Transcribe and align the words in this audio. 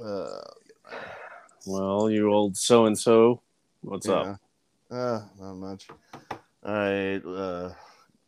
Uh, 0.00 0.40
Well, 1.66 2.10
you 2.10 2.32
old 2.32 2.56
so 2.56 2.86
and 2.86 2.98
so, 2.98 3.40
what's 3.82 4.08
up? 4.08 4.40
Uh, 4.90 5.20
not 5.38 5.54
much. 5.54 5.88
I 6.64 7.16
uh, 7.26 7.72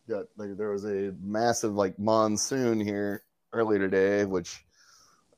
got 0.08 0.26
like 0.36 0.56
there 0.56 0.70
was 0.70 0.84
a 0.84 1.14
massive 1.20 1.74
like 1.74 1.98
monsoon 1.98 2.80
here 2.80 3.22
earlier 3.52 3.78
today, 3.78 4.24
which 4.24 4.64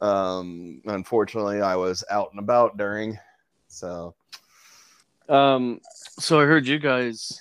um 0.00 0.82
unfortunately 0.84 1.62
I 1.62 1.74
was 1.76 2.04
out 2.10 2.30
and 2.32 2.38
about 2.38 2.76
during. 2.76 3.18
So 3.68 4.14
Um, 5.28 5.80
so 6.18 6.38
I 6.40 6.44
heard 6.44 6.66
you 6.66 6.78
guys, 6.78 7.40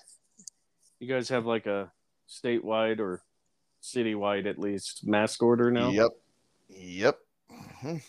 you 0.99 1.07
guys 1.07 1.29
have 1.29 1.45
like 1.45 1.65
a 1.65 1.91
statewide 2.29 2.99
or 2.99 3.21
citywide 3.83 4.45
at 4.45 4.57
least 4.57 5.05
mask 5.05 5.43
order 5.43 5.69
now. 5.69 5.91
Yep. 5.91 6.11
Yep. 6.69 7.19
Mhm. 7.51 8.01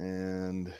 And 0.00 0.72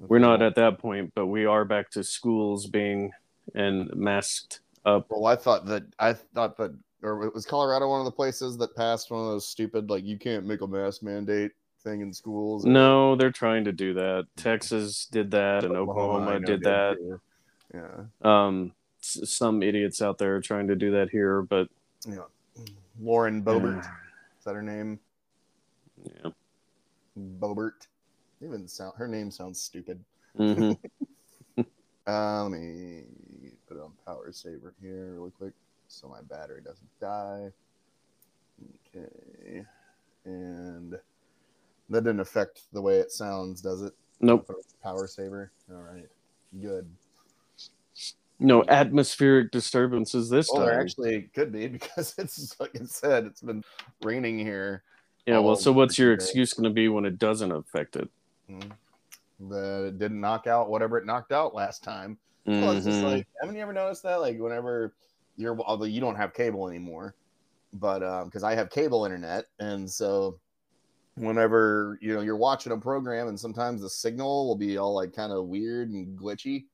We're 0.00 0.18
not 0.18 0.42
at 0.42 0.56
that 0.56 0.78
point, 0.80 1.12
but 1.14 1.26
we 1.26 1.44
are 1.46 1.64
back 1.64 1.90
to 1.90 2.02
schools 2.02 2.66
being 2.66 3.12
and 3.54 3.88
masked 3.94 4.60
up. 4.84 5.06
Well, 5.10 5.26
I 5.26 5.36
thought 5.36 5.64
that 5.66 5.84
I 6.00 6.12
thought 6.12 6.56
that, 6.56 6.74
or 7.02 7.30
was 7.30 7.46
Colorado 7.46 7.88
one 7.88 8.00
of 8.00 8.04
the 8.04 8.10
places 8.10 8.56
that 8.58 8.74
passed 8.74 9.10
one 9.12 9.20
of 9.20 9.26
those 9.28 9.46
stupid 9.46 9.88
like 9.90 10.04
you 10.04 10.18
can't 10.18 10.44
make 10.44 10.60
a 10.60 10.66
mask 10.66 11.04
mandate 11.04 11.52
thing 11.84 12.00
in 12.00 12.12
schools? 12.12 12.64
No, 12.64 13.14
they're 13.14 13.30
trying 13.30 13.64
to 13.64 13.72
do 13.72 13.94
that. 13.94 14.26
Texas 14.36 15.06
did 15.06 15.30
that, 15.30 15.62
and 15.64 15.72
I 15.74 15.76
Oklahoma 15.76 16.40
did 16.40 16.62
that. 16.62 16.96
do. 16.98 17.20
Yeah. 17.72 18.04
Um, 18.22 18.72
some 19.00 19.62
idiots 19.62 20.02
out 20.02 20.18
there 20.18 20.34
are 20.34 20.40
trying 20.40 20.66
to 20.66 20.74
do 20.74 20.90
that 20.92 21.10
here, 21.10 21.42
but 21.42 21.68
Yeah. 22.06 22.24
Lauren 23.00 23.40
Boebert. 23.44 23.78
Is 24.38 24.44
that 24.44 24.54
her 24.54 24.62
name? 24.62 24.98
yeah. 26.04 26.30
Boebert. 27.16 27.86
Even 28.42 28.68
sound 28.68 28.94
her 28.96 29.08
name 29.08 29.30
sounds 29.30 29.60
stupid. 29.60 30.04
hmm 30.36 30.72
Uh, 32.06 32.44
let 32.44 32.52
me 32.52 33.02
put 33.66 33.78
on 33.78 33.92
power 34.06 34.32
saver 34.32 34.72
here 34.80 35.12
really 35.12 35.30
quick 35.30 35.52
so 35.88 36.08
my 36.08 36.22
battery 36.22 36.62
doesn't 36.62 36.88
die. 36.98 37.50
Okay. 38.96 39.62
And 40.24 40.92
that 41.90 42.04
didn't 42.04 42.20
affect 42.20 42.62
the 42.72 42.80
way 42.80 42.98
it 42.98 43.12
sounds, 43.12 43.60
does 43.60 43.82
it? 43.82 43.92
Nope. 44.20 44.46
Put 44.46 44.56
it 44.56 44.64
on 44.84 44.92
Power 44.94 45.06
saver. 45.06 45.52
All 45.70 45.82
right. 45.82 46.08
Good. 46.60 46.90
No 48.40 48.64
atmospheric 48.68 49.50
disturbances 49.50 50.30
this 50.30 50.48
Well, 50.50 50.62
there 50.62 50.74
time. 50.74 50.80
actually 50.80 51.22
could 51.34 51.52
be 51.52 51.66
because 51.68 52.14
it's 52.16 52.58
like 52.60 52.80
I 52.80 52.84
said, 52.84 53.26
it's 53.26 53.42
been 53.42 53.64
raining 54.02 54.38
here. 54.38 54.82
yeah. 55.26 55.38
Well, 55.38 55.56
so 55.56 55.72
what's 55.72 55.98
your 55.98 56.12
excuse 56.12 56.54
going 56.54 56.64
to 56.64 56.74
be 56.74 56.88
when 56.88 57.04
it 57.04 57.18
doesn't 57.18 57.52
affect 57.52 57.96
it? 57.96 58.08
Mhm. 58.50 58.72
That 59.50 59.84
it 59.88 59.98
didn't 59.98 60.20
knock 60.20 60.46
out 60.46 60.68
whatever 60.68 60.98
it 60.98 61.06
knocked 61.06 61.32
out 61.32 61.54
last 61.54 61.82
time. 61.84 62.18
Well, 62.46 62.70
it's 62.72 62.86
just 62.86 63.00
Mhm. 63.00 63.04
like, 63.04 63.26
haven't 63.40 63.56
you 63.56 63.62
ever 63.62 63.72
noticed 63.72 64.02
that? 64.04 64.16
Like, 64.16 64.38
whenever 64.38 64.94
you're, 65.36 65.58
although 65.60 65.84
you 65.84 66.00
don't 66.00 66.16
have 66.16 66.32
cable 66.34 66.66
anymore, 66.68 67.14
but 67.74 68.02
um 68.02 68.24
because 68.26 68.42
I 68.42 68.54
have 68.54 68.70
cable 68.70 69.04
internet, 69.04 69.44
and 69.58 69.88
so 69.90 70.40
whenever 71.16 71.98
you 72.00 72.14
know 72.14 72.22
you're 72.22 72.36
watching 72.36 72.72
a 72.72 72.76
program, 72.78 73.28
and 73.28 73.38
sometimes 73.38 73.82
the 73.82 73.90
signal 73.90 74.46
will 74.48 74.56
be 74.56 74.78
all 74.78 74.94
like 74.94 75.12
kind 75.12 75.32
of 75.32 75.46
weird 75.46 75.90
and 75.90 76.18
glitchy. 76.18 76.64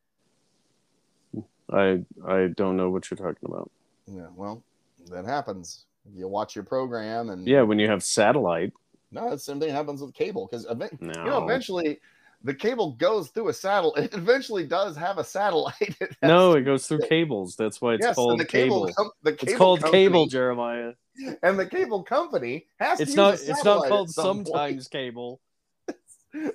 I 1.70 2.04
I 2.24 2.48
don't 2.56 2.76
know 2.76 2.90
what 2.90 3.10
you're 3.10 3.16
talking 3.18 3.48
about. 3.48 3.70
Yeah, 4.06 4.28
well, 4.36 4.62
that 5.10 5.24
happens. 5.24 5.86
You 6.14 6.28
watch 6.28 6.54
your 6.54 6.64
program, 6.64 7.30
and 7.30 7.46
Yeah, 7.48 7.62
when 7.62 7.78
you 7.78 7.88
have 7.88 8.04
satellite. 8.04 8.72
No, 9.14 9.30
the 9.30 9.38
same 9.38 9.60
thing 9.60 9.70
happens 9.70 10.00
with 10.02 10.12
cable 10.14 10.46
because 10.50 10.66
No. 10.66 10.88
you 11.00 11.24
know 11.30 11.44
eventually 11.44 12.00
the 12.42 12.52
cable 12.54 12.92
goes 12.92 13.28
through 13.30 13.48
a 13.48 13.52
satellite. 13.54 14.04
It 14.12 14.14
eventually 14.14 14.66
does 14.66 14.96
have 14.96 15.16
a 15.18 15.24
satellite. 15.24 15.96
No, 16.22 16.52
it 16.52 16.62
goes 16.62 16.86
through 16.86 17.00
cables. 17.08 17.56
That's 17.56 17.80
why 17.80 17.94
it's 17.94 18.04
yes, 18.04 18.14
called 18.16 18.38
the 18.40 18.44
cable. 18.44 18.86
cable. 18.86 18.94
com- 18.94 19.10
the 19.22 19.32
cable 19.32 19.48
It's 19.52 19.58
called 19.58 19.80
company- 19.80 20.04
cable, 20.04 20.26
Jeremiah. 20.26 20.92
and 21.42 21.58
the 21.58 21.64
cable 21.66 22.02
company 22.02 22.66
has 22.78 23.00
It's 23.00 23.12
to 23.12 23.16
not. 23.16 23.30
use 23.32 23.48
a 23.48 23.52
It's 23.52 23.64
not 23.64 23.88
called 23.88 24.10
some 24.10 24.38
point. 24.38 24.48
sometimes 24.48 24.88
cable. 24.88 25.40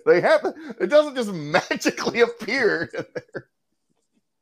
They 0.06 0.20
have 0.20 0.46
it 0.82 0.88
doesn't 0.88 1.16
just 1.16 1.32
magically 1.32 2.20
appear. 2.22 2.92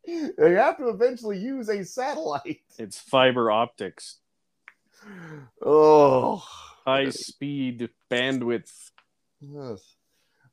they 0.05 0.51
have 0.53 0.77
to 0.77 0.89
eventually 0.89 1.37
use 1.37 1.69
a 1.69 1.85
satellite. 1.85 2.61
It's 2.79 2.99
fiber 2.99 3.51
optics, 3.51 4.17
Oh, 5.61 6.43
high 6.87 7.09
speed 7.09 7.89
bandwidth. 8.09 8.91
yes. 9.41 9.95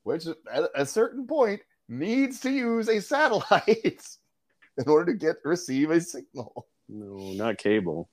which 0.03 0.27
at 0.27 0.65
a 0.75 0.85
certain 0.85 1.27
point 1.27 1.61
needs 1.89 2.41
to 2.41 2.51
use 2.51 2.89
a 2.89 3.01
satellite 3.01 4.07
in 4.79 4.89
order 4.89 5.13
to 5.13 5.19
get 5.19 5.37
receive 5.45 5.91
a 5.91 6.01
signal. 6.01 6.67
No, 6.89 7.33
not 7.35 7.57
cable. 7.59 8.09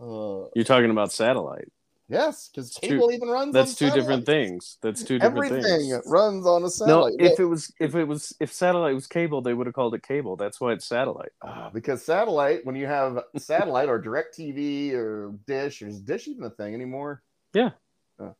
Uh, 0.00 0.48
You're 0.54 0.64
talking 0.64 0.90
about 0.90 1.12
satellite. 1.12 1.72
yes, 2.08 2.48
because 2.48 2.74
two- 2.74 2.88
cable 2.88 3.10
even 3.10 3.28
runs. 3.28 3.52
That's 3.54 3.74
two 3.74 3.90
different 3.90 4.26
things. 4.26 4.76
That's 4.82 5.02
two 5.02 5.18
different 5.18 5.46
Everything 5.52 5.90
things. 5.90 6.02
runs 6.06 6.46
on 6.46 6.64
a 6.64 6.68
satellite. 6.70 7.14
No, 7.18 7.24
if 7.26 7.40
it 7.40 7.44
was 7.46 7.72
if 7.80 7.94
it 7.94 8.04
was 8.04 8.34
if 8.38 8.52
satellite 8.52 8.94
was 8.94 9.06
cable, 9.06 9.40
they 9.40 9.54
would 9.54 9.66
have 9.66 9.74
called 9.74 9.94
it 9.94 10.02
cable. 10.02 10.36
That's 10.36 10.60
why 10.60 10.72
it's 10.72 10.84
satellite. 10.84 11.32
Ah, 11.42 11.70
because 11.72 12.04
satellite, 12.04 12.66
when 12.66 12.76
you 12.76 12.86
have 12.86 13.22
satellite 13.38 13.88
or 13.88 13.98
direct 14.08 14.36
TV 14.38 14.92
or 14.92 15.32
dish, 15.46 15.80
is 15.82 16.00
dish 16.00 16.28
even 16.28 16.44
a 16.44 16.50
thing 16.50 16.74
anymore? 16.74 17.22
Yeah. 17.54 17.70
Uh. 18.18 18.32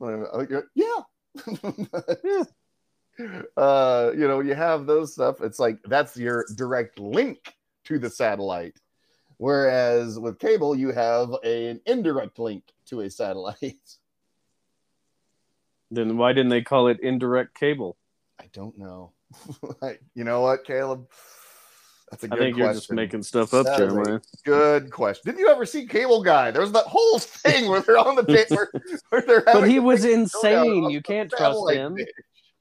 Oh, 0.00 0.46
yeah. 0.74 1.00
Yeah. 2.24 2.44
Uh, 3.56 4.12
you 4.14 4.28
know, 4.28 4.38
you 4.38 4.54
have 4.54 4.86
those 4.86 5.12
stuff. 5.12 5.40
It's 5.40 5.58
like 5.58 5.82
that's 5.82 6.16
your 6.16 6.44
direct 6.54 7.00
link 7.00 7.52
to 7.84 7.98
the 7.98 8.08
satellite. 8.08 8.78
Whereas 9.38 10.18
with 10.18 10.38
cable, 10.38 10.76
you 10.76 10.92
have 10.92 11.32
an 11.42 11.80
indirect 11.86 12.38
link 12.38 12.64
to 12.86 13.00
a 13.00 13.10
satellite. 13.10 13.58
Then 15.90 16.18
why 16.18 16.34
didn't 16.34 16.50
they 16.50 16.60
call 16.60 16.88
it 16.88 17.00
indirect 17.00 17.58
cable? 17.58 17.96
I 18.38 18.44
don't 18.52 18.76
know. 18.76 19.12
Like, 19.80 20.02
you 20.14 20.22
know 20.24 20.42
what, 20.42 20.66
Caleb? 20.66 21.08
That's 22.10 22.24
a 22.24 22.26
I 22.26 22.30
good 22.30 22.38
think 22.38 22.54
question. 22.56 22.64
you're 22.64 22.72
just 22.74 22.92
making 22.92 23.22
stuff 23.22 23.52
up, 23.54 23.66
That 23.66 23.78
Jeremiah. 23.78 24.20
Good 24.44 24.90
question. 24.90 25.22
Didn't 25.26 25.40
you 25.40 25.48
ever 25.50 25.66
see 25.66 25.86
Cable 25.86 26.22
Guy? 26.22 26.50
There 26.50 26.62
was 26.62 26.72
that 26.72 26.86
whole 26.86 27.18
thing 27.18 27.68
where 27.68 27.80
they're 27.80 27.98
on 27.98 28.16
the 28.16 28.22
date 28.34 28.50
where, 28.50 28.70
where 29.10 29.22
they're 29.22 29.42
But 29.42 29.68
he 29.68 29.78
was 29.78 30.04
insane. 30.04 30.88
You 30.90 31.02
can't 31.02 31.30
trust 31.30 31.70
him. 31.70 31.94
dish 31.96 32.08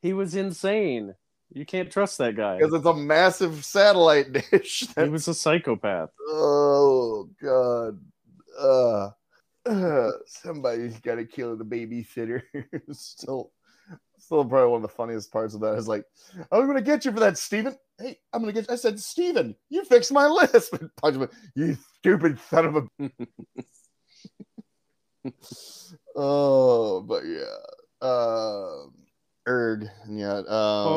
He 0.01 0.13
was 0.13 0.35
insane. 0.35 1.13
You 1.53 1.65
can't 1.65 1.89
trust 1.89 2.17
that 2.17 2.35
guy. 2.35 2.57
because 2.57 2.73
it's 2.73 2.85
a 2.85 2.93
massive 2.93 3.63
satellite 3.63 4.33
dish. 4.51 4.85
He 4.97 5.09
was 5.09 5.27
a 5.29 5.33
psychopath. 5.33 6.09
oh 6.29 7.29
God. 7.41 7.99
Uh, 8.59 9.09
uh, 9.65 10.11
somebody's 10.25 10.99
got 10.99 11.15
to 11.15 11.25
kill 11.25 11.55
the 11.55 11.63
babysitter. 11.63 12.41
still, 12.91 13.51
still 14.19 14.43
probably 14.45 14.67
one 14.71 14.77
of 14.77 14.81
the 14.89 14.95
funniest 14.95 15.31
parts 15.31 15.53
of 15.53 15.61
that 15.61 15.75
is 15.75 15.87
like, 15.87 16.03
I'm 16.51 16.67
gonna 16.67 16.81
get 16.81 17.05
you 17.05 17.11
for 17.13 17.19
that, 17.21 17.37
Steven. 17.37 17.77
Hey, 17.99 18.19
I'm 18.31 18.41
gonna 18.41 18.53
get. 18.53 18.69
I 18.69 18.75
said, 18.75 18.99
Steven, 18.99 19.55
you 19.69 19.83
fixed 19.83 20.11
my 20.11 20.27
list. 20.27 20.73
Punch 21.01 21.15
him. 21.15 21.29
You 21.55 21.77
stupid 21.97 22.39
son 22.49 22.65
of 22.65 22.75
a. 22.75 23.11
oh, 26.15 27.01
but 27.01 27.23
yeah. 27.25 27.57
Um, 28.01 28.93
erg. 29.47 29.89
Yeah. 30.07 30.43
Um, 30.47 30.87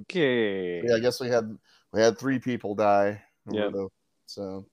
okay. 0.00 0.82
yeah, 0.82 0.94
I 0.94 1.00
guess 1.00 1.20
we 1.20 1.28
had 1.28 1.56
we 1.92 2.00
had 2.00 2.18
three 2.18 2.38
people 2.38 2.74
die. 2.74 3.22
Yeah. 3.50 3.70
So, 4.24 4.66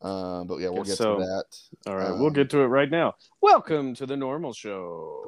uh, 0.00 0.44
but 0.44 0.58
yeah, 0.58 0.68
we'll 0.68 0.84
get 0.84 0.96
so. 0.96 1.18
to 1.18 1.24
that. 1.24 1.90
All 1.90 1.96
right, 1.96 2.10
Um, 2.10 2.20
we'll 2.20 2.30
get 2.30 2.50
to 2.50 2.60
it 2.60 2.66
right 2.66 2.90
now. 2.90 3.14
Welcome 3.42 3.94
to 3.96 4.06
the 4.06 4.16
normal 4.16 4.52
show. 4.52 5.22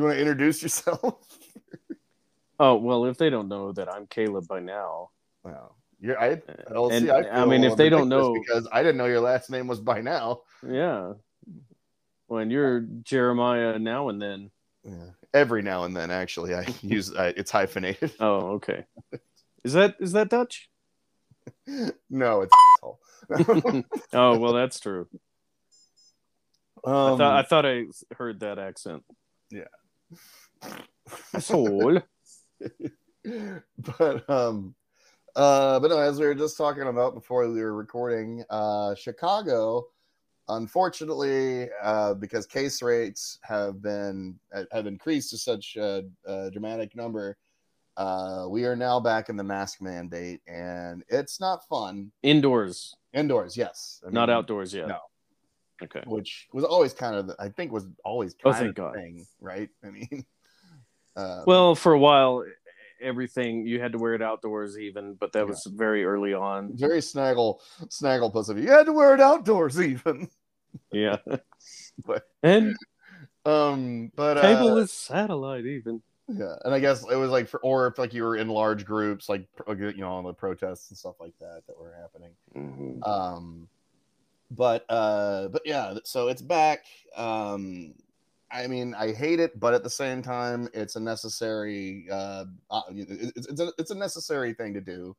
You 0.00 0.06
want 0.06 0.16
to 0.16 0.20
introduce 0.20 0.62
yourself? 0.62 1.14
Oh 2.62 2.74
well, 2.74 3.06
if 3.06 3.16
they 3.16 3.30
don't 3.30 3.48
know 3.48 3.72
that 3.72 3.90
I'm 3.90 4.06
Caleb 4.06 4.46
by 4.46 4.60
now, 4.60 5.08
Wow. 5.42 5.76
You're, 5.98 6.20
I, 6.20 6.42
And, 6.68 7.10
I 7.10 7.22
feel 7.22 7.46
mean, 7.46 7.64
if 7.64 7.74
they 7.74 7.88
don't 7.88 8.10
know- 8.10 8.34
because 8.34 8.68
I 8.70 8.82
didn't 8.82 8.98
know 8.98 9.06
your 9.06 9.20
last 9.22 9.48
name 9.48 9.66
was 9.66 9.80
by 9.80 10.02
now. 10.02 10.42
yeah. 10.68 11.14
When 12.26 12.50
you're 12.50 12.80
Jeremiah 13.02 13.78
now 13.78 14.10
and 14.10 14.20
then. 14.20 14.50
Yeah. 14.84 15.10
Every 15.32 15.62
now 15.62 15.84
and 15.84 15.96
then, 15.96 16.10
actually, 16.10 16.54
I 16.54 16.66
use 16.82 17.14
I, 17.14 17.28
it's 17.28 17.50
hyphenated. 17.50 18.12
Oh, 18.20 18.56
okay. 18.56 18.84
Is 19.64 19.72
that 19.72 19.96
is 19.98 20.12
that 20.12 20.28
Dutch? 20.28 20.68
no, 22.10 22.42
it's. 22.42 22.52
Oh 24.12 24.38
well, 24.38 24.52
that's 24.52 24.80
true. 24.80 25.08
I 26.84 26.90
um, 27.12 27.18
thought 27.18 27.36
I 27.38 27.42
thought 27.42 27.64
I 27.64 27.84
heard 28.16 28.40
that 28.40 28.58
accent. 28.58 29.02
Yeah. 29.50 29.64
Soul. 31.38 32.00
but 33.98 34.28
um 34.30 34.74
uh 35.36 35.78
but 35.80 35.88
no 35.88 35.98
as 35.98 36.18
we 36.18 36.26
were 36.26 36.34
just 36.34 36.56
talking 36.56 36.84
about 36.84 37.14
before 37.14 37.48
we 37.48 37.60
were 37.60 37.74
recording 37.74 38.42
uh 38.50 38.94
chicago 38.94 39.84
unfortunately 40.48 41.68
uh 41.82 42.14
because 42.14 42.46
case 42.46 42.82
rates 42.82 43.38
have 43.42 43.82
been 43.82 44.38
have 44.72 44.86
increased 44.86 45.30
to 45.30 45.38
such 45.38 45.76
a, 45.76 46.02
a 46.24 46.50
dramatic 46.50 46.96
number 46.96 47.36
uh 47.96 48.46
we 48.48 48.64
are 48.64 48.76
now 48.76 48.98
back 48.98 49.28
in 49.28 49.36
the 49.36 49.44
mask 49.44 49.80
mandate 49.80 50.40
and 50.46 51.04
it's 51.08 51.40
not 51.40 51.66
fun 51.68 52.10
Indoors, 52.22 52.96
indoors 53.12 53.56
yes 53.56 54.02
I 54.06 54.10
not 54.10 54.30
outdoors 54.30 54.74
yet. 54.74 54.88
no. 54.88 54.98
Okay. 55.82 56.02
which 56.06 56.48
was 56.52 56.64
always 56.64 56.92
kind 56.92 57.14
of 57.16 57.26
the, 57.28 57.36
i 57.38 57.48
think 57.48 57.72
was 57.72 57.86
always 58.04 58.34
Oh, 58.44 58.52
kind 58.52 58.56
thank 58.64 58.68
of 58.70 58.74
God. 58.76 58.94
thing 58.94 59.26
right 59.40 59.68
i 59.84 59.90
mean 59.90 60.24
uh 61.16 61.42
Well, 61.46 61.74
for 61.74 61.92
a 61.92 61.98
while, 61.98 62.44
everything 63.00 63.66
you 63.66 63.80
had 63.80 63.92
to 63.92 63.98
wear 63.98 64.14
it 64.14 64.22
outdoors, 64.22 64.78
even, 64.78 65.14
but 65.14 65.32
that 65.32 65.40
Yeah. 65.40 65.44
was 65.46 65.66
very 65.74 66.04
early 66.04 66.34
on. 66.34 66.76
very 66.76 67.00
snaggle 67.02 67.60
snaggle 67.88 68.30
puss 68.30 68.48
of 68.48 68.58
you. 68.58 68.68
Had 68.70 68.86
to 68.86 68.92
wear 68.92 69.14
it 69.14 69.20
outdoors 69.20 69.80
even. 69.80 70.28
Yeah. 70.92 71.16
But- 72.06 72.28
and 72.42 72.76
Um, 73.44 74.12
but 74.14 74.38
uh, 74.38 74.42
cable 74.42 74.78
is 74.78 74.92
satellite, 74.92 75.66
even. 75.66 76.00
yeah, 76.28 76.54
and 76.64 76.72
I 76.72 76.78
guess 76.78 77.02
it 77.10 77.16
was 77.16 77.30
like 77.30 77.48
for 77.48 77.58
or 77.60 77.86
if 77.88 77.98
like 77.98 78.14
you 78.14 78.22
were 78.22 78.36
in 78.36 78.48
large 78.48 78.84
groups, 78.84 79.28
like 79.28 79.48
you 79.68 79.92
know, 79.96 80.12
on 80.12 80.24
the 80.24 80.32
protests 80.34 80.90
and 80.90 80.96
stuff 80.98 81.16
like 81.18 81.34
that 81.40 81.62
that 81.66 81.76
were 81.78 81.92
happening. 82.00 82.32
Mhm. 82.54 83.04
Um, 83.06 83.68
but 84.50 84.84
uh, 84.88 85.48
but 85.48 85.62
yeah, 85.64 85.94
so 86.04 86.28
it's 86.28 86.42
back. 86.42 86.84
Um, 87.16 87.94
I 88.52 88.66
mean, 88.66 88.94
I 88.94 89.12
hate 89.12 89.38
it, 89.38 89.58
but 89.60 89.74
at 89.74 89.84
the 89.84 89.90
same 89.90 90.22
time, 90.22 90.68
it's 90.74 90.96
a 90.96 91.00
necessary. 91.00 92.06
Uh, 92.10 92.46
uh, 92.70 92.82
it's 92.90 93.48
it's 93.48 93.60
a, 93.60 93.72
it's 93.78 93.90
a 93.90 93.94
necessary 93.94 94.52
thing 94.52 94.74
to 94.74 94.80
do 94.80 95.16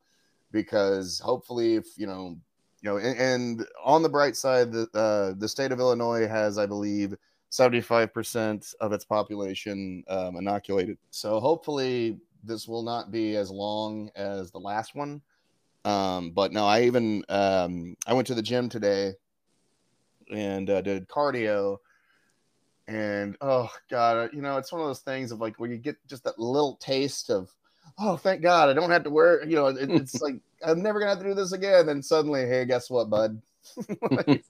because 0.51 1.19
hopefully, 1.19 1.75
if 1.75 1.85
you 1.97 2.07
know, 2.07 2.37
you 2.81 2.89
know, 2.89 2.97
and, 2.97 3.17
and 3.17 3.67
on 3.83 4.03
the 4.03 4.09
bright 4.09 4.35
side, 4.35 4.71
the 4.71 4.87
uh, 4.93 5.33
the 5.37 5.47
state 5.47 5.71
of 5.71 5.79
Illinois 5.79 6.27
has, 6.27 6.57
I 6.57 6.65
believe. 6.65 7.15
75% 7.51 8.75
of 8.79 8.93
its 8.93 9.03
population 9.03 10.05
um, 10.07 10.37
inoculated. 10.37 10.97
So 11.09 11.37
hopefully 11.41 12.17
this 12.45 12.65
will 12.65 12.81
not 12.81 13.11
be 13.11 13.35
as 13.35 13.51
long 13.51 14.09
as 14.15 14.51
the 14.51 14.59
last 14.59 14.95
one. 14.95 15.21
Um, 15.83 16.31
but 16.31 16.51
no, 16.51 16.65
I 16.65 16.83
even 16.83 17.23
um, 17.29 17.95
I 18.05 18.13
went 18.13 18.27
to 18.27 18.35
the 18.35 18.41
gym 18.41 18.69
today 18.69 19.13
and 20.31 20.69
uh, 20.69 20.81
did 20.81 21.07
cardio, 21.07 21.77
and 22.87 23.35
oh 23.41 23.69
god, 23.89 24.29
you 24.33 24.41
know 24.41 24.57
it's 24.57 24.71
one 24.71 24.81
of 24.81 24.87
those 24.87 24.99
things 24.99 25.31
of 25.31 25.39
like 25.39 25.59
where 25.59 25.69
you 25.69 25.77
get 25.77 25.95
just 26.07 26.23
that 26.25 26.37
little 26.39 26.75
taste 26.75 27.29
of 27.29 27.49
oh 27.99 28.15
thank 28.15 28.41
God 28.41 28.69
I 28.69 28.73
don't 28.73 28.91
have 28.91 29.03
to 29.03 29.09
wear 29.09 29.43
you 29.43 29.55
know 29.55 29.67
it, 29.67 29.89
it's 29.89 30.21
like 30.21 30.35
I'm 30.65 30.83
never 30.83 30.99
gonna 30.99 31.11
have 31.11 31.19
to 31.19 31.25
do 31.25 31.33
this 31.33 31.51
again. 31.51 31.87
Then 31.87 32.03
suddenly, 32.03 32.45
hey, 32.45 32.65
guess 32.65 32.89
what, 32.89 33.09
bud? 33.09 33.41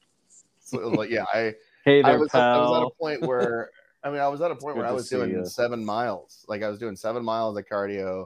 so 0.60 0.78
like 0.90 1.10
yeah, 1.10 1.26
I 1.34 1.54
Hey 1.84 2.04
I 2.04 2.12
there, 2.12 2.20
was, 2.20 2.30
I 2.34 2.58
was 2.58 2.78
at 2.78 2.86
a 2.86 2.90
point 3.00 3.22
where 3.24 3.72
I 4.04 4.12
mean 4.12 4.20
I 4.20 4.28
was 4.28 4.42
at 4.42 4.52
a 4.52 4.56
point 4.56 4.76
Good 4.76 4.82
where 4.82 4.90
I 4.90 4.92
was 4.92 5.10
doing 5.10 5.32
ya. 5.32 5.44
seven 5.46 5.84
miles. 5.84 6.46
Like 6.48 6.62
I 6.62 6.70
was 6.70 6.78
doing 6.78 6.96
seven 6.96 7.24
miles 7.24 7.58
of 7.58 7.66
cardio 7.66 8.26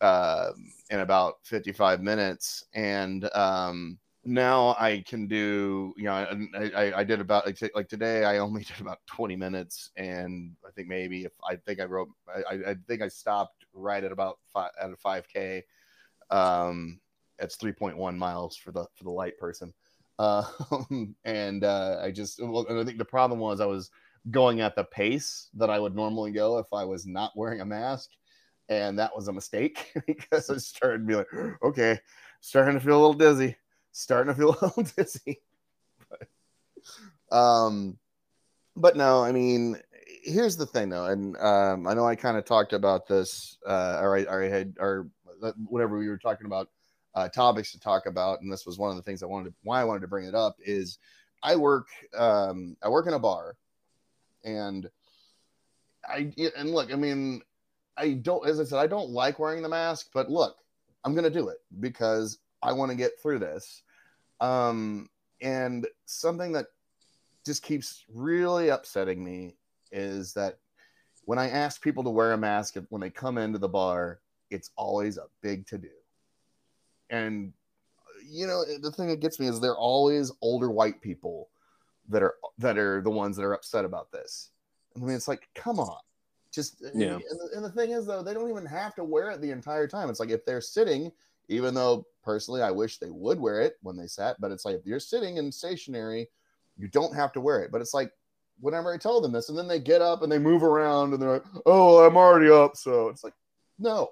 uh, 0.00 0.52
in 0.90 1.00
about 1.00 1.34
55 1.44 2.02
minutes, 2.02 2.64
and 2.74 3.28
um, 3.34 3.98
now 4.24 4.76
I 4.78 5.02
can 5.06 5.26
do 5.26 5.94
you 5.96 6.04
know 6.04 6.12
I, 6.12 6.68
I, 6.76 6.98
I 7.00 7.04
did 7.04 7.20
about 7.20 7.46
like, 7.46 7.56
t- 7.58 7.70
like 7.74 7.88
today 7.88 8.24
I 8.24 8.38
only 8.38 8.64
did 8.64 8.80
about 8.80 8.98
20 9.06 9.36
minutes, 9.36 9.90
and 9.96 10.52
I 10.66 10.70
think 10.72 10.88
maybe 10.88 11.24
if 11.24 11.32
I 11.48 11.56
think 11.56 11.80
I 11.80 11.84
wrote 11.84 12.08
I, 12.28 12.54
I- 12.70 12.76
think 12.88 13.02
I 13.02 13.08
stopped 13.08 13.64
right 13.74 14.02
at 14.04 14.12
about 14.12 14.38
five 14.52 14.70
at 14.80 14.90
a 14.90 14.96
5k. 14.96 15.64
Um, 16.30 17.00
it's 17.38 17.56
3.1 17.56 18.16
miles 18.18 18.56
for 18.56 18.72
the 18.72 18.86
for 18.94 19.04
the 19.04 19.10
light 19.10 19.38
person. 19.38 19.72
Uh, 20.18 20.44
and 21.24 21.64
uh, 21.64 21.98
I 22.02 22.10
just, 22.10 22.42
well, 22.42 22.66
and 22.68 22.78
I 22.78 22.84
think 22.84 22.98
the 22.98 23.04
problem 23.06 23.40
was 23.40 23.58
I 23.60 23.66
was 23.66 23.90
going 24.30 24.60
at 24.60 24.76
the 24.76 24.84
pace 24.84 25.48
that 25.54 25.70
I 25.70 25.78
would 25.78 25.96
normally 25.96 26.30
go 26.30 26.58
if 26.58 26.66
I 26.74 26.84
was 26.84 27.06
not 27.06 27.32
wearing 27.34 27.62
a 27.62 27.64
mask. 27.64 28.10
And 28.70 28.98
that 28.98 29.14
was 29.14 29.28
a 29.28 29.32
mistake 29.32 29.92
because 30.06 30.48
I 30.50 30.56
started 30.56 30.98
to 30.98 31.04
be 31.04 31.16
like, 31.16 31.26
okay, 31.62 31.98
starting 32.40 32.74
to 32.74 32.80
feel 32.80 32.96
a 32.96 33.00
little 33.00 33.12
dizzy, 33.12 33.56
starting 33.92 34.32
to 34.32 34.38
feel 34.38 34.50
a 34.60 34.64
little 34.64 34.84
dizzy. 34.96 35.42
But, 36.08 37.36
um, 37.36 37.98
but 38.76 38.96
no, 38.96 39.22
I 39.22 39.32
mean, 39.32 39.76
here's 40.22 40.56
the 40.56 40.66
thing 40.66 40.88
though. 40.88 41.06
And 41.06 41.36
um, 41.36 41.86
I 41.86 41.94
know 41.94 42.06
I 42.06 42.14
kind 42.14 42.38
of 42.38 42.44
talked 42.44 42.72
about 42.72 43.06
this, 43.06 43.58
uh, 43.66 43.98
or 44.00 44.16
I, 44.16 44.22
or 44.22 44.44
I 44.44 44.48
had, 44.48 44.76
or 44.78 45.08
whatever 45.66 45.98
we 45.98 46.08
were 46.08 46.18
talking 46.18 46.46
about 46.46 46.68
uh, 47.14 47.28
topics 47.28 47.72
to 47.72 47.80
talk 47.80 48.06
about, 48.06 48.40
and 48.40 48.52
this 48.52 48.66
was 48.66 48.78
one 48.78 48.90
of 48.90 48.96
the 48.96 49.02
things 49.02 49.22
I 49.22 49.26
wanted 49.26 49.50
to 49.50 49.54
why 49.62 49.80
I 49.80 49.84
wanted 49.84 50.00
to 50.00 50.08
bring 50.08 50.26
it 50.26 50.34
up 50.34 50.56
is 50.60 50.98
I 51.42 51.56
work 51.56 51.88
um, 52.16 52.76
I 52.82 52.88
work 52.88 53.06
in 53.06 53.14
a 53.14 53.18
bar, 53.18 53.56
and 54.44 54.88
I 56.08 56.32
and 56.56 56.70
look, 56.70 56.92
I 56.92 56.96
mean, 56.96 57.42
I 58.00 58.14
don't 58.14 58.46
as 58.46 58.60
I 58.60 58.64
said 58.64 58.78
I 58.78 58.86
don't 58.86 59.10
like 59.10 59.38
wearing 59.38 59.62
the 59.62 59.68
mask, 59.68 60.10
but 60.14 60.30
look, 60.30 60.56
I'm 61.04 61.14
gonna 61.14 61.30
do 61.30 61.48
it 61.48 61.58
because 61.80 62.38
I 62.62 62.72
want 62.72 62.90
to 62.90 62.96
get 62.96 63.12
through 63.22 63.38
this. 63.40 63.82
Um, 64.40 65.08
and 65.40 65.86
something 66.06 66.52
that 66.52 66.66
just 67.46 67.62
keeps 67.62 68.04
really 68.12 68.68
upsetting 68.68 69.22
me 69.24 69.56
is 69.92 70.34
that 70.34 70.58
when 71.24 71.38
I 71.38 71.50
ask 71.50 71.82
people 71.82 72.04
to 72.04 72.10
wear 72.10 72.32
a 72.32 72.38
mask 72.38 72.76
when 72.88 73.00
they 73.00 73.10
come 73.10 73.38
into 73.38 73.58
the 73.58 73.68
bar, 73.68 74.20
it's 74.50 74.70
always 74.76 75.16
a 75.16 75.26
big 75.42 75.66
to 75.68 75.78
do 75.78 75.90
and 77.10 77.52
you 78.24 78.46
know 78.46 78.64
the 78.80 78.90
thing 78.92 79.08
that 79.08 79.20
gets 79.20 79.38
me 79.38 79.48
is 79.48 79.60
they're 79.60 79.76
always 79.76 80.32
older 80.40 80.70
white 80.70 81.00
people 81.02 81.48
that 82.08 82.22
are 82.22 82.34
that 82.58 82.78
are 82.78 83.02
the 83.02 83.10
ones 83.10 83.36
that 83.36 83.44
are 83.44 83.52
upset 83.52 83.84
about 83.84 84.10
this. 84.10 84.50
I 84.96 85.00
mean 85.00 85.16
it's 85.16 85.28
like 85.28 85.48
come 85.54 85.78
on 85.78 85.98
just 86.52 86.82
Yeah. 86.94 87.14
and, 87.14 87.22
the, 87.22 87.50
and 87.54 87.64
the 87.64 87.70
thing 87.70 87.90
is 87.90 88.06
though 88.06 88.22
they 88.22 88.34
don't 88.34 88.50
even 88.50 88.66
have 88.66 88.94
to 88.96 89.04
wear 89.04 89.30
it 89.30 89.40
the 89.40 89.50
entire 89.50 89.86
time 89.86 90.10
it's 90.10 90.20
like 90.20 90.30
if 90.30 90.44
they're 90.44 90.60
sitting 90.60 91.12
even 91.48 91.74
though 91.74 92.06
personally 92.22 92.62
i 92.62 92.70
wish 92.70 92.98
they 92.98 93.10
would 93.10 93.38
wear 93.38 93.60
it 93.60 93.76
when 93.82 93.96
they 93.96 94.06
sat 94.06 94.40
but 94.40 94.50
it's 94.50 94.64
like 94.64 94.76
if 94.76 94.86
you're 94.86 95.00
sitting 95.00 95.38
and 95.38 95.52
stationary 95.52 96.28
you 96.76 96.88
don't 96.88 97.14
have 97.14 97.32
to 97.32 97.40
wear 97.40 97.62
it 97.62 97.70
but 97.70 97.80
it's 97.80 97.94
like 97.94 98.12
whenever 98.60 98.92
i 98.92 98.96
tell 98.98 99.20
them 99.20 99.32
this 99.32 99.48
and 99.48 99.56
then 99.56 99.68
they 99.68 99.80
get 99.80 100.02
up 100.02 100.22
and 100.22 100.30
they 100.30 100.38
move 100.38 100.62
around 100.62 101.12
and 101.12 101.22
they're 101.22 101.34
like 101.34 101.44
oh 101.66 102.04
i'm 102.04 102.16
already 102.16 102.50
up 102.50 102.76
so 102.76 103.08
it's 103.08 103.24
like 103.24 103.34
no 103.78 104.10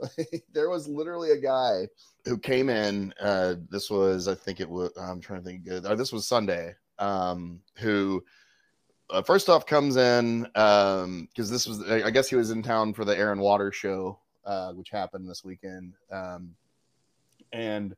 there 0.52 0.68
was 0.68 0.88
literally 0.88 1.30
a 1.30 1.40
guy 1.40 1.88
who 2.24 2.38
came 2.38 2.68
in. 2.68 3.12
Uh, 3.20 3.56
this 3.70 3.90
was, 3.90 4.28
I 4.28 4.34
think 4.34 4.60
it 4.60 4.68
was. 4.68 4.90
I'm 4.96 5.20
trying 5.20 5.42
to 5.42 5.44
think. 5.44 5.70
Uh, 5.70 5.94
this 5.94 6.12
was 6.12 6.26
Sunday. 6.26 6.74
Um, 6.98 7.60
who 7.78 8.22
uh, 9.12 9.22
first 9.22 9.48
off 9.48 9.66
comes 9.66 9.96
in 9.96 10.42
because 10.42 11.50
this 11.50 11.66
was. 11.66 11.82
I 11.88 12.10
guess 12.10 12.28
he 12.28 12.36
was 12.36 12.50
in 12.50 12.62
town 12.62 12.94
for 12.94 13.04
the 13.04 13.16
Air 13.16 13.32
and 13.32 13.40
Water 13.40 13.70
show, 13.70 14.18
uh, 14.44 14.72
which 14.72 14.90
happened 14.90 15.28
this 15.28 15.44
weekend. 15.44 15.94
Um, 16.10 16.54
and 17.52 17.94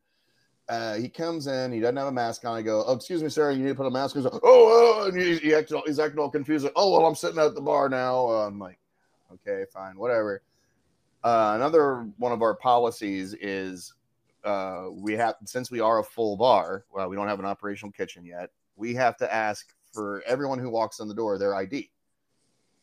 uh, 0.69 0.95
he 0.95 1.09
comes 1.09 1.47
in. 1.47 1.73
He 1.73 1.81
doesn't 1.81 1.97
have 1.97 2.09
a 2.09 2.13
mask 2.13 2.45
on. 2.45 2.57
I 2.57 2.63
go, 2.63 2.85
"Oh, 2.87 2.95
excuse 2.95 3.23
me, 3.23 3.29
sir. 3.29 3.51
You 3.51 3.63
need 3.63 3.69
to 3.69 3.75
put 3.75 3.87
a 3.87 3.91
mask 3.91 4.17
on." 4.17 4.23
He's 4.23 4.33
like, 4.33 4.41
oh, 4.43 5.03
oh, 5.03 5.09
and 5.09 5.21
he, 5.21 5.37
he 5.39 5.55
acted 5.55 5.81
he's 5.87 5.99
acting 5.99 6.19
all 6.19 6.31
confused. 6.31 6.65
Like, 6.65 6.73
oh, 6.77 6.93
well, 6.93 7.07
I'm 7.07 7.15
sitting 7.15 7.39
at 7.39 7.55
the 7.55 7.61
bar 7.61 7.89
now. 7.89 8.27
Uh, 8.29 8.47
I'm 8.47 8.59
like, 8.59 8.79
okay, 9.33 9.65
fine, 9.73 9.99
whatever. 9.99 10.43
Uh, 11.23 11.53
another 11.57 12.07
one 12.19 12.33
of 12.33 12.43
our 12.43 12.55
policies 12.55 13.35
is 13.35 13.95
uh, 14.45 14.87
we 14.91 15.15
have 15.15 15.37
since 15.45 15.71
we 15.71 15.81
are 15.81 16.01
a 16.01 16.05
full 16.05 16.37
bar. 16.37 16.85
Well, 16.93 17.09
we 17.09 17.17
don't 17.17 17.29
have 17.29 17.41
an 17.41 17.47
operational 17.47 17.93
kitchen 17.93 18.25
yet. 18.25 18.51
We 18.77 18.95
have 18.95 19.17
to 19.19 19.33
ask 19.33 19.73
for 19.95 20.23
everyone 20.27 20.59
who 20.59 20.69
walks 20.71 20.99
in 21.01 21.09
the 21.09 21.15
door 21.15 21.39
their 21.39 21.55
ID. 21.55 21.91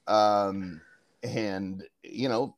Um, 0.07 0.81
and 1.23 1.83
you 2.03 2.29
know, 2.29 2.55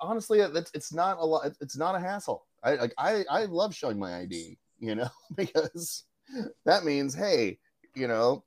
honestly, 0.00 0.40
it's 0.40 0.70
it's 0.74 0.92
not 0.92 1.18
a 1.18 1.24
lot. 1.24 1.50
It's 1.60 1.76
not 1.76 1.94
a 1.94 2.00
hassle. 2.00 2.46
I 2.62 2.74
like 2.74 2.94
I 2.98 3.24
I 3.28 3.44
love 3.46 3.74
showing 3.74 3.98
my 3.98 4.18
ID. 4.20 4.58
you 4.78 4.94
know, 4.94 5.08
because 5.36 6.04
that 6.64 6.84
means, 6.84 7.14
hey, 7.14 7.58
you 7.94 8.06
know, 8.06 8.44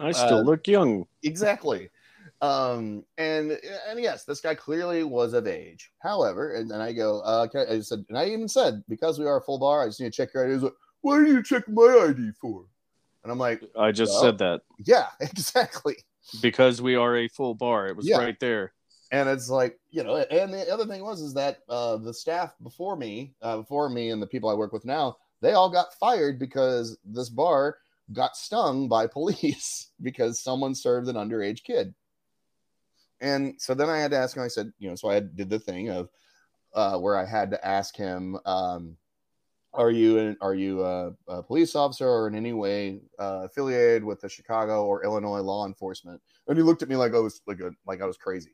I 0.00 0.12
still 0.12 0.40
Uh, 0.40 0.42
look 0.42 0.66
young. 0.68 1.06
exactly. 1.22 1.90
Um, 2.40 3.04
and 3.16 3.58
and 3.88 3.98
yes, 4.00 4.24
this 4.24 4.40
guy 4.40 4.54
clearly 4.54 5.02
was 5.02 5.32
of 5.32 5.46
age. 5.46 5.90
However, 6.00 6.54
and 6.54 6.70
then 6.70 6.80
I 6.80 6.92
go, 6.92 7.20
uh, 7.24 7.46
okay, 7.48 7.72
I 7.74 7.80
said, 7.80 8.04
and 8.08 8.18
I 8.18 8.26
even 8.26 8.48
said, 8.48 8.84
because 8.88 9.18
we 9.18 9.26
are 9.26 9.38
a 9.38 9.42
full 9.42 9.58
bar, 9.58 9.82
I 9.82 9.86
just 9.86 10.00
need 10.00 10.12
to 10.12 10.16
check 10.16 10.34
your 10.34 10.44
ID. 10.46 10.58
Like, 10.62 10.72
what 11.00 11.18
are 11.20 11.26
you 11.26 11.42
checking 11.42 11.74
my 11.74 12.10
ID 12.10 12.30
for? 12.40 12.66
And 13.28 13.32
I'm 13.34 13.38
like, 13.38 13.62
I 13.78 13.92
just 13.92 14.10
well- 14.14 14.22
said 14.22 14.38
that 14.38 14.62
yeah, 14.86 15.08
exactly. 15.20 15.96
because 16.40 16.80
we 16.80 16.94
are 16.94 17.14
a 17.18 17.28
full 17.28 17.54
bar. 17.54 17.86
It 17.88 17.94
was 17.96 18.08
Yeah. 18.08 18.16
right 18.16 18.40
there. 18.40 18.72
and 19.12 19.28
it's 19.28 19.50
like 19.50 19.78
you 19.90 20.02
know 20.02 20.16
and 20.16 20.52
the 20.52 20.72
other 20.72 20.86
thing 20.86 21.02
was 21.02 21.20
is 21.20 21.34
that 21.34 21.58
uh 21.68 21.96
the 21.98 22.12
staff 22.14 22.54
before 22.62 22.96
me 22.96 23.34
uh 23.42 23.56
before 23.58 23.88
me 23.90 24.08
and 24.10 24.20
the 24.22 24.26
people 24.26 24.48
i 24.50 24.54
work 24.54 24.70
with 24.72 24.84
now 24.84 25.16
they 25.40 25.52
all 25.52 25.70
got 25.70 25.92
fired 25.94 26.38
because 26.38 26.96
this 27.04 27.28
bar 27.30 27.78
got 28.12 28.36
stung 28.36 28.86
by 28.88 29.06
police 29.18 29.92
because 30.02 30.40
someone 30.42 30.74
served 30.74 31.08
an 31.08 31.16
underage 31.16 31.62
kid 31.64 31.94
and 33.22 33.54
so 33.58 33.72
then 33.74 33.88
i 33.88 33.98
had 33.98 34.10
to 34.10 34.16
ask 34.18 34.36
him 34.36 34.42
i 34.42 34.48
said 34.48 34.70
you 34.78 34.88
know 34.90 34.94
so 34.94 35.08
i 35.08 35.20
did 35.20 35.48
the 35.48 35.58
thing 35.58 35.88
of 35.88 36.10
uh 36.74 36.98
where 36.98 37.16
i 37.16 37.24
had 37.24 37.50
to 37.50 37.66
ask 37.66 37.96
him 37.96 38.36
um 38.44 38.94
are 39.78 39.92
you 39.92 40.18
an, 40.18 40.36
are 40.40 40.54
you 40.54 40.84
a, 40.84 41.12
a 41.28 41.42
police 41.42 41.76
officer 41.76 42.06
or 42.06 42.26
in 42.26 42.34
any 42.34 42.52
way 42.52 43.00
uh, 43.20 43.42
affiliated 43.44 44.02
with 44.02 44.20
the 44.20 44.28
Chicago 44.28 44.84
or 44.84 45.04
Illinois 45.04 45.40
law 45.40 45.66
enforcement? 45.66 46.20
And 46.48 46.58
he 46.58 46.64
looked 46.64 46.82
at 46.82 46.88
me 46.88 46.96
like 46.96 47.14
I 47.14 47.20
was 47.20 47.40
like 47.46 47.60
a, 47.60 47.70
like 47.86 48.02
I 48.02 48.06
was 48.06 48.16
crazy. 48.16 48.50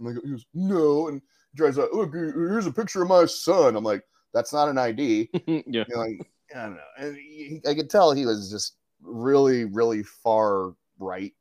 I'm 0.00 0.06
like, 0.06 0.16
he 0.24 0.30
goes, 0.30 0.46
no, 0.54 1.08
and 1.08 1.20
he 1.52 1.58
tries 1.58 1.74
to 1.76 1.88
look. 1.92 2.14
Here's 2.14 2.66
a 2.66 2.72
picture 2.72 3.02
of 3.02 3.08
my 3.08 3.26
son. 3.26 3.76
I'm 3.76 3.84
like, 3.84 4.02
that's 4.32 4.52
not 4.52 4.70
an 4.70 4.78
ID. 4.78 5.28
yeah. 5.66 5.84
Like, 5.94 6.32
I 6.56 6.62
don't 6.62 6.74
know. 6.74 6.80
And 6.98 7.16
he, 7.16 7.60
I 7.68 7.74
could 7.74 7.90
tell 7.90 8.10
he 8.12 8.26
was 8.26 8.50
just 8.50 8.76
really, 9.02 9.66
really 9.66 10.02
far 10.02 10.72
right, 10.98 11.34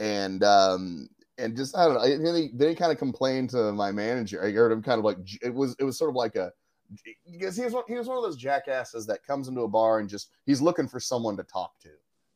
and 0.00 0.42
um, 0.42 1.08
and 1.38 1.56
just 1.56 1.76
I 1.76 1.84
don't 1.84 1.94
know. 1.94 2.02
Then 2.02 2.34
he, 2.34 2.50
then 2.52 2.68
he 2.70 2.74
kind 2.74 2.90
of 2.90 2.98
complained 2.98 3.50
to 3.50 3.72
my 3.72 3.92
manager. 3.92 4.44
I 4.44 4.50
heard 4.50 4.72
him 4.72 4.82
kind 4.82 4.98
of 4.98 5.04
like 5.04 5.18
it 5.42 5.54
was 5.54 5.76
it 5.78 5.84
was 5.84 5.96
sort 5.96 6.10
of 6.10 6.16
like 6.16 6.34
a 6.34 6.50
because 7.30 7.56
he 7.56 7.64
was 7.64 7.72
one, 7.72 7.84
he 7.88 7.94
was 7.94 8.08
one 8.08 8.16
of 8.16 8.22
those 8.22 8.36
jackasses 8.36 9.06
that 9.06 9.24
comes 9.24 9.48
into 9.48 9.62
a 9.62 9.68
bar 9.68 9.98
and 9.98 10.08
just 10.08 10.30
he's 10.44 10.60
looking 10.60 10.88
for 10.88 11.00
someone 11.00 11.36
to 11.36 11.42
talk 11.44 11.78
to. 11.80 11.90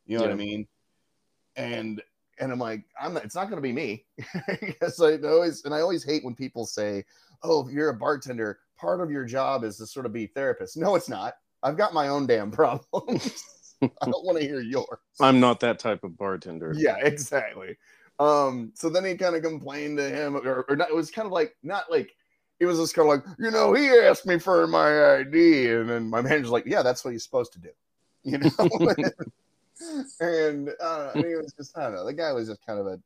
You 0.05 0.17
know 0.17 0.23
what 0.23 0.31
I 0.31 0.35
mean? 0.35 0.67
And 1.55 2.01
and 2.39 2.51
I'm 2.51 2.59
like, 2.59 2.83
I'm 2.99 3.13
not, 3.13 3.23
it's 3.23 3.35
not 3.35 3.49
going 3.49 3.57
to 3.57 3.61
be 3.61 3.71
me. 3.71 4.05
because 4.61 4.99
I 4.99 5.17
always 5.27 5.63
and 5.63 5.73
I 5.73 5.81
always 5.81 6.03
hate 6.03 6.23
when 6.23 6.35
people 6.35 6.65
say, 6.65 7.05
"Oh, 7.43 7.65
if 7.65 7.73
you're 7.73 7.89
a 7.89 7.93
bartender, 7.93 8.59
part 8.77 8.99
of 8.99 9.11
your 9.11 9.25
job 9.25 9.63
is 9.63 9.77
to 9.77 9.85
sort 9.85 10.05
of 10.05 10.13
be 10.13 10.27
therapist." 10.27 10.77
No, 10.77 10.95
it's 10.95 11.09
not. 11.09 11.35
I've 11.63 11.77
got 11.77 11.93
my 11.93 12.07
own 12.07 12.25
damn 12.25 12.51
problems. 12.51 13.43
I 13.81 14.05
don't 14.05 14.25
want 14.25 14.37
to 14.39 14.43
hear 14.43 14.61
yours. 14.61 14.99
I'm 15.19 15.39
not 15.39 15.59
that 15.61 15.79
type 15.79 16.03
of 16.03 16.17
bartender. 16.17 16.73
Yeah, 16.75 16.97
exactly. 16.97 17.77
Um, 18.19 18.71
so 18.75 18.89
then 18.89 19.03
he 19.05 19.15
kind 19.15 19.35
of 19.35 19.41
complained 19.41 19.97
to 19.97 20.07
him, 20.07 20.35
or, 20.35 20.65
or 20.69 20.75
not, 20.75 20.89
it 20.89 20.95
was 20.95 21.09
kind 21.09 21.25
of 21.25 21.31
like 21.31 21.55
not 21.63 21.89
like 21.89 22.15
it 22.61 22.67
was 22.67 22.77
just 22.77 22.93
kind 22.93 23.09
of 23.09 23.15
like, 23.15 23.37
you 23.39 23.49
know, 23.49 23.73
he 23.73 23.89
asked 23.89 24.27
me 24.27 24.37
for 24.37 24.67
my 24.67 25.15
ID, 25.15 25.71
and 25.71 25.89
then 25.89 26.09
my 26.09 26.21
manager's 26.21 26.51
like, 26.51 26.67
yeah, 26.67 26.83
that's 26.83 27.03
what 27.03 27.11
he's 27.11 27.23
supposed 27.23 27.51
to 27.53 27.59
do, 27.59 27.69
you 28.23 28.37
know. 28.37 28.51
and 30.19 30.69
uh, 30.79 31.11
he 31.13 31.35
was 31.35 31.51
just, 31.57 31.75
I 31.75 31.85
don't 31.85 31.93
know, 31.93 32.05
the 32.05 32.13
guy 32.13 32.31
was 32.31 32.47
just 32.47 32.63
kind 32.63 32.79
of 32.79 32.85
a 32.85 32.99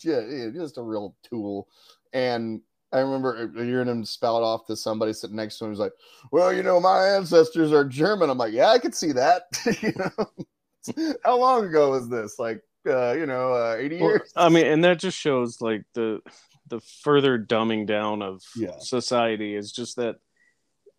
just 0.00 0.78
a 0.78 0.82
real 0.82 1.14
tool, 1.22 1.68
and. 2.12 2.60
I 2.92 3.00
remember 3.00 3.50
hearing 3.62 3.88
him 3.88 4.04
spout 4.04 4.44
off 4.44 4.64
to 4.68 4.76
somebody 4.76 5.12
sitting 5.12 5.34
next 5.34 5.58
to 5.58 5.64
him. 5.64 5.72
He's 5.72 5.80
like, 5.80 5.92
"Well, 6.30 6.52
you 6.52 6.62
know, 6.62 6.78
my 6.78 7.04
ancestors 7.08 7.72
are 7.72 7.84
German." 7.84 8.30
I'm 8.30 8.38
like, 8.38 8.52
"Yeah, 8.54 8.68
I 8.68 8.78
could 8.78 8.94
see 8.94 9.10
that." 9.10 9.42
you 9.82 9.92
know, 9.98 11.16
how 11.24 11.36
long 11.36 11.66
ago 11.66 11.90
was 11.90 12.08
this? 12.08 12.38
Like, 12.38 12.62
uh, 12.86 13.12
you 13.12 13.26
know, 13.26 13.52
uh, 13.52 13.76
80 13.76 14.00
Well, 14.00 14.10
years. 14.10 14.32
I 14.36 14.48
mean, 14.48 14.66
and 14.66 14.84
that 14.84 15.00
just 15.00 15.18
shows 15.18 15.60
like 15.60 15.82
the 15.94 16.20
the 16.68 16.80
further 17.02 17.38
dumbing 17.38 17.86
down 17.86 18.22
of 18.22 18.42
Yeah. 18.56 18.78
society 18.80 19.54
is 19.54 19.72
just 19.72 19.96
that 19.96 20.16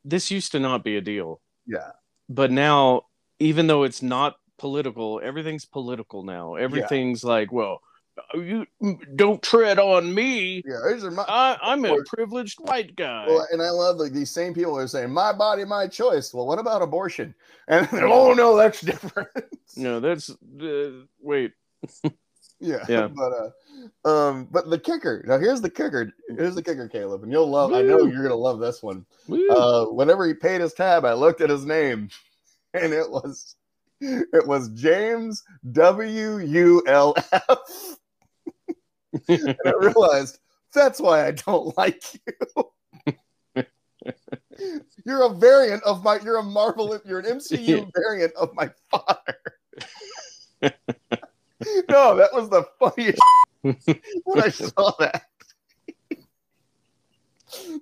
this 0.06 0.32
used 0.32 0.52
to 0.54 0.60
not 0.60 0.84
be 0.84 0.96
a 0.98 1.02
deal, 1.02 1.42
yeah, 1.66 1.92
but 2.30 2.52
now 2.52 3.04
even 3.40 3.68
though 3.68 3.84
it's 3.84 4.02
not 4.02 4.36
political, 4.58 5.22
everything's 5.24 5.66
political 5.66 6.24
now. 6.24 6.56
Everything's 6.56 7.24
like, 7.24 7.52
well, 7.52 7.82
you 8.34 8.66
don't 9.16 9.44
tread 9.44 9.78
on 9.78 10.12
me. 10.12 10.64
yeah. 10.66 10.80
These 10.92 11.04
are 11.04 11.12
my. 11.12 11.24
I, 11.28 11.58
I'm 11.62 11.86
a 11.86 11.90
Or- 11.92 12.04
privileged 12.08 12.58
white 12.60 12.96
guy. 12.96 13.28
Well, 13.28 13.46
and 13.52 13.62
I 13.62 13.70
love 13.70 13.98
like 13.98 14.12
these 14.14 14.32
same 14.32 14.56
people 14.56 14.76
are 14.76 14.88
saying, 14.88 15.12
"My 15.12 15.32
body, 15.34 15.66
my 15.66 15.88
choice." 15.88 16.34
Well, 16.34 16.48
what 16.48 16.58
about 16.58 16.82
abortion? 16.82 17.36
And 17.68 17.88
they're, 17.90 18.08
oh 18.18 18.34
no, 18.34 18.56
that's 18.58 18.82
different. 18.82 19.30
no, 19.76 20.00
that's 20.00 20.30
uh, 20.32 20.92
wait. 21.22 21.52
yeah, 22.60 22.86
Yeah. 22.88 23.08
But 23.16 23.34
uh, 23.34 23.50
um, 24.10 24.48
but 24.52 24.70
the 24.70 24.80
kicker. 24.80 25.24
Now 25.28 25.38
here's 25.38 25.62
the 25.62 25.70
kicker. 25.70 26.12
Here's 26.30 26.56
the 26.56 26.64
kicker, 26.64 26.88
Caleb, 26.88 27.24
and 27.24 27.32
you'll 27.32 27.50
love. 27.50 27.74
I 27.74 27.82
know 27.82 28.06
you're 28.06 28.24
gonna 28.24 28.36
love 28.36 28.60
this 28.60 28.82
one. 28.82 29.06
Woo. 29.28 29.48
Uh, 29.50 29.86
whenever 29.86 30.26
he 30.26 30.34
paid 30.34 30.62
his 30.62 30.74
tab, 30.74 31.06
I 31.06 31.14
looked 31.14 31.42
at 31.42 31.50
his 31.50 31.66
name, 31.66 32.10
and 32.74 32.94
it 32.94 33.10
was 33.10 33.56
it 34.02 34.48
was 34.48 34.70
James 34.70 35.44
W 35.72 36.38
U 36.40 36.84
L 36.88 37.16
F. 37.32 37.98
and 39.28 39.56
I 39.66 39.72
realized 39.80 40.40
that's 40.74 41.00
why 41.00 41.26
I 41.26 41.32
don't 41.32 41.76
like 41.78 42.04
you. 42.14 43.64
you're 45.06 45.24
a 45.24 45.30
variant 45.30 45.84
of 45.84 46.04
my. 46.04 46.20
You're 46.20 46.38
a 46.38 46.44
Marvel. 46.44 47.00
You're 47.06 47.20
an 47.20 47.26
MCU 47.26 47.90
variant 47.96 48.34
of 48.36 48.54
my 48.54 48.72
father. 48.92 49.38
no, 51.90 52.16
that 52.16 52.34
was 52.34 52.50
the 52.50 52.64
funniest 52.80 53.20
when 53.62 54.42
I 54.44 54.50
saw 54.50 54.92
that. 55.00 55.24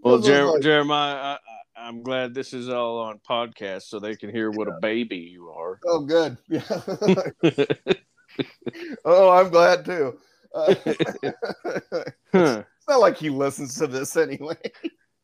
well, 0.03 0.19
Jer- 0.19 0.45
like- 0.45 0.61
Jeremiah, 0.61 1.15
I, 1.15 1.37
I'm 1.77 2.01
glad 2.03 2.33
this 2.33 2.53
is 2.53 2.69
all 2.69 2.99
on 2.99 3.19
podcast 3.27 3.83
so 3.83 3.99
they 3.99 4.15
can 4.15 4.29
hear 4.29 4.49
what 4.51 4.67
a 4.67 4.77
baby 4.81 5.17
you 5.17 5.49
are. 5.49 5.79
oh, 5.85 6.01
good. 6.01 6.37
Yeah. 6.47 6.63
oh, 9.05 9.29
I'm 9.31 9.49
glad 9.49 9.85
too. 9.85 10.17
Uh, 10.53 10.73
Huh, 12.31 12.63
it's 12.77 12.87
not 12.89 12.99
like 12.99 13.17
he 13.17 13.29
listens 13.29 13.75
to 13.75 13.87
this 13.87 14.15
anyway. 14.17 14.57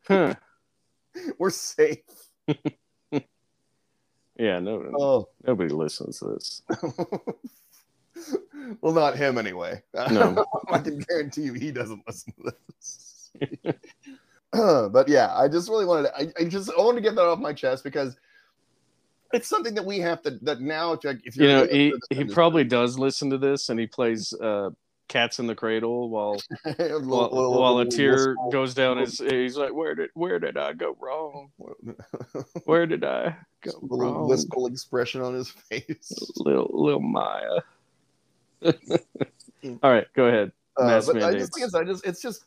huh. 0.08 0.34
We're 1.38 1.50
safe. 1.50 1.98
Yeah, 4.38 4.60
no, 4.60 4.92
Oh. 4.98 5.30
nobody 5.46 5.74
listens 5.74 6.20
to 6.20 6.26
this. 6.34 6.62
well, 8.82 8.94
not 8.94 9.16
him 9.18 9.38
anyway. 9.38 9.82
No. 10.12 10.46
I 10.72 10.80
can 10.80 11.00
guarantee 11.00 11.44
you 11.44 11.54
he 11.54 11.72
doesn't 11.72 12.04
listen 12.08 12.34
to 12.44 12.54
this. 12.70 13.32
but 14.92 15.08
yeah, 15.08 15.34
I 15.36 15.48
just 15.48 15.70
really 15.70 15.86
wanted 15.86 16.10
to, 16.10 16.18
I, 16.18 16.28
I 16.40 16.44
just 16.46 16.70
I 16.78 16.82
wanted 16.82 16.98
to 16.98 17.02
get 17.10 17.16
that 17.16 17.26
off 17.26 17.40
my 17.40 17.54
chest 17.54 17.84
because 17.84 18.18
it's 19.34 19.48
something 19.48 19.74
that 19.76 19.86
we 19.86 20.00
have 20.00 20.22
to 20.24 20.32
that 20.42 20.60
now 20.60 20.94
if, 21.02 21.38
You 21.38 21.48
know, 21.48 21.66
he, 21.66 21.94
he 22.10 22.26
probably 22.26 22.66
does 22.66 23.00
listen 23.00 23.30
to 23.30 23.38
this 23.38 23.70
and 23.70 23.80
he 23.80 23.88
plays 23.88 24.34
uh, 24.34 24.72
Cats 25.08 25.40
in 25.40 25.48
the 25.48 25.56
Cradle 25.56 26.10
while 26.10 26.38
Little- 26.66 27.02
while, 27.02 27.30
little- 27.32 27.62
while 27.62 27.78
a 27.80 27.86
tear 27.86 28.36
goes 28.52 28.74
down 28.74 28.98
his 28.98 29.20
he's 29.20 29.58
like 29.58 29.74
where 29.74 29.96
did 29.96 30.10
where 30.14 30.40
did 30.40 30.58
I 30.58 30.72
go 30.74 30.96
wrong 31.00 31.52
where 32.66 32.86
did 32.86 33.04
I 33.04 33.36
go 33.62 33.72
wrong? 33.74 33.90
little 33.90 34.14
wrong 34.14 34.28
wistful 34.30 34.68
expression 34.68 35.22
on 35.22 35.34
his 35.34 35.50
face. 35.50 36.14
little 36.38 36.70
little 36.74 37.02
Maya 37.02 37.60
all 39.84 39.92
right 39.92 40.08
go 40.16 40.26
ahead 40.26 40.52
Uh, 40.78 41.02
but 41.06 41.22
I 41.24 41.34
just 41.34 41.54
think 41.54 41.66
it's, 41.66 41.76
I 41.76 41.84
just 41.84 42.06
it's 42.06 42.22
just 42.22 42.44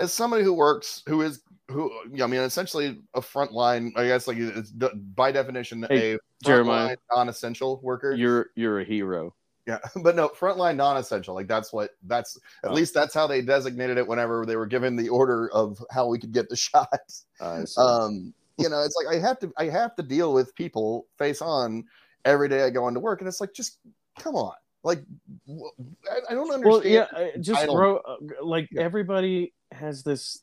as 0.00 0.12
somebody 0.12 0.42
who 0.44 0.52
works 0.52 1.02
who 1.06 1.22
is 1.22 1.42
who 1.68 1.90
I 2.22 2.26
mean 2.26 2.40
essentially 2.40 3.00
a 3.14 3.20
frontline 3.20 3.92
I 3.96 4.06
guess 4.06 4.26
like 4.28 4.36
it's 4.38 4.70
d- 4.70 4.88
by 5.14 5.32
definition 5.32 5.86
Hey, 5.88 6.14
a 6.14 6.18
Jeremiah. 6.44 6.96
non-essential 7.14 7.80
worker. 7.82 8.12
you're 8.12 8.50
you're 8.56 8.80
a 8.80 8.84
hero 8.84 9.34
Yeah, 9.66 9.78
but 10.02 10.16
no, 10.16 10.28
frontline 10.28 10.76
non-essential. 10.76 11.34
Like 11.34 11.46
that's 11.48 11.72
what 11.72 11.90
that's 12.06 12.36
at 12.64 12.70
Oh. 12.70 12.74
least 12.74 12.94
that's 12.94 13.14
how 13.14 13.26
they 13.28 13.42
designated 13.42 13.96
it 13.96 14.06
whenever 14.06 14.44
they 14.44 14.56
were 14.56 14.66
given 14.66 14.96
the 14.96 15.08
order 15.08 15.50
of 15.52 15.78
how 15.90 16.08
we 16.08 16.18
could 16.18 16.32
get 16.32 16.48
the 16.48 16.56
shots. 16.68 17.26
Um, 17.40 18.34
you 18.58 18.68
know, 18.68 18.82
it's 18.82 18.96
like 18.96 19.14
I 19.16 19.20
have 19.20 19.38
to 19.38 19.52
I 19.56 19.66
have 19.66 19.94
to 19.96 20.02
deal 20.02 20.32
with 20.34 20.54
people 20.56 21.06
face 21.16 21.40
on 21.40 21.84
every 22.24 22.48
day 22.48 22.64
I 22.64 22.70
go 22.70 22.88
into 22.88 23.00
work, 23.00 23.20
and 23.20 23.28
it's 23.28 23.40
like 23.40 23.54
just 23.54 23.78
come 24.18 24.34
on, 24.34 24.54
like 24.84 25.02
I, 25.48 26.30
I 26.30 26.34
don't 26.34 26.50
understand. 26.52 26.64
well 26.64 26.86
yeah 26.86 27.06
I- 27.12 27.32
just 27.40 27.66
bro 27.66 27.96
uh, 27.98 28.16
like 28.42 28.68
Yeah. 28.72 28.82
everybody 28.82 29.52
has 29.70 30.02
this 30.02 30.42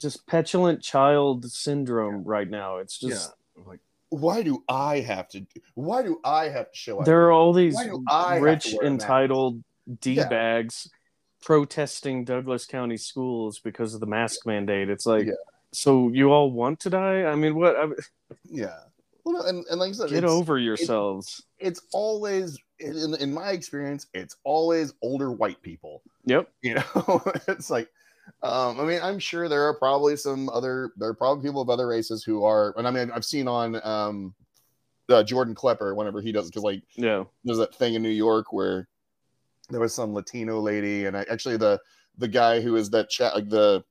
just 0.00 0.26
petulant 0.26 0.82
child 0.82 1.50
syndrome 1.50 2.24
right 2.24 2.48
now 2.48 2.78
it's 2.78 2.98
just 2.98 3.32
Like, 3.66 3.80
why 4.10 4.42
do 4.42 4.62
I 4.68 5.00
have 5.00 5.28
to? 5.30 5.44
Why 5.74 6.02
do 6.02 6.20
I 6.24 6.48
have 6.48 6.70
to 6.70 6.76
show 6.76 6.98
up? 7.00 7.04
there 7.06 7.24
are 7.26 7.32
all 7.32 7.52
these 7.52 7.74
Why 7.74 7.84
do 7.86 8.04
I 8.08 8.34
have 8.34 8.38
to 8.38 8.44
rich 8.44 8.66
wear 8.78 8.86
a 8.86 8.90
mask? 8.90 9.02
entitled 9.04 9.64
d 10.00 10.12
Yeah. 10.14 10.28
bags 10.28 10.90
protesting 11.42 12.24
Douglas 12.24 12.64
County 12.66 12.96
schools 12.96 13.58
because 13.60 13.92
of 13.94 14.00
the 14.00 14.06
mask 14.06 14.46
mandate. 14.46 14.88
It's 14.88 15.04
like, 15.06 15.26
Yeah. 15.26 15.32
so 15.72 16.08
you 16.10 16.32
all 16.32 16.50
want 16.50 16.80
to 16.80 16.90
die? 16.90 17.24
I 17.24 17.34
mean, 17.34 17.54
what? 17.54 17.76
I, 17.76 17.88
yeah, 18.44 18.78
Well, 19.24 19.42
and, 19.42 19.64
and 19.70 19.78
like 19.78 19.90
I 19.90 19.92
said, 19.92 20.10
Get 20.10 20.24
over 20.24 20.58
yourselves. 20.58 21.42
it's 21.58 21.82
always 21.92 22.58
in, 22.84 23.14
in 23.20 23.32
my 23.32 23.50
experience, 23.50 24.06
it's 24.14 24.36
always 24.44 24.94
older 25.02 25.32
white 25.32 25.60
people. 25.62 26.02
Yep. 26.26 26.50
You 26.62 26.74
know, 26.76 27.22
it's 27.48 27.70
like 27.70 27.88
um, 28.42 28.80
I 28.80 28.84
mean, 28.84 29.00
I'm 29.02 29.18
sure 29.18 29.48
there 29.48 29.64
are 29.64 29.74
probably 29.74 30.16
some 30.16 30.48
other 30.48 30.92
there 30.96 31.08
are 31.08 31.14
probably 31.14 31.46
people 31.46 31.60
of 31.60 31.70
other 31.70 31.86
races 31.86 32.24
who 32.24 32.44
are 32.44 32.74
and 32.76 32.86
I 32.86 32.90
mean 32.90 33.10
I've 33.10 33.24
seen 33.24 33.48
on 33.48 33.80
um 33.84 34.34
uh, 35.08 35.22
Jordan 35.22 35.54
Klepper 35.54 35.94
whenever 35.94 36.20
he 36.20 36.32
does 36.32 36.48
because 36.48 36.62
like 36.62 36.82
Yeah. 36.96 37.24
there's 37.44 37.58
that 37.58 37.74
thing 37.74 37.94
in 37.94 38.02
New 38.02 38.08
York 38.08 38.52
where 38.52 38.88
there 39.70 39.80
was 39.80 39.94
some 39.94 40.14
Latino 40.14 40.60
lady, 40.60 41.06
and 41.06 41.16
I, 41.16 41.24
actually 41.30 41.56
the 41.56 41.80
the 42.18 42.28
guy 42.28 42.60
who 42.60 42.76
is 42.76 42.90
that 42.90 43.10
chat 43.10 43.34
like 43.34 43.48
the 43.48 43.84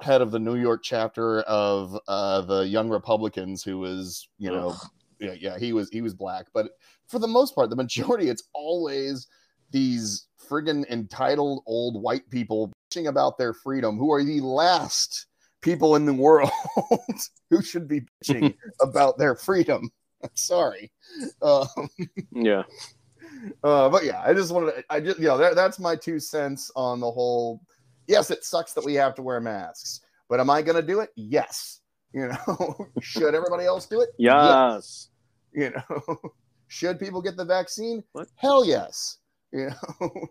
head 0.00 0.22
of 0.22 0.30
the 0.30 0.38
New 0.38 0.56
York 0.56 0.82
chapter 0.84 1.40
of 1.42 1.98
uh, 2.06 2.42
the 2.42 2.66
Young 2.66 2.88
Republicans, 2.88 3.62
who 3.62 3.78
was 3.78 4.28
you 4.38 4.50
know. 4.50 4.74
Yeah 5.20 5.34
yeah 5.38 5.58
he 5.58 5.72
was 5.72 5.88
he 5.90 6.00
was 6.00 6.14
black, 6.14 6.46
but 6.52 6.70
for 7.08 7.18
the 7.18 7.28
most 7.28 7.54
part, 7.54 7.70
the 7.70 7.76
majority 7.76 8.28
it's 8.28 8.44
always 8.54 9.26
these 9.70 10.26
friggin' 10.48 10.88
entitled 10.88 11.62
old 11.66 12.02
white 12.02 12.28
people 12.30 12.72
bitching 12.90 13.08
about 13.08 13.36
their 13.38 13.52
freedom, 13.52 13.98
who 13.98 14.12
are 14.12 14.24
the 14.24 14.40
last 14.40 15.26
people 15.60 15.96
in 15.96 16.06
the 16.06 16.14
world 16.14 16.50
who 17.50 17.62
should 17.62 17.88
be 17.88 18.00
bitching 18.00 18.54
about 18.80 19.18
their 19.18 19.34
freedom. 19.34 19.90
I'm 20.22 20.30
sorry. 20.34 20.90
Um, 21.42 21.66
Yeah. 22.32 22.62
uh, 23.62 23.88
but 23.88 24.04
yeah, 24.04 24.22
I 24.24 24.34
just 24.34 24.52
wanted 24.52 24.72
to, 24.72 24.84
I 24.90 25.00
just, 25.00 25.18
you 25.18 25.26
know, 25.26 25.38
that, 25.38 25.54
that's 25.54 25.78
my 25.78 25.96
two 25.96 26.18
cents 26.18 26.70
on 26.74 27.00
the 27.00 27.10
whole. 27.10 27.62
Yes, 28.06 28.30
it 28.30 28.44
sucks 28.44 28.72
that 28.72 28.84
we 28.84 28.94
have 28.94 29.14
to 29.16 29.22
wear 29.22 29.40
masks, 29.40 30.00
but 30.28 30.40
am 30.40 30.50
I 30.50 30.62
going 30.62 30.76
to 30.80 30.86
do 30.86 31.00
it? 31.00 31.10
Yes. 31.14 31.80
You 32.12 32.28
know, 32.28 32.88
should 33.00 33.34
everybody 33.34 33.64
else 33.64 33.86
do 33.86 34.00
it? 34.00 34.10
Yes. 34.18 35.08
You 35.52 35.70
know, 35.70 36.16
should 36.68 36.98
people 36.98 37.22
get 37.22 37.36
the 37.36 37.44
vaccine? 37.44 38.02
What? 38.12 38.28
Hell 38.36 38.64
yes. 38.64 39.18
You 39.52 39.70
know, 40.00 40.28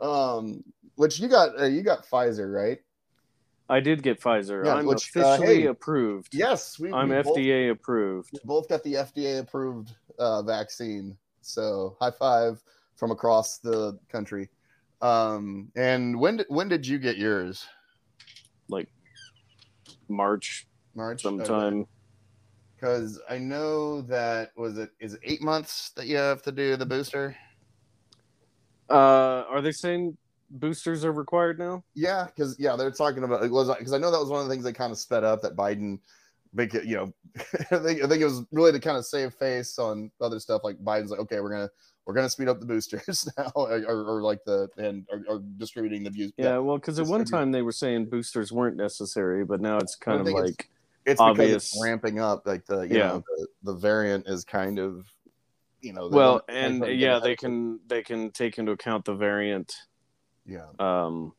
um, 0.00 0.64
which 0.96 1.18
you 1.20 1.28
got, 1.28 1.60
uh, 1.60 1.66
you 1.66 1.82
got 1.82 2.06
Pfizer, 2.06 2.52
right? 2.52 2.78
I 3.68 3.80
did 3.80 4.02
get 4.02 4.20
Pfizer. 4.20 4.64
Yeah, 4.64 4.74
I'm 4.74 4.86
which, 4.86 5.16
uh, 5.16 5.20
officially 5.20 5.62
hey, 5.62 5.66
approved. 5.66 6.34
Yes, 6.34 6.78
we, 6.78 6.92
I'm 6.92 7.08
we 7.08 7.22
both- 7.22 7.36
FDA 7.36 7.70
approved. 7.70 8.30
we 8.32 8.40
both 8.44 8.68
got 8.68 8.82
the 8.82 8.94
FDA 8.94 9.40
approved 9.40 9.94
uh, 10.18 10.42
vaccine. 10.42 11.16
So 11.40 11.96
high 12.00 12.10
five 12.10 12.62
from 12.96 13.10
across 13.10 13.58
the 13.58 13.98
country. 14.10 14.48
Um, 15.00 15.72
and 15.74 16.18
when 16.20 16.44
when 16.48 16.68
did 16.68 16.86
you 16.86 16.98
get 16.98 17.16
yours? 17.16 17.66
Like 18.68 18.88
March 20.08 20.68
March 20.94 21.22
sometime. 21.22 21.86
Because 22.74 23.20
I 23.30 23.38
know 23.38 24.02
that 24.02 24.50
was 24.56 24.78
it 24.78 24.90
is 24.98 25.14
it 25.14 25.20
eight 25.22 25.42
months 25.42 25.90
that 25.90 26.06
you 26.06 26.16
have 26.16 26.42
to 26.42 26.52
do 26.52 26.76
the 26.76 26.86
booster. 26.86 27.36
Uh, 28.90 29.44
are 29.48 29.60
they 29.60 29.72
saying 29.72 30.16
boosters 30.50 31.04
are 31.04 31.12
required 31.12 31.58
now? 31.58 31.84
Yeah, 31.94 32.26
because 32.26 32.56
yeah, 32.58 32.76
they're 32.76 32.90
talking 32.90 33.24
about 33.24 33.44
it 33.44 33.50
was 33.50 33.68
because 33.76 33.92
I 33.92 33.98
know 33.98 34.10
that 34.10 34.18
was 34.18 34.28
one 34.28 34.40
of 34.40 34.48
the 34.48 34.52
things 34.52 34.64
they 34.64 34.72
kind 34.72 34.92
of 34.92 34.98
sped 34.98 35.24
up 35.24 35.42
that 35.42 35.56
Biden, 35.56 35.98
make 36.52 36.74
it 36.74 36.84
you 36.84 36.96
know, 36.96 37.12
I 37.70 37.78
think 37.78 38.02
I 38.02 38.08
think 38.08 38.20
it 38.20 38.26
was 38.26 38.42
really 38.52 38.72
to 38.72 38.80
kind 38.80 38.96
of 38.96 39.06
save 39.06 39.32
face 39.34 39.78
on 39.78 40.10
other 40.20 40.40
stuff 40.40 40.62
like 40.64 40.76
Biden's 40.78 41.10
like 41.10 41.20
okay 41.20 41.40
we're 41.40 41.50
gonna 41.50 41.70
we're 42.04 42.14
gonna 42.14 42.28
speed 42.28 42.48
up 42.48 42.60
the 42.60 42.66
boosters 42.66 43.28
now 43.38 43.50
or, 43.54 43.78
or, 43.86 44.04
or 44.16 44.22
like 44.22 44.44
the 44.44 44.68
and 44.76 45.06
or, 45.10 45.22
or 45.28 45.42
distributing 45.56 46.02
the 46.04 46.10
views. 46.10 46.32
Yeah, 46.36 46.58
well, 46.58 46.78
because 46.78 46.98
at 46.98 47.06
one 47.06 47.24
time 47.24 47.52
they 47.52 47.62
were 47.62 47.72
saying 47.72 48.06
boosters 48.06 48.52
weren't 48.52 48.76
necessary, 48.76 49.44
but 49.44 49.60
now 49.60 49.78
it's 49.78 49.94
kind 49.94 50.20
of 50.20 50.26
think 50.26 50.68
it's- 51.04 51.12
it's 51.12 51.20
because 51.20 51.30
obvious. 51.30 51.72
it's 51.74 51.82
ramping 51.82 52.18
up 52.20 52.46
like 52.46 52.64
the 52.66 52.82
you 52.82 52.96
Yeah. 52.98 53.08
know 53.08 53.24
the, 53.36 53.46
the 53.64 53.74
variant 53.74 54.26
is 54.28 54.44
kind 54.44 54.78
of 54.78 55.06
you 55.80 55.92
know 55.92 56.08
well, 56.08 56.42
and 56.48 56.84
yeah, 56.86 57.18
they 57.18 57.34
can 57.36 57.80
they 57.88 58.02
can 58.02 58.30
take 58.30 58.58
into 58.58 58.72
account 58.72 59.04
the 59.04 59.14
variant 59.14 59.74
yeah 60.46 60.66
um, 60.78 61.32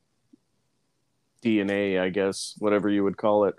DNA, 1.43 1.99
I 1.99 2.10
guess, 2.10 2.56
whatever 2.60 2.89
you 2.89 3.04
would 3.04 3.17
call 3.17 3.45
it. 3.45 3.56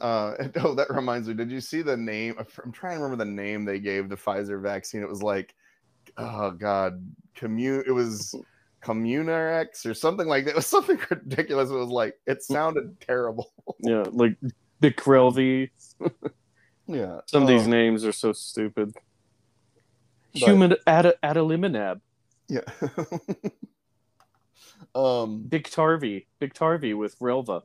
Uh, 0.00 0.34
oh, 0.56 0.74
that 0.74 0.90
reminds 0.90 1.28
me. 1.28 1.34
Did 1.34 1.50
you 1.50 1.60
see 1.60 1.82
the 1.82 1.96
name? 1.96 2.34
I'm 2.38 2.72
trying 2.72 2.96
to 2.98 3.02
remember 3.02 3.24
the 3.24 3.30
name 3.30 3.64
they 3.64 3.78
gave 3.78 4.08
the 4.08 4.16
Pfizer 4.16 4.60
vaccine. 4.62 5.02
It 5.02 5.08
was 5.08 5.22
like, 5.22 5.54
oh 6.16 6.50
god, 6.52 7.04
commune. 7.34 7.84
It 7.86 7.92
was 7.92 8.34
Communarex 8.84 9.86
or 9.86 9.94
something 9.94 10.26
like 10.26 10.44
that. 10.44 10.50
It 10.52 10.56
was 10.56 10.66
something 10.66 10.98
ridiculous. 11.10 11.70
It 11.70 11.74
was 11.74 11.88
like 11.88 12.18
it 12.26 12.42
sounded 12.42 13.00
terrible. 13.00 13.52
Yeah, 13.80 14.04
like 14.10 14.36
Bicrelvi. 14.82 15.70
yeah, 16.86 17.20
Some 17.26 17.42
of 17.42 17.48
these 17.48 17.66
Oh, 17.66 17.70
names 17.70 18.04
are 18.04 18.12
so 18.12 18.32
stupid. 18.32 18.92
But- 18.94 19.02
Human 20.34 20.76
ad- 20.86 21.14
yeah. 22.48 22.60
um, 24.94 25.44
Biktarvy, 25.48 26.26
Biktarvy 26.40 26.96
with 26.96 27.18
Relva. 27.18 27.62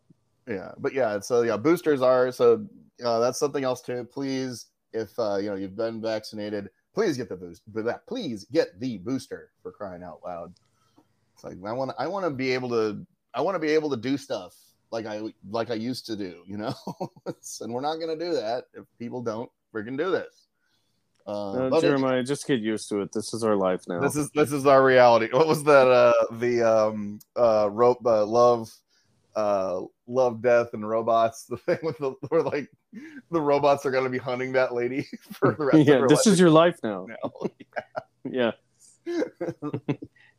yeah, 0.47 0.71
but 0.77 0.93
yeah. 0.93 1.19
So 1.19 1.41
yeah, 1.43 1.58
boosters 1.58 2.01
are 2.01 2.32
so. 2.32 2.65
Uh, 3.03 3.19
that's 3.19 3.38
something 3.39 3.63
else 3.63 3.82
too. 3.82 4.03
Please, 4.12 4.67
if 4.93 5.17
uh, 5.19 5.38
you 5.38 5.49
know 5.49 5.56
you've 5.56 5.75
been 5.75 6.01
vaccinated, 6.01 6.69
please 6.93 7.15
get 7.17 7.30
the 7.30 7.36
boost. 7.36 7.62
But 7.67 7.86
that 7.86 8.06
please 8.08 8.45
get 8.51 8.80
the 8.80 8.97
booster 8.97 9.51
for 9.62 9.71
crying 9.71 10.03
out 10.03 10.19
loud. 10.25 10.53
It's 11.36 11.43
like 11.43 11.56
I 11.65 11.71
want 11.71 11.91
I 11.97 12.08
want 12.08 12.25
to 12.25 12.32
be 12.32 12.51
able 12.51 12.69
to 12.69 13.06
I 13.34 13.41
want 13.41 13.56
to 13.56 13.60
be 13.60 13.69
able 13.69 13.89
to 13.91 13.97
do 13.97 14.17
stuff 14.17 14.56
like 14.91 15.06
I 15.06 15.21
like 15.50 15.71
I 15.71 15.76
used 15.76 16.06
to 16.08 16.15
do, 16.15 16.43
you 16.45 16.58
know. 16.58 16.73
and 17.62 17.73
we're 17.73 17.82
not 17.82 17.97
gonna 17.97 18.17
do 18.17 18.34
that 18.34 18.65
if 18.73 18.86
people 19.00 19.21
don't 19.21 19.50
freaking 19.73 19.97
do 19.97 20.12
this. 20.12 20.47
Uh, 21.26 21.82
Jeremiah, 21.82 22.23
just 22.23 22.47
get 22.47 22.62
used 22.62 22.88
to 22.88 23.02
it. 23.02 23.12
This 23.12 23.34
is 23.34 23.43
our 23.43 23.56
life 23.56 23.84
now. 23.88 24.00
this 24.00 24.15
is 24.15 24.30
this 24.32 24.54
is 24.54 24.65
our 24.65 24.84
reality. 24.84 25.28
What 25.32 25.47
was 25.47 25.63
that? 25.65 25.88
Uh, 25.88 26.36
the 26.38 26.63
um 26.63 27.19
uh 27.36 27.69
rope 27.69 28.00
uh, 28.06 28.26
love 28.26 28.71
uh 29.36 29.82
love 30.08 30.41
death 30.41 30.73
and 30.73 30.88
robots. 30.88 31.45
The 31.50 31.58
thing 31.58 31.80
with 31.84 31.97
the 31.97 32.13
where 32.30 32.43
like 32.43 32.71
the 33.30 33.41
robots 33.41 33.86
are 33.86 33.91
gonna 33.91 34.10
be 34.10 34.17
hunting 34.17 34.54
that 34.54 34.73
lady 34.73 35.06
for 35.34 35.54
the 35.54 35.65
rest 35.65 35.86
yeah, 35.86 36.06
this 36.08 36.26
life. 36.26 36.34
is 36.34 36.39
your 36.39 36.50
life 36.50 36.80
now. 36.82 37.08
now. 37.08 37.32
Yeah. 38.23 38.52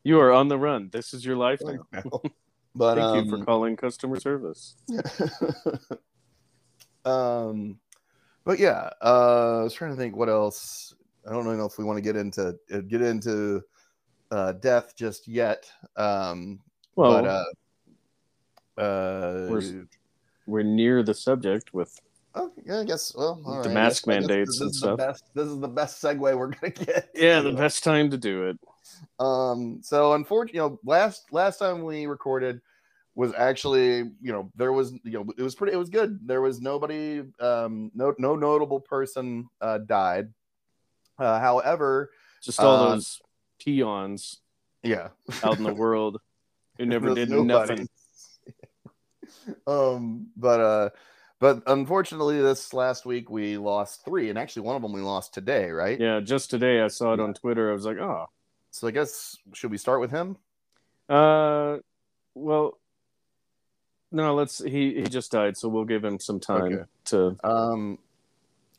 you 0.04 0.20
are 0.20 0.32
on 0.32 0.48
the 0.48 0.58
run. 0.58 0.88
This 0.90 1.12
is 1.12 1.24
your 1.24 1.36
life 1.36 1.60
now. 1.62 2.22
But 2.78 2.94
Thank 2.94 3.06
um, 3.06 3.24
you 3.24 3.38
for 3.38 3.44
calling 3.44 3.76
customer 3.76 4.20
service. 4.20 4.76
um, 7.04 7.76
but 8.44 8.60
yeah, 8.60 8.90
uh, 9.02 9.58
I 9.58 9.62
was 9.64 9.74
trying 9.74 9.90
to 9.90 9.96
think 9.96 10.16
what 10.16 10.28
else. 10.28 10.94
I 11.28 11.32
don't 11.32 11.44
know 11.44 11.64
if 11.64 11.76
we 11.76 11.84
want 11.84 11.96
to 11.96 12.02
get 12.02 12.14
into 12.14 12.56
uh, 12.72 12.78
get 12.86 13.02
into 13.02 13.62
uh, 14.30 14.52
death 14.52 14.94
just 14.96 15.26
yet. 15.26 15.68
Um, 15.96 16.60
Well, 16.94 17.20
but 17.20 17.26
uh, 17.26 17.44
uh, 18.80 19.48
We're- 19.50 19.86
we're 20.46 20.62
near 20.62 21.02
the 21.02 21.14
subject 21.14 21.74
with 21.74 22.00
oh, 22.36 22.52
yeah, 22.64 22.78
I 22.78 22.84
guess. 22.84 23.12
Well, 23.14 23.42
all 23.44 23.62
The 23.62 23.68
right. 23.68 23.74
mask 23.74 24.06
mandates 24.06 24.52
this 24.52 24.60
and 24.60 24.70
is 24.70 24.80
the 24.80 24.86
stuff. 24.86 24.98
best- 24.98 25.24
this 25.34 25.48
is 25.48 25.58
the 25.58 25.68
best 25.68 26.00
segue 26.00 26.20
we're 26.20 26.52
gonna 26.52 26.70
get. 26.70 27.10
yeah, 27.14 27.40
the 27.40 27.52
best 27.52 27.82
time 27.82 28.08
to 28.10 28.16
do 28.16 28.44
it. 28.44 28.58
Um, 29.18 29.80
so 29.82 30.14
unfortunately, 30.14 30.58
you 30.58 30.68
know, 30.68 30.80
last 30.84 31.32
last 31.32 31.58
time 31.58 31.82
we 31.82 32.06
recorded 32.06 32.60
was 33.18 33.34
actually, 33.36 33.96
you 34.22 34.30
know, 34.32 34.48
there 34.54 34.72
was, 34.72 34.92
you 35.02 35.10
know, 35.10 35.26
it 35.36 35.42
was 35.42 35.56
pretty, 35.56 35.72
it 35.72 35.76
was 35.76 35.90
good. 35.90 36.20
There 36.24 36.40
was 36.40 36.60
nobody, 36.60 37.24
um, 37.40 37.90
no 37.92 38.14
no 38.16 38.36
notable 38.36 38.78
person 38.78 39.48
uh, 39.60 39.78
died. 39.78 40.28
Uh, 41.18 41.40
however, 41.40 42.12
Just 42.40 42.60
all 42.60 42.76
Uh, 42.76 42.94
those 42.94 43.20
peons 43.58 44.38
yeah, 44.84 45.08
out 45.42 45.58
in 45.58 45.64
the 45.64 45.74
world 45.84 46.20
who 46.78 46.86
never 46.86 47.12
did 47.12 47.28
nobody. 47.28 47.48
nothing. 47.72 47.88
um, 49.66 50.28
but 50.36 50.60
uh, 50.60 50.90
but 51.40 51.64
unfortunately, 51.66 52.40
this 52.40 52.72
last 52.72 53.04
week 53.04 53.30
we 53.30 53.58
lost 53.58 54.04
three, 54.04 54.30
and 54.30 54.38
actually 54.38 54.62
one 54.62 54.76
of 54.76 54.82
them 54.82 54.92
we 54.92 55.00
lost 55.00 55.34
today, 55.34 55.70
right? 55.70 56.00
Yeah, 56.00 56.20
just 56.20 56.50
today 56.50 56.82
I 56.82 56.86
saw 56.86 57.14
it 57.14 57.20
on 57.20 57.34
Twitter. 57.34 57.68
I 57.68 57.72
was 57.72 57.84
like, 57.84 57.98
oh, 57.98 58.26
So 58.70 58.86
I 58.86 58.92
guess 58.92 59.36
should 59.54 59.72
we 59.72 59.76
start 59.78 59.98
with 60.00 60.12
him? 60.12 60.36
uh, 61.08 61.78
well, 62.36 62.78
no, 64.10 64.34
let's. 64.34 64.58
He 64.58 64.94
he 64.94 65.02
just 65.04 65.30
died, 65.32 65.56
so 65.56 65.68
we'll 65.68 65.84
give 65.84 66.04
him 66.04 66.18
some 66.18 66.40
time 66.40 66.72
Okay. 66.72 66.82
to. 67.06 67.36
Um, 67.44 67.98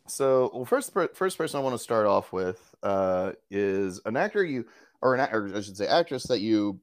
so 0.08 0.52
well, 0.54 0.66
first 0.66 0.94
per- 0.94 1.14
first 1.14 1.38
person 1.38 1.60
I 1.60 1.64
want 1.64 1.76
to 1.76 1.84
start 1.84 2.08
off 2.08 2.34
with 2.34 2.76
uh, 2.84 3.34
is 3.52 4.02
an 4.06 4.18
actor 4.18 4.44
you 4.44 4.66
or 5.02 5.14
an 5.14 5.20
actor 5.20 5.52
I 5.56 5.62
should 5.62 5.78
say 5.78 5.88
actress 5.88 6.24
that 6.24 6.40
you 6.40 6.80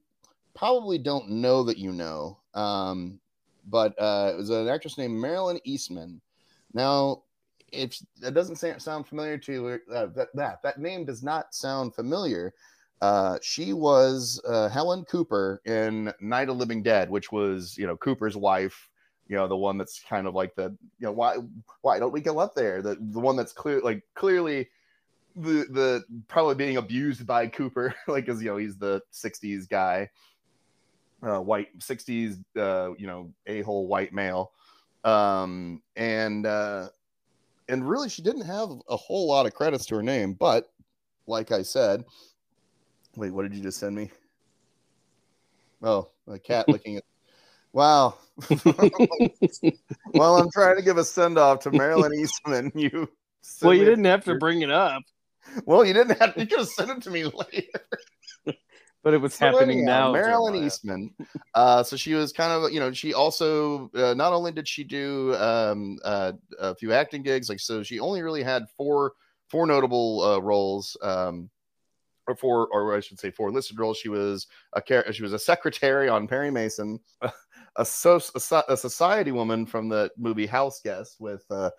probably 0.53 0.97
don't 0.97 1.29
know 1.29 1.63
that 1.63 1.77
you 1.77 1.91
know. 1.91 2.39
Um, 2.53 3.19
but 3.69 3.93
uh, 3.99 4.31
it 4.33 4.37
was 4.37 4.49
an 4.49 4.69
actress 4.69 4.97
named 4.97 5.19
Marilyn 5.19 5.59
Eastman. 5.65 6.21
Now, 6.73 7.23
if 7.71 7.99
that 8.21 8.33
doesn't 8.33 8.55
sound 8.81 9.07
familiar 9.07 9.37
to 9.39 9.51
you, 9.51 9.79
uh, 9.93 10.07
that 10.15 10.29
that 10.35 10.61
that 10.63 10.79
name 10.79 11.05
does 11.05 11.21
not 11.21 11.53
sound 11.53 11.93
familiar. 11.95 12.53
Uh, 13.01 13.37
she 13.41 13.73
was 13.73 14.41
uh, 14.47 14.69
Helen 14.69 15.05
Cooper 15.05 15.61
in 15.65 16.11
Night 16.19 16.49
of 16.49 16.57
Living 16.57 16.81
Dead, 16.81 17.09
which 17.09 17.31
was 17.31 17.77
you 17.77 17.85
know 17.85 17.95
Cooper's 17.97 18.35
wife 18.35 18.89
you 19.27 19.35
know, 19.35 19.47
the 19.47 19.57
one 19.57 19.77
that's 19.77 19.99
kind 19.99 20.25
of 20.25 20.35
like 20.35 20.55
the, 20.55 20.75
you 20.99 21.05
know, 21.05 21.11
why 21.11 21.37
why 21.81 21.99
don't 21.99 22.13
we 22.13 22.21
go 22.21 22.39
up 22.39 22.55
there? 22.55 22.81
The 22.81 22.95
the 22.99 23.19
one 23.19 23.35
that's 23.35 23.51
clear 23.51 23.81
like 23.81 24.01
clearly 24.15 24.69
the 25.35 25.65
the 25.69 26.03
probably 26.27 26.55
being 26.55 26.77
abused 26.77 27.25
by 27.27 27.47
Cooper, 27.47 27.93
like 28.07 28.25
because 28.25 28.41
you 28.41 28.49
know 28.49 28.57
he's 28.57 28.77
the 28.77 29.01
'60s 29.13 29.67
guy, 29.67 30.09
uh, 31.23 31.39
white 31.39 31.77
'60s, 31.79 32.41
uh, 32.57 32.93
you 32.97 33.07
know, 33.07 33.31
a 33.47 33.61
hole 33.61 33.87
white 33.87 34.13
male, 34.13 34.51
um, 35.03 35.81
and 35.95 36.45
uh, 36.45 36.87
and 37.67 37.87
really 37.87 38.09
she 38.09 38.21
didn't 38.21 38.45
have 38.45 38.69
a 38.89 38.95
whole 38.95 39.27
lot 39.27 39.45
of 39.45 39.53
credits 39.53 39.85
to 39.87 39.95
her 39.95 40.03
name, 40.03 40.33
but 40.33 40.71
like 41.27 41.51
I 41.51 41.63
said, 41.63 42.05
wait, 43.17 43.33
what 43.33 43.41
did 43.41 43.55
you 43.55 43.61
just 43.61 43.79
send 43.79 43.95
me? 43.95 44.09
Oh, 45.81 46.09
a 46.27 46.39
cat 46.39 46.67
licking 46.69 46.95
it. 46.95 47.05
Wow. 47.73 48.15
well, 50.13 50.37
I'm 50.37 50.49
trying 50.51 50.77
to 50.77 50.81
give 50.83 50.97
a 50.97 51.03
send 51.03 51.37
off 51.37 51.59
to 51.61 51.71
Marilyn 51.71 52.13
Eastman. 52.13 52.71
You 52.75 53.09
well, 53.61 53.73
you 53.73 53.85
didn't 53.85 54.05
have 54.05 54.23
to 54.25 54.35
bring 54.35 54.61
it 54.61 54.71
up. 54.71 55.03
Well, 55.65 55.83
you 55.83 55.93
didn't 55.93 56.19
have 56.19 56.35
to. 56.35 56.41
You 56.41 56.47
could 56.47 56.59
have 56.59 56.67
sent 56.67 56.91
it 56.91 57.01
to 57.03 57.09
me 57.09 57.23
later. 57.23 57.79
but 59.03 59.13
it 59.13 59.17
was 59.19 59.33
so 59.33 59.45
happening 59.45 59.79
anyhow, 59.79 60.07
now. 60.07 60.11
Marilyn 60.11 60.55
Eastman. 60.63 61.13
Uh, 61.53 61.83
so 61.83 61.95
she 61.95 62.13
was 62.13 62.31
kind 62.31 62.51
of, 62.51 62.71
you 62.71 62.79
know, 62.79 62.91
she 62.91 63.13
also 63.13 63.89
uh, 63.95 64.13
not 64.13 64.33
only 64.33 64.51
did 64.51 64.67
she 64.67 64.83
do 64.83 65.35
um, 65.35 65.97
uh, 66.03 66.33
a 66.59 66.75
few 66.75 66.93
acting 66.93 67.23
gigs, 67.23 67.49
like 67.49 67.59
so, 67.59 67.83
she 67.83 67.99
only 67.99 68.21
really 68.21 68.43
had 68.43 68.65
four 68.75 69.13
four 69.49 69.65
notable 69.65 70.21
uh, 70.23 70.39
roles. 70.39 70.97
Um, 71.01 71.49
or 72.27 72.35
four, 72.35 72.67
or 72.71 72.95
I 72.95 72.99
should 72.99 73.19
say, 73.19 73.31
four 73.31 73.51
listed 73.51 73.79
roles. 73.79 73.97
She 73.97 74.09
was 74.09 74.47
a 74.73 75.13
she 75.13 75.23
was 75.23 75.33
a 75.33 75.39
secretary 75.39 76.09
on 76.09 76.27
Perry 76.27 76.51
Mason, 76.51 76.99
a, 77.21 77.31
a, 77.77 77.85
so, 77.85 78.19
a, 78.35 78.63
a 78.69 78.77
society 78.77 79.31
woman 79.31 79.65
from 79.65 79.89
the 79.89 80.11
movie 80.17 80.45
House 80.45 80.81
Guest 80.81 81.17
with 81.19 81.45
uh, 81.49 81.71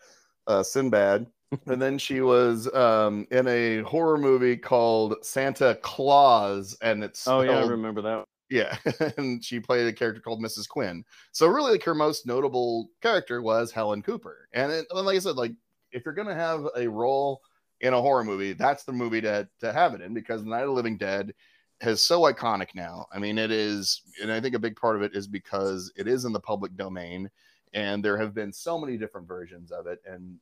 uh, 0.47 0.63
Sinbad, 0.63 1.27
and 1.67 1.81
then 1.81 1.99
she 1.99 2.21
was 2.21 2.73
um, 2.75 3.27
in 3.31 3.47
a 3.47 3.83
horror 3.83 4.19
movie 4.19 4.57
called 4.57 5.17
Santa 5.23 5.79
Claws, 5.83 6.77
and 6.83 7.05
it's 7.05 7.29
oh 7.29 7.43
yeah, 7.43 7.59
I 7.59 7.67
remember 7.67 8.03
that. 8.03 8.25
Yeah, 8.51 8.77
and 9.19 9.45
she 9.45 9.61
played 9.61 9.87
a 9.87 9.93
character 9.93 10.23
called 10.23 10.41
Mrs. 10.41 10.69
Quinn. 10.69 11.05
So 11.33 11.47
really, 11.47 11.73
like 11.73 11.83
her 11.85 11.95
most 11.95 12.27
notable 12.27 12.89
character 13.03 13.43
was 13.43 13.71
Helen 13.71 14.03
Cooper. 14.03 14.49
And, 14.55 14.73
it, 14.73 14.87
and 14.91 15.05
like 15.05 15.17
I 15.17 15.19
said, 15.19 15.37
like 15.37 15.53
if 15.93 16.05
you're 16.05 16.15
gonna 16.15 16.35
have 16.35 16.67
a 16.77 16.89
role 16.89 17.43
in 17.81 17.95
a 17.95 18.01
horror 18.01 18.25
movie, 18.25 18.53
that's 18.53 18.85
the 18.85 18.93
movie 18.93 19.21
to 19.23 19.49
to 19.61 19.73
have 19.73 19.95
it 19.95 20.01
in 20.01 20.15
because 20.15 20.45
Night 20.45 20.63
of 20.63 20.69
the 20.69 20.75
Living 20.75 20.97
Dead 20.97 21.35
is 21.81 22.03
so 22.03 22.23
iconic 22.23 22.75
now. 22.75 23.07
I 23.13 23.19
mean, 23.19 23.39
it 23.39 23.53
is, 23.53 24.03
and 24.21 24.33
I 24.33 24.41
think 24.41 24.57
a 24.57 24.59
big 24.59 24.75
part 24.77 24.97
of 24.97 25.03
it 25.03 25.15
is 25.15 25.29
because 25.29 25.93
it 25.97 26.09
is 26.09 26.25
in 26.25 26.33
the 26.33 26.41
public 26.41 26.77
domain 26.77 27.31
and 27.75 28.05
there 28.05 28.17
have 28.17 28.35
been 28.35 28.53
so 28.53 28.79
many 28.79 28.97
different 28.97 29.27
versions 29.27 29.71
of 29.71 29.87
it 29.87 30.01
and 30.07 30.39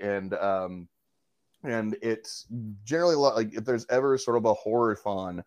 and 0.00 0.34
um 0.34 0.88
and 1.64 1.96
it's 2.02 2.46
generally 2.84 3.14
like 3.14 3.52
if 3.54 3.64
there's 3.64 3.86
ever 3.90 4.16
sort 4.18 4.36
of 4.36 4.44
a 4.44 4.54
horror 4.54 4.96
fun 4.96 5.42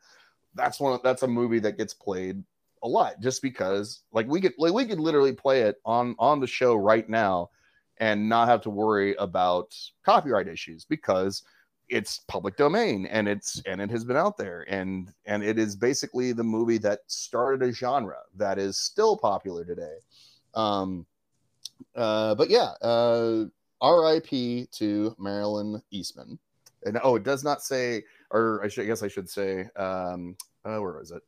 that's 0.53 0.79
one 0.79 0.99
that's 1.03 1.23
a 1.23 1.27
movie 1.27 1.59
that 1.59 1.77
gets 1.77 1.93
played 1.93 2.43
a 2.83 2.87
lot 2.87 3.19
just 3.19 3.41
because 3.41 4.03
like 4.13 4.27
we 4.27 4.39
could 4.39 4.53
like 4.57 4.73
we 4.73 4.85
could 4.85 4.99
literally 4.99 5.33
play 5.33 5.61
it 5.61 5.77
on 5.85 6.15
on 6.19 6.39
the 6.39 6.47
show 6.47 6.75
right 6.75 7.09
now 7.09 7.49
and 7.97 8.27
not 8.27 8.47
have 8.47 8.61
to 8.61 8.69
worry 8.69 9.15
about 9.15 9.75
copyright 10.03 10.47
issues 10.47 10.85
because 10.85 11.43
it's 11.87 12.19
public 12.27 12.57
domain 12.57 13.05
and 13.05 13.27
it's 13.27 13.61
and 13.67 13.79
it 13.79 13.91
has 13.91 14.03
been 14.03 14.17
out 14.17 14.37
there 14.37 14.65
and 14.67 15.13
and 15.25 15.43
it 15.43 15.59
is 15.59 15.75
basically 15.75 16.31
the 16.31 16.43
movie 16.43 16.79
that 16.79 16.99
started 17.05 17.67
a 17.67 17.71
genre 17.71 18.17
that 18.35 18.57
is 18.57 18.75
still 18.75 19.15
popular 19.15 19.63
today 19.63 19.97
um 20.55 21.05
uh, 21.95 22.35
but 22.35 22.49
yeah, 22.49 22.73
uh, 22.81 23.45
R.I.P. 23.81 24.67
to 24.71 25.15
Marilyn 25.19 25.81
Eastman. 25.91 26.39
And 26.85 26.99
oh, 27.03 27.15
it 27.15 27.23
does 27.23 27.43
not 27.43 27.63
say, 27.63 28.03
or 28.31 28.61
I, 28.63 28.67
should, 28.67 28.83
I 28.83 28.87
guess 28.87 29.03
I 29.03 29.07
should 29.07 29.29
say, 29.29 29.61
um, 29.75 30.35
uh, 30.63 30.77
where 30.79 30.93
was 30.93 31.11
it? 31.11 31.23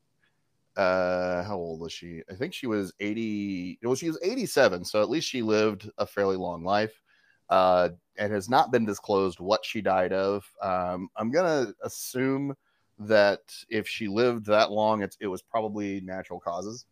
Uh, 0.78 1.44
how 1.44 1.58
old 1.58 1.82
was 1.82 1.92
she? 1.92 2.22
I 2.30 2.36
think 2.36 2.54
she 2.54 2.68
was 2.68 2.94
80. 3.00 3.80
Well, 3.82 3.96
she 3.96 4.08
was 4.08 4.20
87, 4.22 4.86
so 4.86 5.02
at 5.02 5.10
least 5.10 5.28
she 5.28 5.42
lived 5.42 5.90
a 5.98 6.06
fairly 6.06 6.38
long 6.38 6.64
life. 6.64 7.02
Uh, 7.50 7.90
it 8.16 8.30
has 8.30 8.48
not 8.48 8.72
been 8.72 8.86
disclosed 8.86 9.40
what 9.40 9.66
she 9.66 9.82
died 9.82 10.14
of. 10.14 10.46
Um, 10.62 11.10
I'm 11.16 11.32
gonna 11.32 11.74
assume 11.84 12.56
that 13.00 13.42
if 13.70 13.88
she 13.88 14.08
lived 14.08 14.46
that 14.48 14.72
long, 14.72 15.02
it's, 15.02 15.18
it 15.20 15.28
was 15.28 15.42
probably 15.42 16.02
natural 16.02 16.40
causes. 16.40 16.86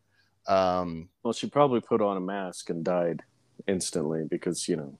Um, 0.48 1.10
well, 1.24 1.34
she 1.34 1.48
probably 1.48 1.82
put 1.82 2.02
on 2.02 2.18
a 2.18 2.22
mask 2.22 2.72
and 2.72 2.84
died 2.84 3.22
instantly 3.68 4.24
because 4.30 4.68
you 4.68 4.78
know. 4.78 4.98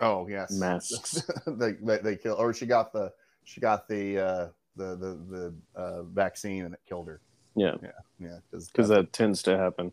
Oh 0.00 0.28
yes, 0.28 0.50
masks. 0.52 1.22
they, 1.46 1.72
they 1.72 1.98
they 1.98 2.16
kill, 2.16 2.34
or 2.34 2.52
she 2.52 2.66
got 2.66 2.92
the 2.92 3.10
she 3.44 3.60
got 3.60 3.88
the 3.88 4.18
uh, 4.18 4.48
the 4.76 4.96
the 4.96 5.20
the 5.30 5.54
uh, 5.80 6.02
vaccine 6.04 6.66
and 6.66 6.74
it 6.74 6.80
killed 6.86 7.08
her. 7.08 7.20
Yeah, 7.56 7.74
yeah, 7.82 7.90
yeah. 8.20 8.38
Because 8.52 8.88
that 8.88 9.12
tends 9.12 9.42
to 9.44 9.56
happen. 9.56 9.92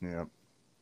Yeah, 0.00 0.24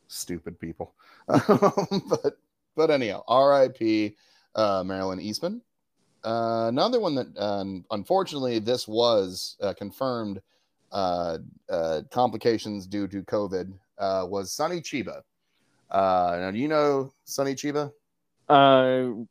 stupid 0.09 0.61
people. 0.61 0.95
but 1.27 2.39
but 2.77 2.91
anyhow, 2.91 3.25
R.I.P. 3.27 4.15
Uh, 4.55 4.83
Marilyn 4.85 5.21
Eastman. 5.21 5.63
Uh, 6.25 6.67
another 6.69 7.01
one 7.01 7.15
that 7.17 7.37
um, 7.37 7.85
unfortunately 7.91 8.59
this 8.59 8.87
was 8.87 9.57
uh, 9.61 9.73
confirmed 9.75 10.41
uh, 10.93 11.39
uh, 11.69 12.03
complications 12.11 12.87
due 12.87 13.09
to 13.09 13.23
COVID 13.23 13.73
uh, 13.99 14.27
was 14.29 14.53
Sonny 14.53 14.81
Chiba. 14.81 15.23
Uh, 15.91 16.37
now, 16.41 16.51
do 16.51 16.59
you 16.59 16.69
know 16.69 17.13
Sonny 17.25 17.55
Chiba? 17.55 17.93
Uh, 18.49 19.25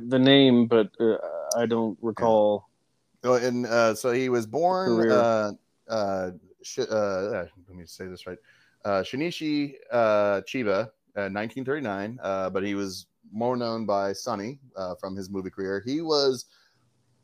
the 0.00 0.18
name, 0.18 0.66
but 0.66 0.90
uh, 1.00 1.16
I 1.56 1.66
don't 1.66 1.96
recall. 2.02 2.68
Yeah. 3.24 3.30
Oh, 3.30 3.34
and 3.34 3.66
uh, 3.66 3.94
so 3.94 4.12
he 4.12 4.28
was 4.28 4.46
born. 4.46 4.96
Uh, 5.88 5.92
uh, 5.92 6.30
sh- 6.62 6.78
uh, 6.80 7.44
let 7.68 7.76
me 7.76 7.84
say 7.86 8.06
this 8.06 8.26
right. 8.26 8.38
Uh, 8.84 9.02
Shinichi 9.02 9.74
uh, 9.90 10.40
Chiba, 10.42 10.88
uh, 11.16 11.28
1939, 11.28 12.18
uh, 12.22 12.50
but 12.50 12.64
he 12.64 12.74
was 12.74 13.06
more 13.32 13.56
known 13.56 13.86
by 13.86 14.12
Sonny 14.12 14.60
uh, 14.76 14.94
from 14.96 15.16
his 15.16 15.30
movie 15.30 15.50
career. 15.50 15.82
He 15.84 16.00
was 16.00 16.46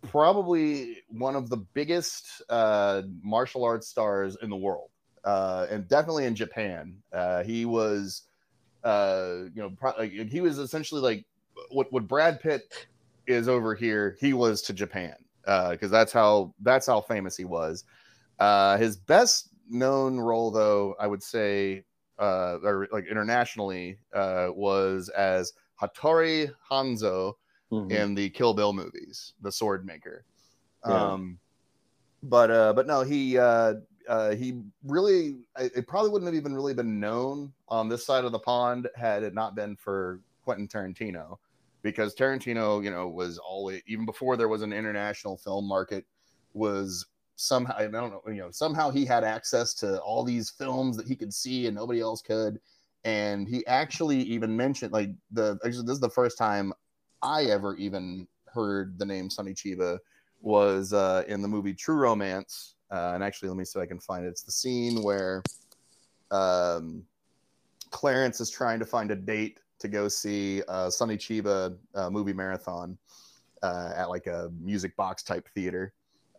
probably 0.03 0.99
one 1.09 1.37
of 1.37 1.49
the 1.49 1.57
biggest 1.57 2.43
uh, 2.49 3.03
martial 3.23 3.65
arts 3.65 3.89
stars 3.89 4.37
in 4.43 4.51
the 4.51 4.57
world 4.57 4.91
uh, 5.25 5.67
and 5.71 5.89
definitely 5.89 6.27
in 6.27 6.35
Japan. 6.35 6.97
Uh, 7.13 7.43
he 7.43 7.65
was, 7.65 8.23
uh, 8.83 9.45
you 9.55 9.63
know, 9.63 9.71
pro- 9.71 10.03
he 10.03 10.41
was 10.41 10.59
essentially 10.59 11.01
like 11.01 11.25
what 11.71 11.93
what 11.93 12.07
Brad 12.07 12.41
Pitt 12.41 12.63
is 13.27 13.49
over 13.49 13.75
here. 13.75 14.17
He 14.21 14.33
was 14.33 14.63
to 14.63 14.73
Japan 14.73 15.15
because 15.45 15.93
uh, 15.93 15.97
that's 15.97 16.13
how 16.13 16.55
that's 16.63 16.87
how 16.87 17.01
famous 17.01 17.37
he 17.37 17.45
was. 17.45 17.85
Uh, 18.39 18.77
his 18.77 18.97
best 18.97 19.51
known 19.69 20.19
role, 20.19 20.51
though, 20.51 20.95
I 20.99 21.07
would 21.07 21.23
say, 21.23 21.85
uh, 22.19 22.59
or 22.63 22.89
like 22.93 23.07
internationally, 23.07 23.99
uh, 24.13 24.49
was 24.55 25.09
as 25.11 25.53
Hattori 25.81 26.51
Hanzo 26.71 27.35
mm-hmm. 27.73 27.91
in 27.91 28.15
the 28.15 28.31
Kill 28.31 28.55
Bill 28.55 28.73
movies, 28.73 29.35
the 29.43 29.53
Sword 29.53 29.85
Maker. 29.85 30.25
Yeah. 30.87 31.13
Um, 31.13 31.39
but 32.23 32.51
uh, 32.51 32.73
but 32.73 32.87
no, 32.87 33.03
he 33.03 33.39
uh, 33.39 33.75
uh, 34.09 34.35
he 34.35 34.61
really 34.85 35.39
it 35.59 35.87
probably 35.87 36.11
wouldn't 36.11 36.27
have 36.27 36.35
even 36.35 36.55
really 36.55 36.75
been 36.75 37.01
known 37.01 37.53
on 37.69 37.89
this 37.89 38.05
side 38.05 38.25
of 38.25 38.33
the 38.33 38.39
pond 38.39 38.89
had 38.97 39.23
it 39.23 39.35
not 39.35 39.55
been 39.55 39.77
for 39.77 40.21
Quentin 40.45 40.69
Tarantino, 40.69 41.39
because 41.83 42.15
Tarantino, 42.15 42.83
you 42.83 42.91
know, 42.91 43.09
was 43.09 43.39
always 43.39 43.83
even 43.87 44.07
before 44.07 44.37
there 44.37 44.49
was 44.49 44.63
an 44.63 44.73
international 44.73 45.37
film 45.37 45.67
market, 45.67 46.05
was 46.53 47.07
somehow 47.37 47.75
I 47.77 47.87
don't 47.87 48.11
know, 48.11 48.23
you 48.27 48.41
know, 48.41 48.51
somehow 48.51 48.91
he 48.91 49.05
had 49.05 49.25
access 49.25 49.75
to 49.75 50.01
all 50.01 50.25
these 50.25 50.51
films 50.51 50.97
that 50.97 51.07
he 51.07 51.17
could 51.17 51.33
see 51.33 51.67
and 51.67 51.77
nobody 51.77 52.01
else 52.01 52.23
could. 52.23 52.59
And 53.05 53.47
he 53.47 53.67
actually 53.67 54.21
even 54.23 54.57
mentioned 54.57 54.93
like 54.93 55.11
the 55.31 55.59
actually 55.65 55.87
this 55.87 55.95
is 55.95 56.01
the 56.01 56.09
first 56.09 56.39
time 56.39 56.73
I 57.23 57.45
ever 57.45 57.77
even 57.77 58.27
heard 58.47 58.99
the 58.99 59.05
name 59.05 59.29
Sonny 59.29 59.53
Chiba 59.53 59.99
was 60.41 60.93
uh, 60.93 61.25
in 61.27 61.43
the 61.43 61.49
movie 61.49 61.75
True 61.75 61.97
Romance 61.97 62.75
uh, 62.95 63.13
and 63.15 63.25
actually, 63.25 63.49
let 63.49 63.59
me 63.59 63.65
see 63.65 63.79
if 63.79 63.83
I 63.83 63.87
can 63.87 63.99
find 63.99 64.25
it. 64.25 64.29
It's 64.29 64.43
the 64.43 64.53
scene 64.53 65.03
where 65.03 65.43
um, 66.31 67.05
Clarence 67.91 68.41
is 68.41 68.51
trying 68.51 68.79
to 68.79 68.87
find 68.87 69.11
a 69.11 69.17
date 69.17 69.59
to 69.81 69.89
go 69.89 70.07
see 70.07 70.63
uh, 70.69 70.91
Sonny 70.91 71.17
Chiba 71.17 71.77
uh, 71.97 72.09
movie 72.09 72.33
marathon 72.33 72.97
uh, 73.63 73.93
at 73.97 74.11
like 74.11 74.29
a 74.29 74.51
music 74.61 74.97
box 74.97 75.25
type 75.25 75.49
theater. 75.55 75.93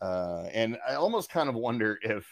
Uh, 0.05 0.47
and 0.53 0.77
I 0.87 0.95
almost 0.95 1.31
kind 1.31 1.49
of 1.49 1.55
wonder 1.55 1.97
if 2.03 2.27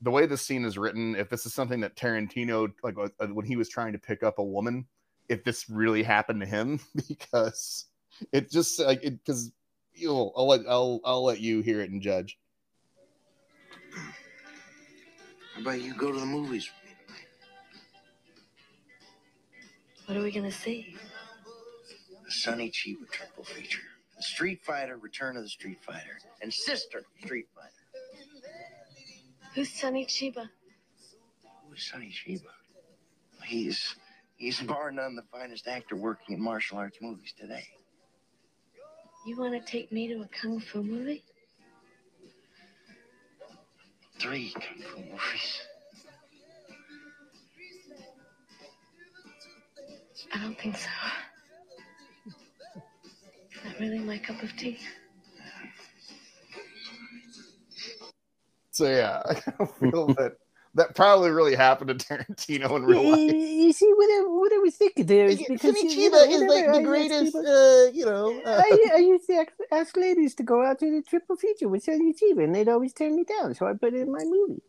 the 0.00 0.10
way 0.10 0.26
this 0.26 0.42
scene 0.42 0.64
is 0.64 0.76
written, 0.76 1.14
if 1.14 1.28
this 1.28 1.46
is 1.46 1.54
something 1.54 1.80
that 1.80 1.94
Tarantino, 1.94 2.72
like 2.82 2.96
uh, 2.98 3.26
when 3.28 3.46
he 3.46 3.54
was 3.54 3.68
trying 3.68 3.92
to 3.92 3.98
pick 3.98 4.24
up 4.24 4.38
a 4.40 4.44
woman, 4.44 4.86
if 5.28 5.44
this 5.44 5.70
really 5.70 6.02
happened 6.02 6.40
to 6.40 6.46
him, 6.46 6.80
because 7.08 7.86
it 8.32 8.50
just 8.50 8.80
like 8.80 9.04
it 9.04 9.24
because 9.24 9.52
you 9.94 10.08
know, 10.08 10.32
I'll 10.36 10.48
let 10.48 10.62
I'll 10.68 11.00
I'll 11.04 11.24
let 11.24 11.40
you 11.40 11.60
hear 11.60 11.80
it 11.80 11.90
and 11.90 12.02
judge. 12.02 12.38
How 15.54 15.60
about 15.60 15.80
you 15.80 15.94
go 15.94 16.10
to 16.10 16.18
the 16.18 16.26
movies 16.26 16.68
with 16.68 16.90
me 16.90 16.96
tonight? 17.06 17.26
What 20.06 20.16
are 20.18 20.22
we 20.22 20.32
gonna 20.32 20.50
see? 20.50 20.96
The 22.24 22.32
Sonny 22.32 22.70
Chiba 22.70 23.08
triple 23.12 23.44
feature. 23.44 23.91
Street 24.22 24.60
Fighter, 24.62 24.96
Return 24.96 25.36
of 25.36 25.42
the 25.42 25.48
Street 25.48 25.78
Fighter, 25.84 26.18
and 26.40 26.52
Sister 26.52 27.02
Street 27.24 27.46
Fighter. 27.54 27.68
Who's 29.54 29.70
Sonny 29.70 30.06
Chiba? 30.06 30.48
Who 31.66 31.74
is 31.74 31.82
Sonny 31.82 32.12
Chiba? 32.12 32.50
He's 33.44 33.96
he's 34.36 34.60
bar 34.60 34.90
none 34.90 35.14
the 35.14 35.24
finest 35.30 35.68
actor 35.68 35.96
working 35.96 36.36
in 36.36 36.42
martial 36.42 36.78
arts 36.78 36.98
movies 37.00 37.34
today. 37.38 37.66
You 39.26 39.36
want 39.36 39.54
to 39.54 39.70
take 39.70 39.92
me 39.92 40.08
to 40.08 40.22
a 40.22 40.28
kung 40.28 40.58
fu 40.58 40.82
movie? 40.82 41.22
Three 44.18 44.52
kung 44.52 44.82
fu 44.82 45.00
movies. 45.00 45.60
I 50.32 50.42
don't 50.42 50.58
think 50.58 50.76
so. 50.76 50.88
Not 53.64 53.78
really 53.78 53.98
my 54.00 54.18
cup 54.18 54.42
of 54.42 54.56
tea. 54.56 54.78
So 58.72 58.86
yeah, 58.86 59.22
I 59.60 59.66
feel 59.66 60.14
that 60.14 60.32
that 60.74 60.94
probably 60.94 61.30
really 61.30 61.54
happened 61.54 61.98
to 61.98 62.06
Tarantino 62.06 62.74
in 62.76 62.84
real 62.84 63.02
life. 63.02 63.20
you 63.28 63.72
see 63.72 63.92
what 63.94 64.06
I, 64.06 64.24
what 64.26 64.52
I 64.52 64.58
was 64.58 64.74
thinking 64.76 65.04
there 65.04 65.28
is 65.28 65.42
because 65.46 65.76
Sonny 65.76 65.94
you- 65.94 66.04
you 66.04 66.10
know, 66.10 66.22
is 66.22 66.40
like 66.42 66.72
the 66.72 66.82
greatest, 66.82 67.34
people- 67.34 67.46
uh, 67.46 67.90
you 67.92 68.06
know. 68.06 68.40
Uh, 68.44 68.62
I, 68.64 68.90
I 68.94 68.98
used 68.98 69.26
to 69.26 69.34
ask, 69.34 69.52
ask 69.70 69.96
ladies 69.96 70.34
to 70.36 70.42
go 70.42 70.64
out 70.64 70.78
to 70.78 70.90
the 70.90 71.02
triple 71.02 71.36
feature 71.36 71.68
with 71.68 71.84
Sonny 71.84 72.14
Chiba, 72.14 72.44
and 72.44 72.54
they'd 72.54 72.68
always 72.68 72.94
turn 72.94 73.14
me 73.14 73.24
down, 73.24 73.54
so 73.54 73.66
I 73.66 73.74
put 73.74 73.92
it 73.92 74.00
in 74.00 74.10
my 74.10 74.24
movie. 74.24 74.62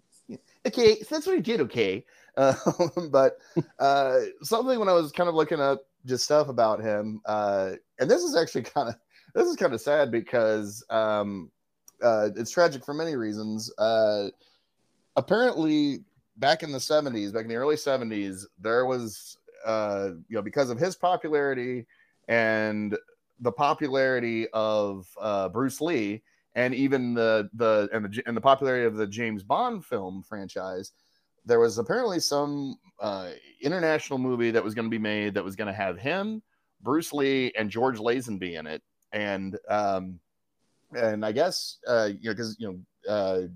okay, 0.68 1.00
so 1.00 1.16
that's 1.16 1.26
what 1.26 1.38
he 1.38 1.42
did. 1.42 1.62
Okay, 1.62 2.04
uh, 2.36 2.56
but 3.10 3.38
uh, 3.80 4.20
something 4.42 4.78
when 4.78 4.90
I 4.90 4.94
was 4.94 5.14
kind 5.14 5.30
of 5.30 5.36
looking 5.36 5.62
up 5.62 5.84
just 6.06 6.26
stuff 6.26 6.50
about 6.50 6.82
him, 6.82 7.22
uh, 7.26 7.72
and 8.00 8.10
this 8.10 8.24
is 8.24 8.36
actually 8.36 8.64
kind 8.76 8.90
of 8.90 8.96
this 9.34 9.48
is 9.48 9.56
kind 9.56 9.74
of 9.74 9.82
sad 9.82 10.12
because 10.12 10.84
um, 10.90 11.52
uh, 12.02 12.30
it's 12.36 12.52
tragic 12.52 12.86
for 12.86 12.94
many 12.94 13.16
reasons. 13.16 13.72
Uh, 13.78 14.30
apparently, 15.16 16.04
back 16.38 16.64
in 16.64 16.72
the 16.72 16.78
'70s, 16.78 17.34
back 17.34 17.44
in 17.44 17.50
the 17.50 17.56
early 17.56 17.76
'70s, 17.76 18.46
there 18.60 18.86
was 18.86 19.38
uh, 19.66 20.10
you 20.28 20.36
know 20.36 20.42
because 20.42 20.70
of 20.70 20.78
his 20.78 20.96
popularity 20.96 21.86
and 22.28 22.98
the 23.40 23.52
popularity 23.52 24.48
of 24.54 25.08
uh, 25.20 25.50
Bruce 25.50 25.82
Lee 25.82 26.22
and 26.56 26.74
even 26.74 27.14
the 27.14 27.50
the 27.54 27.90
and 27.94 28.06
the 28.06 28.24
and 28.26 28.38
the 28.38 28.42
popularity 28.42 28.86
of 28.86 28.96
the 28.96 29.08
James 29.08 29.44
Bond 29.44 29.86
film 29.86 30.24
franchise, 30.28 30.92
there 31.46 31.60
was 31.60 31.78
apparently 31.78 32.20
some 32.20 32.76
uh, 33.00 33.32
international 33.62 34.20
movie 34.20 34.52
that 34.52 34.64
was 34.64 34.74
going 34.74 34.86
to 34.86 34.90
be 34.90 35.00
made 35.00 35.34
that 35.34 35.44
was 35.44 35.56
going 35.56 35.68
to 35.68 35.74
have 35.74 35.98
him, 35.98 36.42
Bruce 36.82 37.14
Lee, 37.14 37.52
and 37.58 37.70
George 37.70 37.98
Lazenby 37.98 38.60
in 38.60 38.68
it, 38.68 38.82
and 39.12 39.58
um, 39.70 40.20
and 40.94 41.26
I 41.26 41.32
guess 41.32 41.78
uh, 41.88 42.10
you 42.20 42.30
know 42.30 42.34
because 42.34 42.56
you 42.60 42.68
know. 42.68 43.12
Uh, 43.14 43.48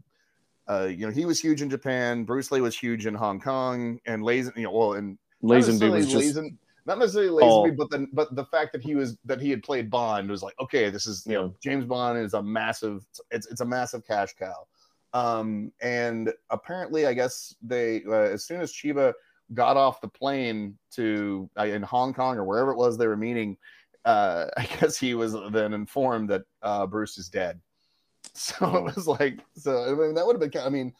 uh, 0.69 0.83
you 0.83 1.05
know, 1.05 1.13
he 1.13 1.25
was 1.25 1.39
huge 1.39 1.61
in 1.61 1.69
Japan. 1.69 2.25
Bruce 2.25 2.51
Lee 2.51 2.59
was 2.59 2.77
huge 2.77 3.05
in 3.05 3.15
Hong 3.15 3.39
Kong, 3.39 3.99
and 4.05 4.21
Lazen, 4.21 4.53
you 4.57 4.63
know, 4.63 4.71
well, 4.71 4.93
and 4.93 5.17
Lazenby 5.41 5.89
was 5.89 6.11
just 6.11 6.35
Lazen- 6.35 6.57
not 6.85 6.99
necessarily. 6.99 7.43
Lazenby, 7.43 7.77
but 7.77 7.89
the 7.89 8.07
but 8.11 8.35
the 8.35 8.45
fact 8.45 8.73
that 8.73 8.83
he 8.83 8.95
was 8.95 9.17
that 9.25 9.39
he 9.39 9.49
had 9.49 9.63
played 9.63 9.89
Bond 9.89 10.29
was 10.29 10.43
like, 10.43 10.55
okay, 10.59 10.89
this 10.89 11.07
is 11.07 11.23
you 11.25 11.33
know, 11.33 11.55
James 11.61 11.85
Bond 11.85 12.17
is 12.17 12.33
a 12.33 12.43
massive, 12.43 13.05
it's 13.31 13.47
it's 13.47 13.61
a 13.61 13.65
massive 13.65 14.05
cash 14.05 14.33
cow. 14.33 14.67
Um, 15.13 15.71
and 15.81 16.33
apparently, 16.49 17.05
I 17.07 17.13
guess 17.13 17.55
they 17.61 18.03
uh, 18.07 18.11
as 18.13 18.45
soon 18.45 18.61
as 18.61 18.71
Chiba 18.73 19.13
got 19.53 19.77
off 19.77 20.01
the 20.01 20.07
plane 20.07 20.77
to 20.91 21.49
uh, 21.57 21.63
in 21.65 21.81
Hong 21.83 22.13
Kong 22.13 22.37
or 22.37 22.43
wherever 22.43 22.71
it 22.71 22.77
was 22.77 22.97
they 22.97 23.07
were 23.07 23.15
meeting, 23.17 23.57
uh, 24.05 24.45
I 24.57 24.65
guess 24.79 24.97
he 24.97 25.13
was 25.15 25.33
then 25.51 25.73
informed 25.73 26.29
that 26.29 26.43
uh, 26.61 26.85
Bruce 26.87 27.17
is 27.17 27.29
dead. 27.29 27.59
So 28.33 28.75
it 28.77 28.83
was 28.95 29.07
like, 29.07 29.39
so 29.55 29.83
I 29.85 29.93
mean, 29.95 30.13
that 30.13 30.25
would 30.25 30.35
have 30.35 30.39
been. 30.41 30.51
kind- 30.51 30.65
I 30.67 30.69
mean, 30.69 30.93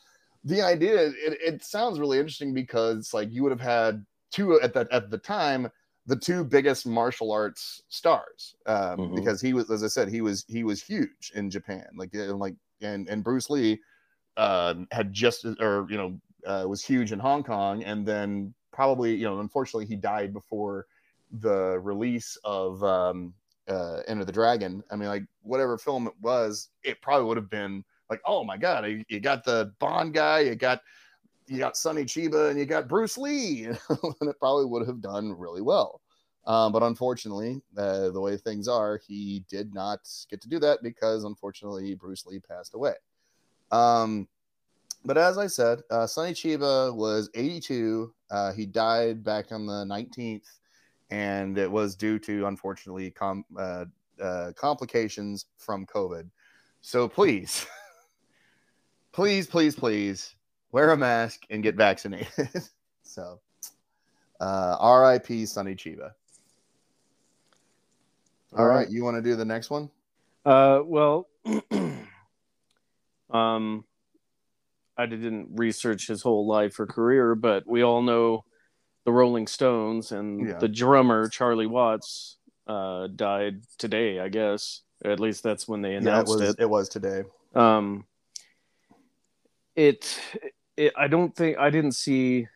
the 0.44 0.62
idea 0.62 1.08
it, 1.08 1.38
it 1.46 1.64
sounds 1.64 2.00
really 2.00 2.18
interesting 2.18 2.52
because 2.54 3.14
like 3.14 3.32
you 3.32 3.44
would 3.44 3.52
have 3.52 3.62
had 3.62 4.04
two 4.32 4.60
at 4.62 4.74
the 4.74 4.88
at 4.92 5.12
the 5.12 5.18
time 5.20 5.70
the 6.08 6.16
two 6.16 6.44
biggest 6.44 6.88
martial 6.88 7.32
arts 7.32 7.84
stars 7.90 8.56
um, 8.66 8.98
Mhm. 8.98 9.16
because 9.16 9.40
he 9.42 9.54
was 9.54 9.70
as 9.70 9.84
I 9.84 9.88
said 9.88 10.08
he 10.10 10.22
was 10.22 10.46
he 10.48 10.64
was 10.64 10.82
huge 10.82 11.32
in 11.36 11.50
Japan 11.52 11.86
like 11.96 12.16
uh, 12.16 12.34
like 12.34 12.56
and 12.82 13.08
and 13.10 13.24
Bruce 13.24 13.50
Lee 13.50 13.80
uh, 14.38 14.76
had 14.92 15.12
just 15.12 15.46
or 15.60 15.88
you 15.90 15.98
know 15.98 16.20
uh, 16.46 16.66
was 16.68 16.84
huge 16.84 17.12
in 17.12 17.20
Hong 17.20 17.44
Kong 17.44 17.84
and 17.84 18.06
then 18.06 18.54
probably 18.72 19.14
you 19.16 19.26
know 19.26 19.40
unfortunately 19.40 19.86
he 19.86 19.96
died 19.96 20.32
before 20.32 20.86
the 21.40 21.80
release 21.80 22.38
of 22.46 22.82
um, 22.84 23.34
uh, 23.68 24.02
Enter 24.08 24.24
the 24.24 24.32
Dragon. 24.32 24.84
I 24.92 24.96
mean 24.96 25.10
like 25.10 25.24
whatever 25.42 25.78
film 25.78 26.08
it 26.08 26.14
was, 26.22 26.70
it 26.84 27.02
probably 27.02 27.28
would 27.28 27.38
have 27.38 27.50
been 27.50 27.84
like 28.10 28.22
oh 28.26 28.44
my 28.44 28.56
god 28.56 28.86
you, 28.86 29.04
you 29.10 29.20
got 29.20 29.44
the 29.44 29.74
Bond 29.80 30.14
guy, 30.14 30.40
you 30.42 30.56
got 30.56 30.82
you 31.48 31.58
got 31.58 31.78
Sonny 31.78 32.04
Chiba 32.04 32.50
and 32.50 32.60
you 32.60 32.66
got 32.66 32.88
Bruce 32.88 33.18
Lee, 33.18 33.66
and 33.90 34.30
it 34.30 34.40
probably 34.40 34.66
would 34.66 34.88
have 34.88 35.02
done 35.02 35.34
really 35.38 35.62
well. 35.62 36.02
Um, 36.46 36.72
but 36.72 36.84
unfortunately, 36.84 37.62
uh, 37.78 38.10
the 38.10 38.22
way 38.22 38.38
things 38.38 38.70
are, 38.70 39.02
he 39.06 39.44
did 39.50 39.74
not 39.74 40.00
get 40.30 40.42
to 40.42 40.50
do 40.50 40.60
that 40.60 40.82
because 40.82 41.26
unfortunately 41.26 41.94
Bruce 41.96 42.26
Lee 42.26 42.40
passed 42.40 42.74
away. 42.74 42.94
Um, 43.72 44.28
but 45.06 45.18
as 45.18 45.38
I 45.38 45.48
said, 45.48 45.82
uh, 45.90 46.08
Sonny 46.08 46.34
Chiba 46.34 46.94
was 46.94 47.30
82. 47.34 48.14
Uh, 48.30 48.52
he 48.52 48.66
died 48.66 49.24
back 49.24 49.52
on 49.52 49.66
the 49.66 49.86
19th, 49.86 50.46
and 51.10 51.58
it 51.58 51.72
was 51.72 51.96
due 51.96 52.20
to 52.20 52.46
unfortunately 52.48 53.12
com- 53.12 53.46
uh, 53.58 53.86
uh, 54.22 54.52
complications 54.56 55.46
from 55.58 55.86
COVID. 55.86 56.30
So 56.82 57.08
please, 57.08 57.66
please, 59.12 59.48
please, 59.48 59.76
please 59.76 60.36
wear 60.72 60.92
a 60.92 60.98
mask 60.98 61.44
and 61.50 61.64
get 61.64 61.76
vaccinated. 61.76 62.28
so, 63.04 63.40
uh, 64.40 64.78
RIP 65.02 65.48
Sonny 65.48 65.76
Chiba. 65.76 66.12
All 68.58 68.66
right, 68.66 68.90
you 68.90 69.04
want 69.04 69.18
to 69.18 69.22
do 69.22 69.36
the 69.36 69.46
next 69.46 69.70
one? 69.70 69.90
Uh, 70.46 70.82
well, 70.84 71.28
um, 73.38 73.86
I 74.98 75.06
didn't 75.06 75.50
research 75.54 76.08
his 76.08 76.22
whole 76.22 76.48
life 76.48 76.80
or 76.80 76.88
career, 76.88 77.36
but 77.36 77.68
we 77.68 77.84
all 77.84 78.02
know 78.02 78.46
the 79.06 79.12
Rolling 79.12 79.48
Stones 79.48 80.12
and 80.12 80.48
Yeah. 80.50 80.60
the 80.60 80.68
drummer 80.68 81.30
Charlie 81.30 81.68
Watts 81.68 82.38
uh, 82.68 83.08
died 83.08 83.62
today. 83.78 84.20
I 84.20 84.30
guess 84.30 84.82
at 85.06 85.20
least 85.20 85.44
that's 85.44 85.68
when 85.68 85.82
they 85.82 85.92
Yeah, 85.92 85.98
it 85.98 86.02
announced 86.08 86.40
was. 86.40 86.50
it. 86.50 86.56
It 86.60 86.70
was 86.70 86.90
today. 86.90 87.24
Um, 87.54 88.06
it, 89.76 90.20
it, 90.76 90.94
I 90.98 91.08
don't 91.08 91.36
think 91.36 91.58
I 91.58 91.70
didn't 91.70 91.94
see 91.94 92.48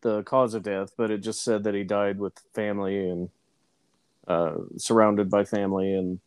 the 0.00 0.22
cause 0.24 0.54
of 0.54 0.64
death, 0.64 0.92
but 0.96 1.10
it 1.10 1.18
just 1.18 1.42
said 1.44 1.62
that 1.64 1.74
he 1.74 1.84
died 1.84 2.18
with 2.18 2.34
family 2.54 3.08
and 3.08 3.30
uh, 4.26 4.54
surrounded 4.76 5.30
by 5.30 5.44
family 5.44 5.94
and. 5.94 6.20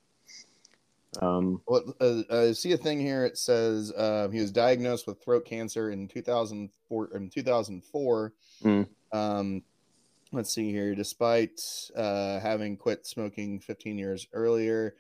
Um, 1.22 1.62
Well, 1.68 1.96
uh, 2.00 2.24
I 2.30 2.52
see 2.52 2.74
a 2.74 2.78
thing 2.78 3.00
here. 3.00 3.26
It 3.26 3.38
says 3.38 3.92
uh, 3.92 4.30
he 4.30 4.40
was 4.40 4.52
diagnosed 4.52 5.08
with 5.08 5.22
throat 5.22 5.46
cancer 5.46 5.92
in 5.92 6.08
2004. 6.08 7.10
In 7.16 7.30
2004. 7.30 8.34
Mm. 8.64 8.88
Um, 9.12 9.64
let's 10.32 10.54
see 10.54 10.72
here. 10.72 10.96
Despite 10.96 11.62
uh, 11.96 12.40
having 12.40 12.78
quit 12.78 13.06
smoking 13.06 13.60
15 13.60 13.98
years 13.98 14.28
earlier, 14.34 14.96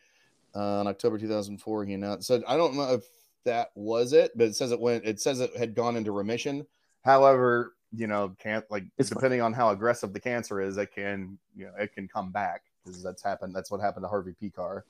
uh, 0.55 0.79
in 0.81 0.87
October 0.87 1.17
2004, 1.17 1.85
he 1.85 1.93
announced. 1.93 2.27
So 2.27 2.41
I 2.47 2.55
don't 2.57 2.75
know 2.75 2.93
if 2.93 3.03
that 3.43 3.71
was 3.75 4.13
it, 4.13 4.31
but 4.35 4.47
it 4.47 4.55
says 4.55 4.71
it 4.71 4.79
went. 4.79 5.05
It 5.05 5.19
says 5.19 5.39
it 5.39 5.55
had 5.55 5.75
gone 5.75 5.95
into 5.95 6.11
remission. 6.11 6.65
However, 7.03 7.75
you 7.91 8.07
know, 8.07 8.35
can't 8.39 8.65
like 8.71 8.85
It's 8.97 9.09
fine. 9.09 9.17
depending 9.17 9.41
on 9.41 9.53
how 9.53 9.69
aggressive 9.69 10.13
the 10.13 10.19
cancer 10.19 10.61
is, 10.61 10.77
it 10.77 10.91
can 10.93 11.37
you 11.55 11.65
know 11.65 11.73
it 11.77 11.93
can 11.93 12.07
come 12.07 12.31
back 12.31 12.63
because 12.83 13.03
that's 13.03 13.21
happened. 13.21 13.55
That's 13.55 13.69
what 13.69 13.81
happened 13.81 14.03
to 14.03 14.07
Harvey 14.09 14.33
Pekar. 14.41 14.83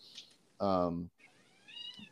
Um, 0.60 1.10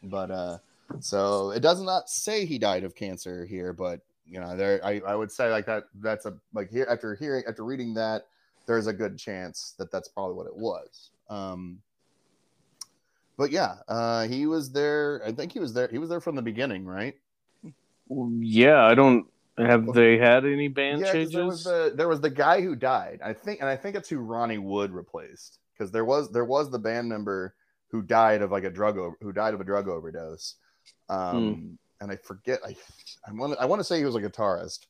but 0.03 0.31
uh, 0.31 0.57
so 0.99 1.51
it 1.51 1.61
does 1.61 1.81
not 1.81 2.09
say 2.09 2.45
he 2.45 2.57
died 2.57 2.83
of 2.83 2.95
cancer 2.95 3.45
here, 3.45 3.73
but 3.73 4.01
you 4.29 4.39
know, 4.39 4.55
there 4.55 4.83
I, 4.83 5.01
I 5.05 5.15
would 5.15 5.31
say 5.31 5.51
like 5.51 5.65
that. 5.65 5.85
That's 5.95 6.25
a 6.25 6.33
like 6.53 6.69
here 6.69 6.87
after 6.89 7.15
hearing 7.15 7.43
after 7.47 7.63
reading 7.63 7.93
that, 7.95 8.27
there's 8.65 8.87
a 8.87 8.93
good 8.93 9.17
chance 9.17 9.73
that 9.77 9.91
that's 9.91 10.09
probably 10.09 10.35
what 10.35 10.47
it 10.47 10.55
was. 10.55 11.09
Um, 11.29 11.79
but 13.37 13.51
yeah, 13.51 13.75
uh, 13.87 14.27
he 14.27 14.45
was 14.45 14.71
there. 14.71 15.21
I 15.25 15.31
think 15.31 15.51
he 15.51 15.59
was 15.59 15.73
there. 15.73 15.87
He 15.87 15.97
was 15.97 16.09
there 16.09 16.21
from 16.21 16.35
the 16.35 16.41
beginning, 16.41 16.85
right? 16.85 17.15
Yeah, 18.09 18.85
I 18.85 18.93
don't. 18.93 19.27
Have 19.57 19.93
they 19.93 20.17
had 20.17 20.45
any 20.45 20.67
band 20.67 21.01
Yeah, 21.01 21.11
changes? 21.11 21.33
there 21.33 21.45
was 21.45 21.63
the 21.63 21.93
there 21.95 22.07
was 22.07 22.21
the 22.21 22.29
guy 22.29 22.61
who 22.61 22.75
died. 22.75 23.19
I 23.23 23.33
think, 23.33 23.59
and 23.59 23.69
I 23.69 23.75
think 23.75 23.95
it's 23.95 24.09
who 24.09 24.17
Ronnie 24.17 24.57
Wood 24.57 24.91
replaced 24.91 25.59
because 25.73 25.91
there 25.91 26.05
was 26.05 26.31
there 26.31 26.45
was 26.45 26.71
the 26.71 26.79
band 26.79 27.07
member 27.07 27.53
who 27.93 28.01
died 28.01 28.41
of 28.41 28.51
like 28.51 28.63
a 28.63 28.71
drug 28.71 28.97
over, 28.97 29.15
who 29.21 29.31
died 29.31 29.53
of 29.53 29.61
a 29.61 29.63
drug 29.63 29.87
overdose. 29.87 30.55
Um, 31.09 31.53
Hmm. 31.53 31.73
and 32.01 32.11
I 32.11 32.15
forget. 32.17 32.59
I 32.65 32.75
I 33.25 33.31
want 33.31 33.55
I 33.59 33.65
want 33.65 33.79
to 33.79 33.83
say 33.83 33.99
he 33.99 34.03
was 34.03 34.15
a 34.15 34.19
guitarist, 34.19 34.87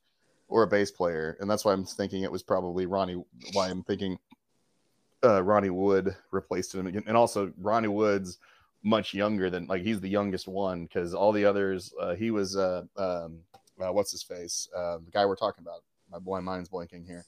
or 0.47 0.63
a 0.63 0.67
bass 0.67 0.89
player, 0.89 1.37
and 1.39 1.51
that's 1.51 1.65
why 1.65 1.73
I'm 1.73 1.83
thinking 1.85 2.23
it 2.23 2.31
was 2.31 2.41
probably 2.41 2.85
Ronnie. 2.85 3.21
Why 3.51 3.69
I'm 3.69 3.83
thinking 3.83 4.17
uh, 5.23 5.43
Ronnie 5.43 5.69
Wood 5.69 6.15
replaced 6.31 6.73
him 6.73 6.87
again, 6.87 7.03
and 7.05 7.17
also 7.17 7.51
Ronnie 7.57 7.89
Wood's 7.89 8.39
much 8.83 9.13
younger 9.13 9.49
than 9.49 9.67
like 9.67 9.81
he's 9.81 9.99
the 9.99 10.09
youngest 10.09 10.47
one 10.47 10.85
because 10.85 11.13
all 11.13 11.33
the 11.33 11.45
others 11.45 11.93
uh, 12.01 12.15
he 12.15 12.31
was 12.31 12.55
uh, 12.55 12.83
um, 12.95 13.39
uh, 13.81 13.91
what's 13.91 14.11
his 14.11 14.23
face 14.23 14.69
uh, 14.75 14.97
the 15.03 15.11
guy 15.11 15.25
we're 15.25 15.35
talking 15.35 15.61
about. 15.61 15.83
My 16.09 16.19
boy, 16.19 16.39
mind's 16.39 16.69
blanking 16.69 17.05
here. 17.05 17.25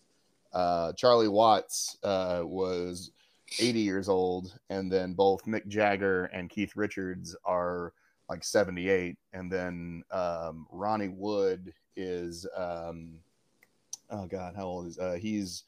Uh, 0.54 0.94
Charlie 0.94 1.28
Watts 1.28 1.98
uh, 2.02 2.44
was 2.46 3.12
80 3.60 3.80
years 3.80 4.10
old, 4.10 4.58
and 4.70 4.92
then 4.92 5.14
both 5.14 5.46
Mick 5.46 5.68
Jagger 5.68 6.26
and 6.26 6.50
Keith 6.50 6.76
Richards 6.76 7.36
are 7.46 7.94
like 8.30 8.44
78, 8.44 9.18
and 9.34 9.52
then 9.52 10.04
um, 10.12 10.68
Ronnie 10.72 11.10
Wood 11.10 11.74
is 11.96 12.46
um, 12.58 13.20
oh 14.10 14.26
god, 14.26 14.56
how 14.56 14.66
old 14.66 14.88
is 14.88 14.98
uh, 15.00 15.14
he's 15.20 15.64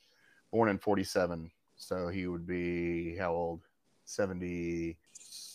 born 0.52 0.70
in 0.70 0.78
47, 0.78 1.52
so 1.78 2.08
he 2.08 2.28
would 2.28 2.48
be 2.48 3.16
how 3.16 3.34
old? 3.34 3.62
70? 4.06 4.96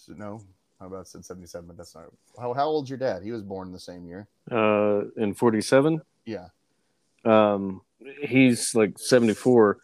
No, 0.08 0.42
how 0.78 0.86
about 0.86 1.00
I 1.00 1.02
said 1.04 1.24
77? 1.24 1.66
But 1.66 1.76
that's 1.78 1.94
not 1.94 2.04
how 2.38 2.52
how 2.52 2.66
old's 2.66 2.90
your 2.90 2.98
dad? 2.98 3.22
He 3.22 3.32
was 3.32 3.42
born 3.42 3.72
the 3.72 3.78
same 3.80 4.06
year. 4.06 4.28
Uh, 4.50 5.04
in 5.16 5.32
47. 5.34 6.02
Yeah, 6.26 6.48
Um, 7.24 7.80
he's 8.20 8.74
like 8.74 8.98
74. 8.98 9.78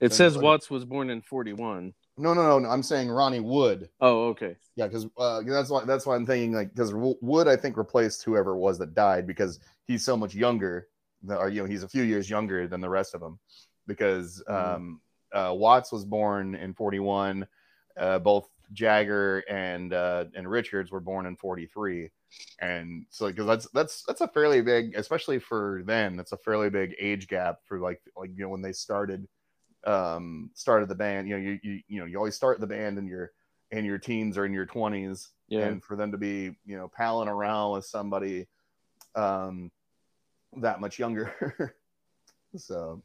It 0.00 0.12
says 0.12 0.34
74. 0.34 0.42
Watts 0.42 0.70
was 0.70 0.84
born 0.84 1.10
in 1.10 1.20
41. 1.22 1.92
no, 2.16 2.34
no, 2.34 2.42
no. 2.42 2.58
no 2.58 2.68
I'm 2.68 2.82
saying 2.82 3.08
Ronnie 3.10 3.40
Wood. 3.40 3.88
Oh, 4.00 4.28
okay. 4.28 4.56
Yeah, 4.76 4.86
because 4.86 5.06
uh, 5.18 5.42
that's 5.44 5.70
why 5.70 5.84
that's 5.84 6.06
why 6.06 6.14
I'm 6.14 6.24
thinking 6.26 6.52
like 6.52 6.72
because 6.72 6.92
Wood 6.94 7.48
I 7.48 7.56
think 7.56 7.76
replaced 7.76 8.22
whoever 8.22 8.52
it 8.52 8.58
was 8.58 8.78
that 8.78 8.94
died 8.94 9.26
because 9.26 9.58
he's 9.86 10.04
so 10.04 10.16
much 10.16 10.34
younger, 10.34 10.86
or 11.28 11.48
you 11.48 11.62
know 11.62 11.66
he's 11.68 11.82
a 11.82 11.88
few 11.88 12.04
years 12.04 12.30
younger 12.30 12.68
than 12.68 12.80
the 12.80 12.88
rest 12.88 13.14
of 13.14 13.20
them. 13.20 13.40
Because 13.88 14.42
Mhm. 14.48 14.76
um, 14.76 15.00
uh, 15.32 15.52
Watts 15.56 15.90
was 15.90 16.04
born 16.04 16.54
in 16.54 16.74
'41, 16.74 17.46
uh, 17.96 18.20
both 18.20 18.48
Jagger 18.72 19.42
and 19.48 19.92
uh, 19.92 20.26
and 20.36 20.48
Richards 20.48 20.92
were 20.92 21.00
born 21.00 21.26
in 21.26 21.34
'43, 21.34 22.10
and 22.60 23.04
so 23.10 23.26
because 23.26 23.46
that's 23.46 23.68
that's 23.70 24.02
that's 24.04 24.20
a 24.20 24.28
fairly 24.28 24.62
big, 24.62 24.94
especially 24.94 25.40
for 25.40 25.82
then, 25.86 26.16
that's 26.16 26.32
a 26.32 26.36
fairly 26.36 26.70
big 26.70 26.94
age 27.00 27.26
gap 27.26 27.58
for 27.64 27.80
like 27.80 28.00
like 28.16 28.30
you 28.36 28.44
know 28.44 28.50
when 28.50 28.62
they 28.62 28.72
started 28.72 29.26
um 29.86 30.50
started 30.54 30.88
the 30.88 30.94
band 30.94 31.28
you 31.28 31.36
know 31.36 31.40
you 31.40 31.58
you, 31.62 31.80
you 31.86 32.00
know 32.00 32.06
you 32.06 32.16
always 32.16 32.34
start 32.34 32.58
the 32.60 32.66
band 32.66 32.98
in 32.98 33.06
your 33.06 33.30
in 33.70 33.84
your 33.84 33.98
teens 33.98 34.36
or 34.36 34.44
in 34.44 34.52
your 34.52 34.66
20s 34.66 35.28
Yeah. 35.48 35.66
and 35.66 35.84
for 35.84 35.94
them 35.96 36.10
to 36.12 36.18
be 36.18 36.56
you 36.66 36.76
know 36.76 36.88
palling 36.88 37.28
around 37.28 37.72
with 37.72 37.84
somebody 37.84 38.46
um 39.14 39.70
that 40.56 40.80
much 40.80 40.98
younger 40.98 41.74
so 42.56 43.02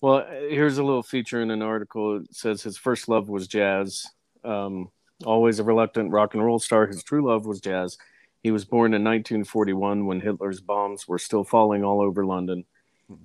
Well, 0.00 0.26
here's 0.30 0.78
a 0.78 0.82
little 0.82 1.02
feature 1.02 1.42
in 1.42 1.50
an 1.50 1.60
article. 1.62 2.16
It 2.16 2.34
says 2.34 2.62
his 2.62 2.78
first 2.78 3.06
love 3.08 3.28
was 3.28 3.46
jazz. 3.46 4.06
Um, 4.42 4.88
always 5.26 5.58
a 5.58 5.64
reluctant 5.64 6.10
rock 6.10 6.32
and 6.34 6.42
roll 6.42 6.58
star, 6.58 6.86
his 6.86 7.02
true 7.02 7.22
love 7.28 7.44
was 7.44 7.60
jazz. 7.60 7.98
He 8.42 8.50
was 8.50 8.64
born 8.64 8.94
in 8.94 9.04
1941 9.04 10.06
when 10.06 10.20
Hitler's 10.20 10.62
bombs 10.62 11.06
were 11.06 11.18
still 11.18 11.44
falling 11.44 11.84
all 11.84 12.00
over 12.00 12.24
London. 12.24 12.64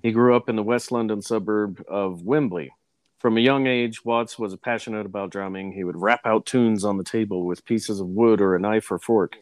He 0.03 0.11
grew 0.11 0.35
up 0.35 0.49
in 0.49 0.55
the 0.55 0.63
West 0.63 0.91
London 0.91 1.21
suburb 1.21 1.83
of 1.87 2.23
Wembley. 2.23 2.71
From 3.19 3.37
a 3.37 3.41
young 3.41 3.65
age, 3.67 4.03
Watts 4.05 4.37
was 4.37 4.55
passionate 4.55 5.05
about 5.05 5.31
drumming. 5.31 5.71
He 5.71 5.83
would 5.83 5.99
rap 6.01 6.21
out 6.25 6.45
tunes 6.45 6.83
on 6.85 6.97
the 6.97 7.03
table 7.03 7.45
with 7.45 7.65
pieces 7.65 7.99
of 7.99 8.07
wood 8.07 8.39
or 8.41 8.55
a 8.55 8.59
knife 8.59 8.91
or 8.91 8.99
fork. 8.99 9.37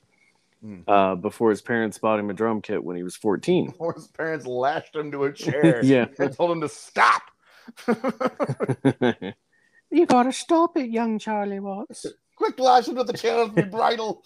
Mm. 0.65 0.83
Uh, 0.87 1.15
before 1.15 1.49
his 1.49 1.61
parents 1.61 1.97
bought 1.97 2.19
him 2.19 2.29
a 2.29 2.33
drum 2.33 2.61
kit 2.61 2.81
when 2.83 2.95
he 2.95 3.03
was 3.03 3.15
14. 3.17 3.65
before 3.71 3.93
his 3.93 4.07
parents 4.07 4.45
lashed 4.45 4.95
him 4.95 5.11
to 5.11 5.25
a 5.25 5.33
chair 5.43 5.83
Yeah. 5.83 6.05
and 6.19 6.33
told 6.35 6.51
him 6.51 6.61
to 6.61 6.69
stop 6.69 7.23
You 9.91 10.05
gotta 10.07 10.31
stop 10.31 10.75
it, 10.77 10.89
young 10.89 11.19
Charlie 11.19 11.59
Watts. 11.59 12.05
quick 12.35 12.57
lash 12.59 12.87
him 12.87 12.95
to 12.95 13.03
the 13.03 13.13
chair 13.13 13.43
with 13.45 13.55
the 13.55 13.63
bridle 13.63 14.23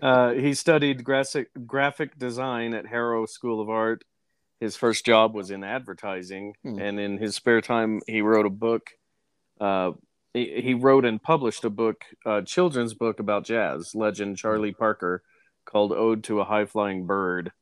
Uh, 0.00 0.30
he 0.34 0.54
studied 0.54 1.02
graphic 1.02 1.48
graphic 1.66 2.16
design 2.18 2.72
at 2.72 2.86
Harrow 2.86 3.26
School 3.26 3.60
of 3.60 3.68
Art. 3.68 4.04
His 4.60 4.76
first 4.76 5.06
job 5.06 5.34
was 5.34 5.50
in 5.50 5.62
advertising, 5.64 6.54
Hmm. 6.62 6.78
and 6.78 6.98
in 7.00 7.18
his 7.18 7.36
spare 7.36 7.60
time, 7.60 8.00
he 8.06 8.22
wrote 8.22 8.46
a 8.46 8.50
book. 8.50 8.90
Uh, 9.60 9.92
he, 10.34 10.60
he 10.60 10.74
wrote 10.74 11.04
and 11.04 11.22
published 11.22 11.64
a 11.64 11.70
book, 11.70 12.04
a 12.26 12.42
children's 12.42 12.94
book 12.94 13.20
about 13.20 13.44
jazz 13.44 13.94
legend 13.94 14.36
Charlie 14.36 14.72
Parker, 14.72 15.22
called 15.64 15.92
"Ode 15.92 16.24
to 16.24 16.40
a 16.40 16.44
High 16.44 16.66
Flying 16.66 17.06
Bird." 17.06 17.52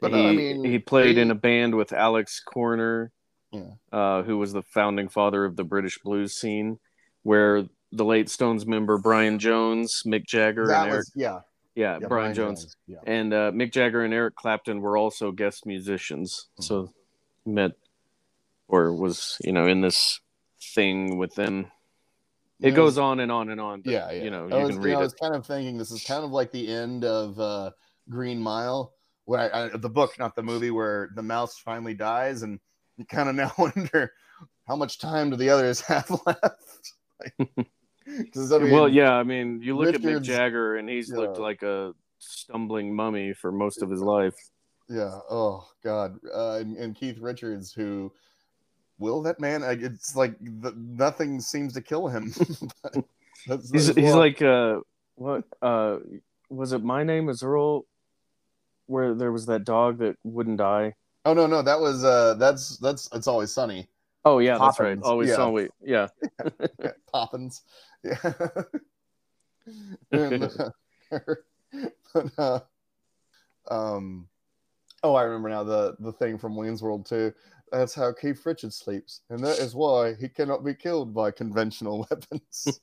But, 0.00 0.12
uh, 0.12 0.16
he, 0.16 0.28
I 0.28 0.32
mean, 0.32 0.64
he 0.64 0.78
played 0.78 1.16
he- 1.16 1.22
in 1.22 1.30
a 1.30 1.34
band 1.36 1.76
with 1.76 1.92
Alex 1.92 2.42
Korner, 2.44 3.10
Yeah. 3.52 3.70
uh, 3.92 4.22
who 4.24 4.36
was 4.38 4.52
the 4.52 4.62
founding 4.62 5.08
father 5.08 5.44
of 5.44 5.54
the 5.56 5.64
British 5.64 5.98
blues 6.00 6.34
scene, 6.34 6.80
where 7.22 7.64
the 7.92 8.04
late 8.04 8.28
Stones 8.28 8.66
member 8.66 8.98
Brian 8.98 9.38
Jones, 9.38 10.02
Mick 10.04 10.26
Jagger, 10.26 10.66
that 10.66 10.82
and 10.84 10.90
Eric, 10.92 10.98
was 11.00 11.12
yeah, 11.14 11.40
yeah, 11.74 11.98
yeah 12.00 12.08
Brian, 12.08 12.34
Jones, 12.34 12.76
yeah 12.86 12.98
and 13.06 13.32
uh, 13.32 13.50
Mick 13.52 13.72
Jagger 13.72 14.04
and 14.04 14.12
Eric 14.12 14.34
Clapton 14.36 14.80
were 14.80 14.96
also 14.96 15.32
guest 15.32 15.66
musicians. 15.66 16.48
Hmm. 16.56 16.62
So 16.62 16.92
met 17.44 17.72
or 18.68 18.92
was 18.92 19.38
you 19.44 19.52
know 19.52 19.66
in 19.66 19.80
this 19.80 20.20
thing 20.74 21.16
with 21.18 21.34
them. 21.34 21.70
It 22.60 22.76
goes 22.76 22.96
on 22.96 23.18
and 23.18 23.32
on 23.32 23.50
and 23.50 23.60
on. 23.60 23.80
but, 23.80 23.90
yeah, 23.90 24.10
yeah. 24.12 24.22
You 24.22 24.30
know, 24.30 24.48
I 24.48 24.58
you 24.58 24.66
was, 24.66 24.70
can 24.70 24.76
you 24.76 24.82
read 24.82 24.92
know, 24.92 25.00
I 25.00 25.02
was 25.02 25.14
kind 25.14 25.34
of 25.34 25.44
thinking 25.44 25.78
this 25.78 25.90
is 25.90 26.04
kind 26.04 26.24
of 26.24 26.30
like 26.30 26.52
the 26.52 26.68
end 26.72 27.04
of 27.04 27.40
uh, 27.40 27.72
Green 28.08 28.40
Mile, 28.40 28.92
where 29.24 29.52
I, 29.52 29.64
I, 29.64 29.76
the 29.76 29.90
book, 29.90 30.16
not 30.16 30.36
the 30.36 30.44
movie, 30.44 30.70
where 30.70 31.10
the 31.16 31.24
mouse 31.24 31.58
finally 31.58 31.94
dies, 31.94 32.42
and 32.42 32.60
you 32.96 33.04
kind 33.04 33.28
of 33.28 33.34
now 33.34 33.52
wonder 33.58 34.12
how 34.68 34.76
much 34.76 34.98
time 34.98 35.30
do 35.30 35.36
the 35.36 35.50
others 35.50 35.80
have 35.80 36.08
left. 36.24 36.92
Like, 37.20 37.66
I 38.06 38.58
mean, 38.58 38.70
well, 38.72 38.88
yeah, 38.88 39.12
I 39.12 39.22
mean, 39.22 39.60
you 39.62 39.76
look 39.76 39.94
at 39.94 40.00
Mick 40.00 40.22
Jagger, 40.22 40.76
and 40.76 40.88
he's 40.88 41.10
looked 41.12 41.38
like 41.38 41.62
a 41.62 41.94
stumbling 42.18 42.94
mummy 42.94 43.32
for 43.32 43.50
most 43.52 43.82
of 43.82 43.90
his 43.90 44.00
life. 44.00 44.34
yeah. 44.88 45.18
Oh 45.30 45.66
God, 45.84 46.18
uh, 46.34 46.54
and, 46.60 46.76
and 46.76 46.94
Keith 46.94 47.18
Richards, 47.18 47.72
who 47.72 48.12
will 48.98 49.22
that 49.22 49.40
man? 49.40 49.62
It's 49.64 50.14
like 50.16 50.34
the, 50.40 50.72
nothing 50.76 51.40
seems 51.40 51.72
to 51.74 51.80
kill 51.80 52.08
him. 52.08 52.32
That's- 53.48 53.70
He's 53.72 53.86
that's 53.88 53.98
he's 53.98 54.14
like 54.14 54.40
uh, 54.40 54.80
what 55.16 55.42
uh, 55.60 55.98
was 56.48 56.72
it? 56.72 56.84
My 56.84 57.02
name 57.02 57.28
is 57.28 57.42
Earl, 57.42 57.86
where 58.86 59.14
there 59.14 59.32
was 59.32 59.46
that 59.46 59.64
dog 59.64 59.98
that 59.98 60.16
wouldn't 60.22 60.58
die. 60.58 60.94
oh 61.24 61.34
no, 61.34 61.48
no, 61.48 61.60
that 61.62 61.80
was 61.80 62.04
uh, 62.04 62.34
that's 62.34 62.76
that's 62.78 63.08
it's 63.12 63.26
always 63.26 63.50
sunny. 63.52 63.88
Oh 64.24 64.38
yeah, 64.38 64.58
that's 64.58 64.78
right. 64.78 64.96
Always 65.02 65.30
yeah. 65.30 65.34
yeah. 65.84 66.06
yeah, 66.78 66.90
Poppins. 67.12 67.62
Yeah. 68.04 68.32
and, 70.12 70.42
uh, 70.44 71.18
but, 72.14 72.32
uh, 72.38 72.60
um, 73.70 74.28
oh, 75.02 75.14
I 75.14 75.22
remember 75.22 75.48
now 75.48 75.64
the 75.64 75.96
the 76.00 76.12
thing 76.12 76.38
from 76.38 76.56
Wayne's 76.56 76.82
World 76.82 77.06
too. 77.06 77.32
That's 77.70 77.94
how 77.94 78.12
Keith 78.12 78.44
Richards 78.44 78.76
sleeps, 78.76 79.22
and 79.30 79.40
that 79.44 79.58
is 79.58 79.74
why 79.74 80.14
he 80.14 80.28
cannot 80.28 80.64
be 80.64 80.74
killed 80.74 81.14
by 81.14 81.30
conventional 81.30 82.06
weapons. 82.10 82.80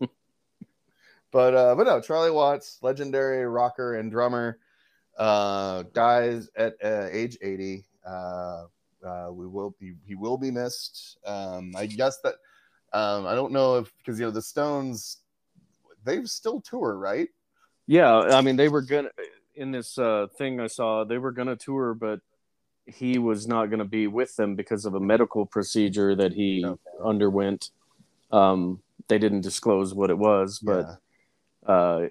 but 1.32 1.54
uh, 1.54 1.76
but 1.76 1.86
no, 1.86 2.02
Charlie 2.02 2.32
Watts, 2.32 2.80
legendary 2.82 3.46
rocker 3.46 3.96
and 3.96 4.12
drummer, 4.12 4.60
uh, 5.18 5.84
dies 5.94 6.50
at 6.56 6.74
uh, 6.84 7.08
age 7.12 7.38
eighty. 7.42 7.86
Uh, 8.06 8.66
uh, 9.06 9.30
we 9.32 9.48
will 9.48 9.76
be 9.80 9.94
he 10.06 10.16
will 10.16 10.38
be 10.38 10.52
missed. 10.52 11.18
Um, 11.26 11.74
I 11.76 11.86
guess 11.86 12.20
that 12.22 12.36
um, 12.94 13.26
I 13.26 13.36
don't 13.36 13.52
know 13.52 13.78
if 13.78 13.92
because 13.98 14.20
you 14.20 14.26
know 14.26 14.32
the 14.32 14.42
Stones, 14.42 15.18
they've 16.04 16.28
still 16.28 16.62
tour, 16.62 16.98
right? 16.98 17.30
Yeah, 17.88 18.14
I 18.20 18.42
mean 18.42 18.56
they 18.56 18.70
were 18.70 18.82
gonna 18.82 19.10
in 19.56 19.72
this 19.72 19.98
uh, 19.98 20.28
thing 20.38 20.60
I 20.60 20.68
saw 20.68 21.04
they 21.04 21.18
were 21.18 21.32
gonna 21.32 21.56
tour, 21.56 21.94
but 21.94 22.20
he 22.86 23.18
was 23.20 23.48
not 23.48 23.68
gonna 23.68 23.86
be 23.86 24.08
with 24.08 24.36
them 24.36 24.56
because 24.56 24.86
of 24.86 24.96
a 24.96 25.00
medical 25.00 25.46
procedure 25.46 26.16
that 26.16 26.34
he 26.34 26.66
Okay. 26.66 26.80
underwent. 27.04 27.72
Um, 28.32 28.82
they 29.08 29.18
didn't 29.18 29.42
disclose 29.42 29.94
what 29.94 30.10
it 30.10 30.18
was, 30.18 30.60
but 30.60 30.86
yeah, 31.68 31.74
uh, 31.74 32.08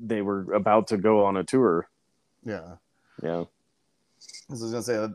they 0.00 0.22
were 0.22 0.52
about 0.52 0.88
to 0.88 0.96
go 0.96 1.24
on 1.24 1.36
a 1.36 1.44
tour. 1.44 1.88
yeah. 2.44 2.76
Yeah, 3.22 3.44
I 4.50 4.52
was 4.52 4.62
gonna 4.62 4.82
say 4.82 5.08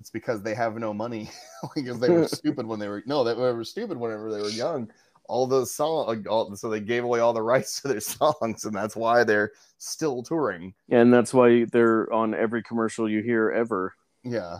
it's 0.00 0.10
because 0.10 0.42
they 0.42 0.54
have 0.54 0.76
no 0.76 0.94
money 0.94 1.30
because 1.74 1.98
they 1.98 2.08
were 2.08 2.28
stupid 2.28 2.66
when 2.66 2.78
they 2.78 2.88
were 2.88 3.02
no, 3.06 3.24
they 3.24 3.34
were 3.34 3.64
stupid 3.64 3.98
whenever 3.98 4.32
they 4.32 4.40
were 4.40 4.48
young. 4.48 4.90
All 5.28 5.48
those 5.48 5.74
songs, 5.74 6.60
so 6.60 6.70
they 6.70 6.78
gave 6.78 7.02
away 7.02 7.18
all 7.18 7.32
the 7.32 7.42
rights 7.54 7.80
to 7.80 7.88
their 7.88 8.00
songs, 8.00 8.64
and 8.64 8.74
that's 8.74 8.94
why 8.94 9.24
they're 9.24 9.50
still 9.78 10.22
touring. 10.22 10.72
and 10.88 11.12
that's 11.12 11.34
why 11.34 11.64
they're 11.64 12.12
on 12.12 12.32
every 12.32 12.62
commercial 12.62 13.10
you 13.10 13.22
hear 13.22 13.50
ever. 13.50 13.94
Yeah. 14.22 14.58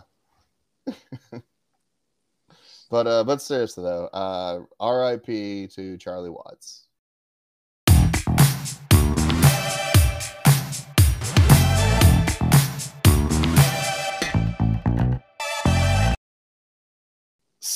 but 2.89 3.07
uh, 3.07 3.23
but 3.23 3.41
seriously 3.41 3.83
though, 3.85 4.07
uh, 4.07 4.59
R.I.P. 4.79 5.67
to 5.67 5.97
Charlie 5.97 6.29
Watts. 6.29 6.86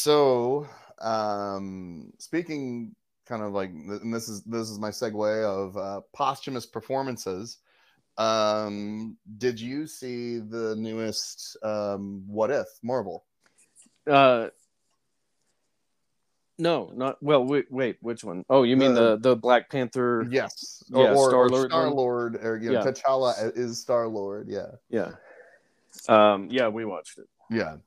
So 0.01 0.65
um 0.99 2.11
speaking 2.17 2.95
kind 3.27 3.43
of 3.43 3.53
like 3.53 3.69
and 3.69 4.13
this 4.13 4.27
is 4.27 4.41
this 4.43 4.69
is 4.69 4.79
my 4.79 4.89
segue 4.89 5.43
of 5.43 5.77
uh 5.77 6.01
posthumous 6.13 6.65
performances 6.65 7.59
um 8.17 9.15
did 9.37 9.59
you 9.59 9.85
see 9.85 10.39
the 10.39 10.75
newest 10.75 11.55
um 11.63 12.23
what 12.27 12.49
if 12.51 12.67
marvel 12.83 13.25
Uh, 14.07 14.49
no, 16.57 16.91
not 16.95 17.17
well. 17.21 17.43
Wait, 17.43 17.71
wait, 17.71 17.97
which 18.01 18.23
one? 18.23 18.43
Oh, 18.49 18.63
you 18.63 18.75
mean 18.77 18.93
The- 18.93 19.17
the 19.17 19.29
the 19.29 19.35
Black 19.35 19.69
Panther? 19.69 20.27
yes 20.29 20.83
Yeah, 20.89 21.13
or, 21.13 21.29
Star-Lord 21.29 21.69
star 21.71 21.89
lord 21.89 22.35
or 22.43 22.57
you 22.57 22.71
know 22.71 22.83
Yeah. 22.83 22.91
t'challa 22.91 23.33
is 23.55 23.79
star 23.81 24.07
lord 24.07 24.47
yeah 24.49 24.71
Yeah. 24.89 25.11
Um. 26.09 26.47
Yeah, 26.51 26.67
we 26.69 26.85
watched 26.85 27.17
it. 27.19 27.27
yeah 27.49 27.77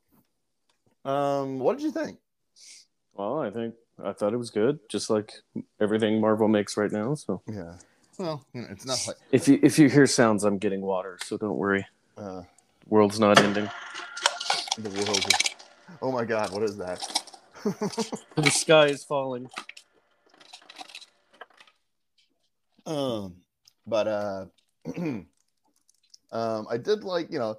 um 1.05 1.59
what 1.59 1.77
did 1.77 1.85
you 1.85 1.91
think 1.93 2.19
Well, 3.15 3.41
I 3.41 3.51
think 3.51 3.75
I 4.03 4.13
thought 4.13 4.33
it 4.33 4.39
was 4.39 4.51
good, 4.51 4.79
just 4.89 5.09
like 5.11 5.33
everything 5.81 6.21
Marvel 6.21 6.49
makes 6.49 6.77
right 6.77 6.91
now. 6.91 7.15
So 7.15 7.43
yeah 7.47 7.75
well 8.19 8.45
you 8.53 8.63
know, 8.63 8.69
it's 8.71 8.87
not 8.87 9.03
like 9.07 9.17
if 9.33 9.47
you 9.49 9.59
if 9.63 9.79
you 9.79 9.89
hear 9.89 10.07
sounds, 10.07 10.45
I'm 10.45 10.59
getting 10.59 10.81
water, 10.81 11.19
so 11.25 11.37
don't 11.37 11.57
worry. 11.57 11.87
uh 12.17 12.43
World's 12.89 13.19
not 13.21 13.41
ending. 13.43 13.69
the 14.79 14.91
world 14.91 15.19
is 15.19 15.55
oh 16.03 16.13
my 16.13 16.25
god 16.25 16.53
what 16.53 16.63
is 16.63 16.77
that 16.79 17.01
The 18.37 18.51
sky 18.51 18.87
is 18.89 19.05
falling. 19.05 19.49
Um, 22.87 23.37
but 23.87 24.07
uh, 24.07 24.45
um, 24.97 25.27
I 26.33 26.77
did 26.77 27.05
like 27.05 27.31
you 27.33 27.39
know, 27.39 27.57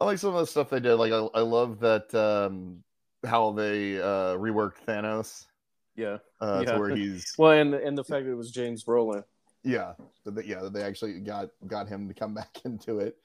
I 0.00 0.04
like 0.06 0.18
some 0.18 0.34
of 0.34 0.40
the 0.40 0.46
stuff 0.46 0.70
they 0.70 0.80
did. 0.80 0.94
Like 0.94 1.12
I, 1.12 1.18
I 1.34 1.40
love 1.40 1.80
that 1.80 2.14
um 2.14 2.82
how 3.26 3.52
they 3.52 3.98
uh 4.00 4.36
reworked 4.36 4.76
Thanos 4.86 5.46
Yeah. 5.96 6.18
uh 6.40 6.64
Yeah. 6.66 6.78
where 6.78 6.94
he's 6.96 7.34
Well, 7.38 7.52
and 7.52 7.74
and 7.74 7.96
the 7.96 8.04
fact 8.04 8.24
that 8.24 8.30
it 8.32 8.36
was 8.36 8.50
James 8.50 8.84
Brolin. 8.84 9.24
yeah 9.62 9.92
that 10.24 10.46
yeah 10.46 10.68
they 10.72 10.82
actually 10.82 11.20
got 11.20 11.50
got 11.66 11.86
him 11.88 12.08
to 12.08 12.14
come 12.14 12.34
back 12.40 12.58
into 12.64 12.98
it. 12.98 13.16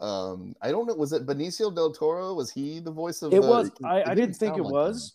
Um, 0.00 0.56
I 0.60 0.70
don't 0.72 0.86
know. 0.86 0.94
Was 0.94 1.12
it 1.12 1.24
Benicio 1.24 1.74
del 1.74 1.92
Toro? 1.92 2.34
Was 2.34 2.50
he 2.50 2.80
the 2.80 2.90
voice 2.90 3.22
of? 3.22 3.32
It 3.32 3.42
the, 3.42 3.48
was. 3.48 3.68
it 3.68 3.84
I, 3.84 4.02
I 4.10 4.14
didn't 4.14 4.34
think 4.34 4.56
it 4.56 4.62
like 4.62 4.72
was. 4.72 5.14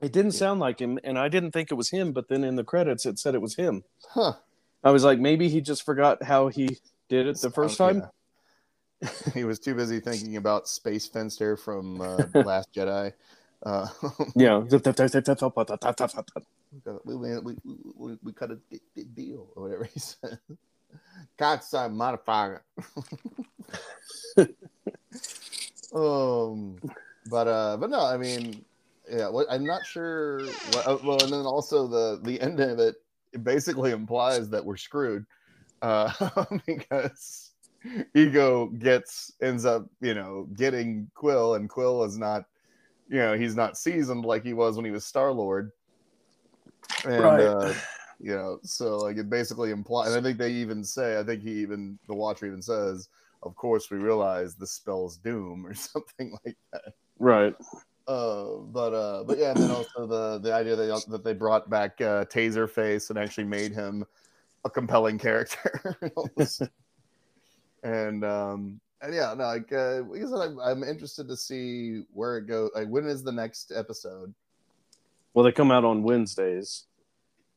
It 0.00 0.12
didn't 0.12 0.32
sound 0.32 0.60
like 0.60 0.80
him, 0.80 0.98
and 1.04 1.18
I 1.18 1.28
didn't 1.28 1.52
think 1.52 1.70
it 1.70 1.74
was 1.74 1.90
him. 1.90 2.12
But 2.12 2.28
then 2.28 2.42
in 2.42 2.56
the 2.56 2.64
credits, 2.64 3.06
it 3.06 3.18
said 3.18 3.34
it 3.34 3.42
was 3.42 3.54
him. 3.54 3.76
him. 3.76 3.84
Huh. 4.10 4.32
I 4.82 4.90
was 4.90 5.04
like, 5.04 5.18
maybe 5.18 5.48
he 5.48 5.60
just 5.60 5.84
forgot 5.84 6.22
how 6.22 6.48
he 6.48 6.78
did 7.08 7.26
it 7.26 7.40
the 7.40 7.50
first 7.50 7.76
time. 7.78 7.98
yeah. 7.98 8.06
he 9.34 9.44
was 9.44 9.58
too 9.58 9.74
busy 9.74 10.00
thinking 10.00 10.36
about 10.36 10.68
Space 10.68 11.08
Fenster 11.08 11.58
from 11.58 12.00
uh, 12.00 12.24
Last 12.34 12.72
Jedi. 12.74 13.12
Uh, 13.64 13.88
Yeah. 16.86 16.96
we, 17.04 17.14
we, 17.14 17.38
we, 17.38 17.56
we, 17.96 18.18
we 18.22 18.32
cut 18.32 18.50
a 18.50 18.58
d- 18.70 18.80
d- 18.94 19.04
deal 19.04 19.48
or 19.54 19.62
whatever 19.64 19.84
he 19.84 20.00
said. 20.00 20.38
Modifier. 21.92 22.64
um, 25.94 26.76
but 27.26 27.48
uh, 27.48 27.76
but 27.78 27.90
no, 27.90 28.00
I 28.04 28.16
mean, 28.16 28.64
yeah, 29.10 29.28
what, 29.28 29.46
I'm 29.50 29.64
not 29.64 29.86
sure. 29.86 30.44
What, 30.72 30.86
uh, 30.86 30.98
well, 31.04 31.22
and 31.22 31.32
then 31.32 31.46
also 31.46 31.86
the 31.86 32.20
the 32.22 32.40
end 32.40 32.60
of 32.60 32.78
it, 32.78 32.96
it 33.32 33.44
basically 33.44 33.92
implies 33.92 34.50
that 34.50 34.64
we're 34.64 34.76
screwed, 34.76 35.24
uh, 35.82 36.12
because 36.66 37.43
Ego 38.14 38.66
gets 38.66 39.32
ends 39.42 39.64
up, 39.64 39.86
you 40.00 40.14
know, 40.14 40.48
getting 40.56 41.10
Quill, 41.14 41.54
and 41.54 41.68
Quill 41.68 42.04
is 42.04 42.18
not, 42.18 42.44
you 43.08 43.18
know, 43.18 43.34
he's 43.34 43.56
not 43.56 43.76
seasoned 43.76 44.24
like 44.24 44.44
he 44.44 44.54
was 44.54 44.76
when 44.76 44.84
he 44.84 44.90
was 44.90 45.04
Star 45.04 45.32
Lord, 45.32 45.70
and 47.04 47.20
Right. 47.20 47.40
uh, 47.40 47.74
you 48.20 48.34
know, 48.34 48.58
so 48.62 48.98
like 48.98 49.16
it 49.16 49.28
basically 49.28 49.70
implies. 49.70 50.08
And 50.08 50.18
I 50.18 50.22
think 50.22 50.38
they 50.38 50.52
even 50.52 50.84
say, 50.84 51.18
I 51.18 51.24
think 51.24 51.42
he 51.42 51.52
even 51.60 51.98
the 52.08 52.14
Watcher 52.14 52.46
even 52.46 52.62
says, 52.62 53.08
"Of 53.42 53.54
course, 53.56 53.90
we 53.90 53.98
realize 53.98 54.54
the 54.54 54.66
spell's 54.66 55.16
doom" 55.18 55.66
or 55.66 55.74
something 55.74 56.36
like 56.44 56.56
that. 56.72 56.94
Right. 57.18 57.54
Uh, 58.06 58.58
but 58.66 58.92
uh, 58.92 59.24
but 59.24 59.38
yeah, 59.38 59.50
and 59.50 59.60
then 59.60 59.70
also 59.70 60.06
the 60.06 60.38
the 60.38 60.54
idea 60.54 60.76
that 60.76 61.04
that 61.08 61.24
they 61.24 61.32
brought 61.32 61.68
back 61.70 62.00
uh, 62.00 62.24
Taserface 62.26 63.10
and 63.10 63.18
actually 63.18 63.44
made 63.44 63.72
him 63.72 64.04
a 64.64 64.70
compelling 64.70 65.18
character. 65.18 65.96
and 67.84 68.24
um 68.24 68.80
and 69.00 69.14
yeah, 69.14 69.34
no, 69.36 69.44
like 69.44 69.70
uh, 69.72 70.02
like 70.08 70.22
I 70.22 70.24
said, 70.24 70.40
I'm, 70.40 70.58
I'm 70.58 70.82
interested 70.82 71.28
to 71.28 71.36
see 71.36 72.02
where 72.12 72.38
it 72.38 72.46
goes. 72.46 72.70
Like, 72.74 72.88
when 72.88 73.06
is 73.06 73.22
the 73.22 73.32
next 73.32 73.70
episode? 73.74 74.32
Well, 75.34 75.44
they 75.44 75.52
come 75.52 75.70
out 75.70 75.84
on 75.84 76.02
Wednesdays. 76.02 76.84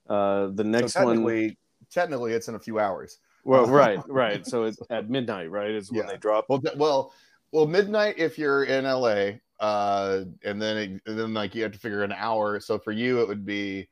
Uh, 0.10 0.48
the 0.54 0.64
next 0.66 0.94
so 0.94 1.06
one. 1.06 1.16
technically, 1.16 1.58
technically, 1.90 2.34
it's 2.34 2.50
in 2.50 2.56
a 2.56 2.60
few 2.60 2.80
hours. 2.80 3.20
Well, 3.46 3.66
right, 3.66 4.00
right. 4.08 4.46
So 4.46 4.64
it's 4.66 4.78
at 4.90 5.10
midnight, 5.10 5.50
right? 5.50 5.72
Is 5.72 5.90
when 5.90 6.02
Yeah. 6.02 6.12
they 6.12 6.18
drop. 6.18 6.48
Well, 6.50 6.62
well, 6.76 7.14
well, 7.54 7.66
midnight 7.66 8.16
if 8.18 8.38
you're 8.38 8.66
in 8.66 8.84
LA, 8.84 9.38
uh, 9.62 10.26
and 10.44 10.62
then 10.62 10.78
it, 10.78 11.02
and 11.06 11.18
then 11.18 11.34
like 11.34 11.56
you 11.56 11.64
have 11.64 11.72
to 11.72 11.80
figure 11.80 12.04
an 12.04 12.12
hour. 12.12 12.60
So 12.60 12.78
for 12.78 12.92
you, 12.92 13.22
it 13.22 13.28
would 13.30 13.46
be 13.46 13.88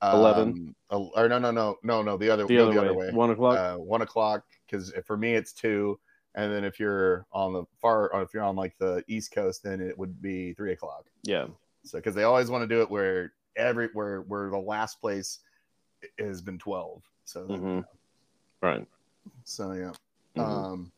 um, 0.00 0.20
11. 0.20 0.74
or 0.90 1.28
no, 1.28 1.38
no, 1.40 1.50
no, 1.50 1.76
no, 1.82 2.02
no, 2.02 2.16
the 2.16 2.30
other, 2.30 2.46
The, 2.46 2.54
no, 2.54 2.62
other, 2.66 2.72
the 2.74 2.80
way. 2.80 2.86
other 2.86 2.94
way, 2.96 3.10
One 3.10 3.30
o'clock. 3.30 3.58
uh, 3.58 3.76
one 3.76 4.02
o'clock. 4.02 4.44
Because 4.70 4.92
for 5.04 5.16
me, 5.16 5.34
it's 5.34 5.52
two, 5.52 5.98
and 6.34 6.52
then 6.52 6.64
if 6.64 6.78
you're 6.78 7.26
on 7.32 7.52
the 7.52 7.64
far, 7.80 8.12
or 8.12 8.22
if 8.22 8.32
you're 8.32 8.42
on 8.44 8.54
like 8.56 8.76
the 8.78 9.02
East 9.08 9.32
Coast, 9.32 9.62
then 9.64 9.80
it 9.80 9.98
would 9.98 10.20
be 10.22 10.52
three 10.54 10.72
o'clock. 10.72 11.06
yeah. 11.22 11.46
So 11.82 11.96
because 11.98 12.14
they 12.14 12.24
always 12.24 12.50
want 12.50 12.62
to 12.62 12.68
do 12.68 12.82
it 12.82 12.90
where 12.90 13.32
every 13.56 13.88
where 13.94 14.20
where 14.22 14.50
the 14.50 14.58
last 14.58 15.00
place 15.00 15.38
has 16.18 16.42
been 16.42 16.58
twelve. 16.58 17.02
So 17.24 17.46
Mhm. 17.46 17.84
Right. 18.62 18.86
so 19.44 19.72
yeah. 19.72 19.92
Mhm. 20.36 20.42
Um, 20.42 20.92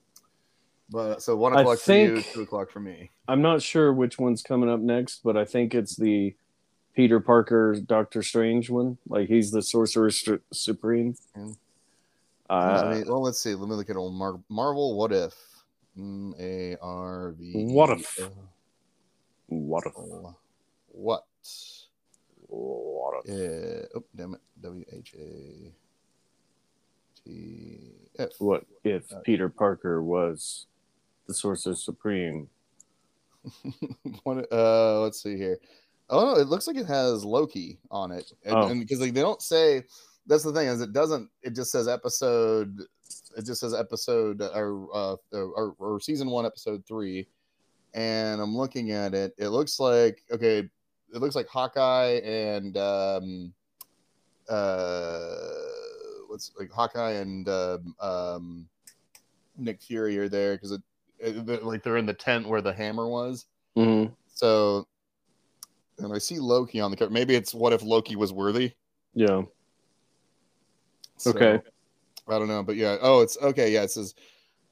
but 0.91 1.23
so 1.23 1.37
one 1.37 1.53
o'clock 1.53 1.79
for 1.79 1.93
you, 1.93 2.21
two 2.23 2.43
o'clock 2.43 2.71
for 2.71 2.81
me. 2.81 3.11
I'm 3.29 3.41
not 3.43 3.63
sure 3.63 3.93
which 3.93 4.19
one's 4.19 4.43
coming 4.43 4.69
up 4.69 4.81
next, 4.81 5.23
but 5.23 5.37
I 5.37 5.45
think 5.45 5.73
it's 5.75 5.95
the 5.97 6.35
Peter 6.95 7.21
Parker 7.21 7.77
Doctor 7.81 8.21
Strange 8.23 8.69
one. 8.69 8.99
Like 9.09 9.29
he's 9.29 9.53
the 9.53 9.63
Sorcerer 9.63 10.11
Su- 10.11 10.43
Supreme. 10.53 11.15
Mm. 11.37 11.57
Uh, 12.53 12.83
I 12.85 12.95
mean, 12.95 13.05
well, 13.09 13.23
let's 13.23 13.39
see. 13.41 13.55
Let 13.55 13.69
me 13.69 13.75
look 13.77 13.89
at 13.89 13.97
old 13.97 14.13
Mar- 14.15 14.41
Marvel. 14.51 14.97
What 14.99 15.11
if? 15.13 15.35
M 15.97 16.35
A 16.39 16.77
R 16.83 17.33
V. 17.39 17.53
What 17.73 17.91
if? 17.91 18.19
what 19.47 19.87
if? 19.87 19.93
What? 20.89 21.25
What 22.49 23.23
if? 23.25 23.87
Oh, 23.95 24.05
damn 24.15 24.35
it. 24.35 24.41
W 24.61 24.85
H 24.93 25.15
A 25.19 25.73
T 27.25 27.79
F. 28.19 28.29
What 28.39 28.65
if 28.85 29.11
Uh, 29.13 29.21
Peter 29.21 29.49
Parker 29.49 30.03
was 30.03 30.67
the 31.27 31.35
Sorcerer 31.35 31.75
Supreme? 31.75 32.49
What- 34.25 34.53
uh, 34.53 35.01
let's 35.01 35.23
see 35.23 35.37
here. 35.37 35.59
Oh 36.11 36.35
no, 36.35 36.41
it 36.41 36.49
looks 36.49 36.67
like 36.67 36.77
it 36.77 36.87
has 36.87 37.25
Loki 37.25 37.79
on 37.91 38.11
it, 38.13 38.31
and, 38.45 38.55
Oh. 38.55 38.69
and 38.69 38.81
because 38.81 39.01
like, 39.01 39.15
they 39.15 39.23
don't 39.23 39.41
say. 39.41 39.85
That's 40.27 40.45
the 40.45 40.53
thing 40.53 40.69
is 40.69 40.81
it 40.81 40.93
doesn't. 40.93 41.29
It 41.43 41.55
just 41.55 41.71
says 41.73 41.89
episode. 41.89 42.81
It 43.37 43.45
just 43.45 43.61
says 43.61 43.75
episode 43.75 44.41
or 44.41 44.89
uh 44.95 45.17
or, 45.33 45.75
or 45.79 46.01
season 46.01 46.31
one 46.31 46.47
episode 46.47 46.85
three, 46.87 47.27
and 47.95 48.41
I'm 48.41 48.57
looking 48.57 48.93
at 48.93 49.15
it. 49.15 49.35
It 49.39 49.49
looks 49.49 49.81
like 49.81 50.23
okay. 50.31 50.59
It 51.15 51.21
looks 51.21 51.35
like 51.35 51.47
Hawkeye 51.49 52.21
and 52.25 52.77
um 52.79 53.53
uh 54.49 55.39
what's 56.29 56.53
like 56.59 56.71
Hawkeye 56.71 57.13
and 57.13 57.49
um, 57.49 57.95
um 58.01 58.69
Nick 59.59 59.83
Fury 59.83 60.19
are 60.19 60.29
there 60.29 60.55
because 60.55 60.73
it, 60.73 60.83
it 61.19 61.47
they're- 61.47 61.61
like 61.61 61.83
they're 61.83 61.97
in 61.99 62.07
the 62.07 62.15
tent 62.15 62.49
where 62.49 62.63
the 62.63 62.73
hammer 62.73 63.09
was. 63.09 63.47
Mm-hmm. 63.77 64.13
So, 64.35 64.87
and 65.99 66.13
I 66.13 66.19
see 66.19 66.39
Loki 66.39 66.81
on 66.81 66.91
the 66.91 66.97
cover. 66.97 67.11
Maybe 67.11 67.35
it's 67.35 67.55
what 67.55 67.73
if 67.73 67.83
Loki 67.83 68.17
was 68.17 68.33
worthy? 68.33 68.73
Yeah. 69.15 69.43
So, 71.23 71.31
Okay. 71.31 71.61
I 72.29 72.39
don't 72.39 72.49
know, 72.49 72.63
but 72.63 72.77
yeah. 72.77 72.97
Oh, 73.01 73.21
it's 73.21 73.37
okay. 73.41 73.73
Yeah, 73.73 73.83
it 73.83 73.91
says, 73.91 74.15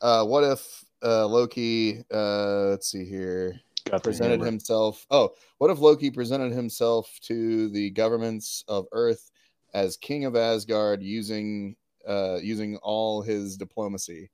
uh, 0.00 0.24
what 0.24 0.42
if 0.42 0.84
uh, 1.02 1.26
Loki? 1.26 2.02
Uh, 2.12 2.70
let's 2.70 2.90
see 2.90 3.04
here. 3.04 3.60
Got 3.88 4.02
Presented 4.02 4.40
himself. 4.40 5.06
Oh, 5.10 5.30
what 5.58 5.70
if 5.70 5.78
Loki 5.78 6.10
presented 6.10 6.52
himself 6.52 7.10
to 7.22 7.68
the 7.70 7.90
governments 7.90 8.64
of 8.68 8.86
Earth 8.92 9.30
as 9.74 9.96
king 9.96 10.24
of 10.24 10.36
Asgard, 10.36 11.02
using 11.02 11.76
uh, 12.06 12.38
using 12.42 12.76
all 12.78 13.22
his 13.22 13.56
diplomacy? 13.56 14.30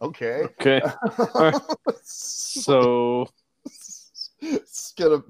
Okay. 0.00 0.42
Okay. 0.60 0.80
So 2.04 3.28
it's 4.40 4.92
gonna 4.98 5.22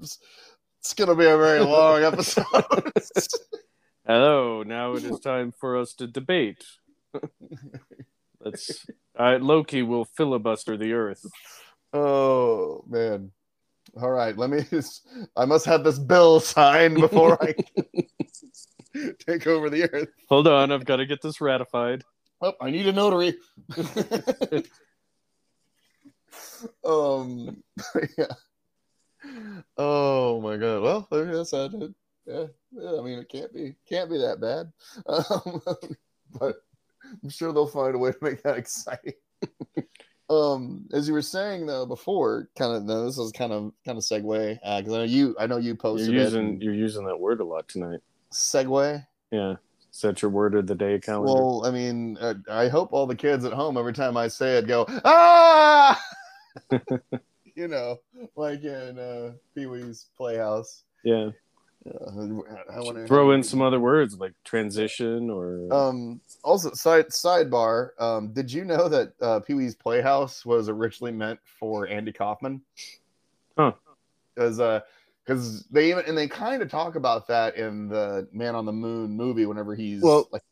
it's 0.79 0.93
gonna 0.95 1.15
be 1.15 1.25
a 1.25 1.37
very 1.37 1.59
long 1.59 2.03
episode. 2.03 2.45
hello. 4.05 4.63
Now 4.63 4.93
it 4.93 5.03
is 5.03 5.19
time 5.19 5.51
for 5.51 5.77
us 5.77 5.93
to 5.95 6.07
debate. 6.07 6.63
Let's. 8.43 8.85
Right, 9.17 9.41
Loki 9.41 9.83
will 9.83 10.05
filibuster 10.05 10.75
the 10.77 10.93
Earth. 10.93 11.25
oh 11.93 12.83
man. 12.87 13.31
All 14.01 14.09
right, 14.09 14.35
let 14.37 14.49
me. 14.49 14.63
I 15.37 15.45
must 15.45 15.65
have 15.65 15.83
this 15.83 15.99
bill 15.99 16.39
signed 16.39 16.95
before 16.95 17.37
I 17.43 17.53
take 19.27 19.45
over 19.45 19.69
the 19.69 19.89
earth. 19.93 20.09
Hold 20.29 20.47
on, 20.47 20.71
I've 20.71 20.85
got 20.85 20.95
to 20.97 21.05
get 21.05 21.21
this 21.21 21.39
ratified. 21.41 22.03
Oh, 22.41 22.53
I 22.59 22.71
need 22.71 22.87
a 22.87 22.91
notary. 22.91 23.35
um, 26.83 27.61
yeah. 28.17 28.33
Oh 29.77 30.41
my 30.41 30.57
god. 30.57 30.81
Well, 30.81 31.07
I 31.11 31.31
guess 31.31 31.53
I 31.53 31.67
did. 31.67 31.93
Yeah, 32.25 32.45
yeah. 32.71 32.99
I 32.99 33.01
mean, 33.01 33.19
it 33.19 33.29
can't 33.29 33.53
be 33.53 33.75
can't 33.87 34.09
be 34.09 34.17
that 34.19 34.39
bad. 34.39 34.71
Um, 35.07 35.61
but 36.39 36.55
I'm 37.21 37.29
sure 37.29 37.53
they'll 37.53 37.67
find 37.67 37.93
a 37.95 37.97
way 37.97 38.11
to 38.11 38.17
make 38.21 38.41
that 38.43 38.57
exciting. 38.63 39.13
um, 40.29 40.87
as 40.93 41.07
you 41.07 41.13
were 41.13 41.21
saying 41.21 41.65
though 41.65 41.85
before, 41.85 42.49
kind 42.57 42.75
of 42.75 42.83
no, 42.83 43.05
this 43.05 43.17
is 43.17 43.31
kind 43.31 43.51
of 43.51 43.73
kind 43.85 43.97
of 43.97 44.03
segue 44.03 44.53
because 44.77 44.93
I 44.93 44.97
know 44.97 45.03
you 45.03 45.35
I 45.39 45.47
know 45.47 45.57
you 45.57 45.75
posted 45.75 46.13
You're 46.13 46.23
using 46.23 46.61
you're 46.61 46.73
using 46.73 47.05
that 47.05 47.19
word 47.19 47.39
a 47.39 47.43
lot 47.43 47.67
tonight. 47.67 47.99
segue. 48.31 49.05
Yeah, 49.31 49.55
is 49.91 50.01
that 50.01 50.21
your 50.21 50.31
word 50.31 50.55
of 50.55 50.65
the 50.67 50.75
day 50.75 50.99
calendar? 50.99 51.33
Well, 51.33 51.65
I 51.65 51.71
mean, 51.71 52.17
uh, 52.19 52.35
I 52.49 52.67
hope 52.67 52.93
all 52.93 53.05
the 53.05 53.15
kids 53.15 53.45
at 53.45 53.53
home 53.53 53.77
every 53.77 53.93
time 53.93 54.15
I 54.17 54.27
say 54.27 54.57
it 54.57 54.67
go 54.67 54.85
ah, 55.05 55.99
you 57.55 57.67
know, 57.67 57.97
like 58.35 58.63
in 58.63 58.97
uh, 58.97 59.33
Pee 59.53 59.65
Wee's 59.65 60.07
Playhouse. 60.17 60.83
yeah, 61.03 61.29
I 61.85 62.79
wanna 62.79 63.05
throw 63.07 63.31
in 63.31 63.43
some 63.43 63.61
other 63.61 63.79
words 63.79 64.17
like 64.17 64.33
transition 64.43 65.29
or 65.29 65.67
Um, 65.73 66.21
also, 66.43 66.71
side 66.73 67.07
sidebar. 67.09 67.89
Um, 67.99 68.31
did 68.33 68.51
you 68.51 68.63
know 68.65 68.87
that 68.89 69.13
uh, 69.21 69.39
Pee 69.41 69.53
Wee's 69.53 69.75
Playhouse 69.75 70.45
was 70.45 70.69
originally 70.69 71.11
meant 71.11 71.39
for 71.59 71.87
Andy 71.87 72.11
Kaufman? 72.13 72.61
Huh. 73.57 73.73
Because 74.35 74.59
uh, 74.59 74.79
because 75.25 75.63
they 75.71 75.89
even 75.89 76.05
and 76.07 76.17
they 76.17 76.27
kind 76.27 76.61
of 76.61 76.69
talk 76.69 76.95
about 76.95 77.27
that 77.27 77.55
in 77.55 77.87
the 77.87 78.27
Man 78.31 78.55
on 78.55 78.65
the 78.65 78.73
Moon 78.73 79.11
movie. 79.15 79.45
Whenever 79.45 79.75
he's 79.75 80.01
Well- 80.01 80.27
like, 80.31 80.43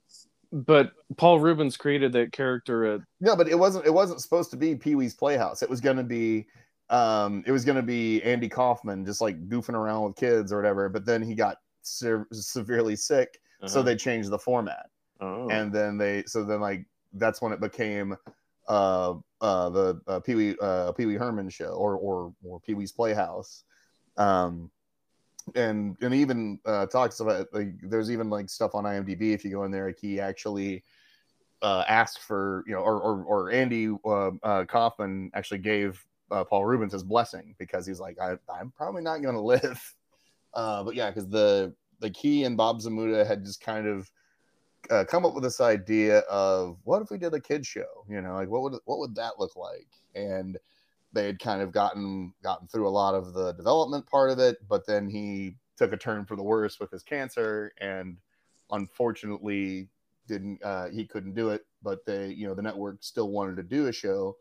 but 0.53 0.91
Paul 1.15 1.39
Reubens 1.39 1.77
created 1.77 2.11
that 2.13 2.33
character 2.33 2.85
at 2.85 3.01
no, 3.21 3.37
but 3.37 3.47
it 3.47 3.55
wasn't. 3.57 3.85
It 3.85 3.93
wasn't 3.93 4.19
supposed 4.21 4.51
to 4.51 4.57
be 4.57 4.75
Pee 4.75 4.95
Wee's 4.95 5.13
Playhouse. 5.13 5.61
It 5.63 5.69
was 5.69 5.79
going 5.79 5.97
to 5.97 6.03
be. 6.03 6.47
Um, 6.91 7.43
it 7.47 7.51
was 7.51 7.63
going 7.63 7.77
to 7.77 7.81
be 7.81 8.21
Andy 8.21 8.49
Kaufman 8.49 9.05
just 9.05 9.21
like 9.21 9.47
goofing 9.47 9.75
around 9.75 10.03
with 10.03 10.17
kids 10.17 10.51
or 10.51 10.57
whatever. 10.57 10.89
But 10.89 11.05
then 11.05 11.21
he 11.21 11.33
got 11.33 11.57
se- 11.81 12.25
severely 12.33 12.97
sick, 12.97 13.39
so 13.65 13.79
uh-huh. 13.79 13.83
they 13.83 13.95
changed 13.95 14.29
the 14.29 14.37
format. 14.37 14.87
oh. 15.21 15.49
and 15.49 15.71
then 15.71 15.97
they 15.97 16.23
so 16.27 16.43
then 16.43 16.59
like 16.59 16.85
that's 17.13 17.41
when 17.41 17.53
it 17.53 17.61
became 17.61 18.15
uh 18.67 19.13
uh 19.39 19.69
the 19.69 20.01
uh, 20.07 20.19
Pee 20.19 20.35
Wee 20.35 20.55
uh 20.61 20.91
Pee 20.91 21.05
Wee 21.05 21.15
Herman 21.15 21.49
show 21.49 21.69
or 21.69 21.95
or 21.95 22.33
or 22.43 22.59
Pee 22.59 22.73
Wee's 22.73 22.91
Playhouse, 22.91 23.63
um 24.17 24.69
and 25.55 25.95
and 26.01 26.13
even 26.13 26.59
uh 26.65 26.85
talks 26.87 27.19
about 27.21 27.47
like 27.53 27.73
there's 27.83 28.11
even 28.11 28.29
like 28.29 28.49
stuff 28.49 28.75
on 28.75 28.83
IMDb 28.83 29.33
if 29.33 29.43
you 29.43 29.51
go 29.51 29.63
in 29.63 29.71
there 29.71 29.87
like 29.87 29.99
he 29.99 30.19
actually 30.19 30.83
uh 31.61 31.83
asked 31.87 32.19
for 32.19 32.63
you 32.67 32.73
know 32.73 32.81
or 32.81 32.99
or, 32.99 33.23
or 33.23 33.51
Andy 33.51 33.89
uh, 34.05 34.31
uh 34.43 34.65
Kaufman 34.65 35.31
actually 35.33 35.59
gave 35.59 36.03
uh, 36.31 36.43
Paul 36.43 36.65
Reubens 36.65 36.93
his 36.93 37.03
blessing 37.03 37.55
because 37.57 37.85
he's 37.85 37.99
like 37.99 38.17
I 38.19 38.37
I'm 38.49 38.71
probably 38.71 39.01
not 39.01 39.21
gonna 39.21 39.41
live, 39.43 39.95
uh 40.53 40.83
but 40.83 40.95
yeah 40.95 41.09
because 41.09 41.27
the 41.29 41.73
like 42.01 42.15
he 42.15 42.43
and 42.43 42.57
Bob 42.57 42.81
Zmuda 42.81 43.25
had 43.25 43.43
just 43.45 43.61
kind 43.61 43.87
of 43.87 44.09
uh, 44.89 45.05
come 45.05 45.25
up 45.25 45.35
with 45.35 45.43
this 45.43 45.61
idea 45.61 46.19
of 46.19 46.79
what 46.83 47.01
if 47.03 47.11
we 47.11 47.17
did 47.17 47.33
a 47.35 47.39
kid 47.39 47.63
show 47.65 48.03
you 48.09 48.19
know 48.21 48.33
like 48.33 48.49
what 48.49 48.63
would 48.63 48.73
what 48.85 48.99
would 48.99 49.15
that 49.15 49.33
look 49.39 49.55
like? 49.55 49.87
And 50.15 50.57
they 51.13 51.25
had 51.25 51.39
kind 51.39 51.61
of 51.61 51.71
gotten 51.71 52.33
gotten 52.43 52.67
through 52.67 52.87
a 52.87 52.89
lot 52.89 53.13
of 53.13 53.33
the 53.33 53.53
development 53.53 54.07
part 54.07 54.29
of 54.29 54.39
it 54.39 54.57
but 54.67 54.85
then 54.87 55.09
he 55.09 55.55
took 55.77 55.93
a 55.93 55.97
turn 55.97 56.25
for 56.25 56.35
the 56.35 56.43
worse 56.43 56.79
with 56.79 56.91
his 56.91 57.03
cancer 57.03 57.73
and 57.79 58.17
unfortunately 58.71 59.89
didn't 60.27 60.63
uh, 60.63 60.87
he 60.89 61.05
couldn't 61.05 61.33
do 61.33 61.49
it 61.49 61.65
but 61.83 62.05
they 62.05 62.27
you 62.27 62.47
know 62.47 62.53
the 62.53 62.61
network 62.61 62.97
still 63.01 63.29
wanted 63.29 63.55
to 63.55 63.63
do 63.63 63.87
a 63.87 63.91
show 63.91 64.35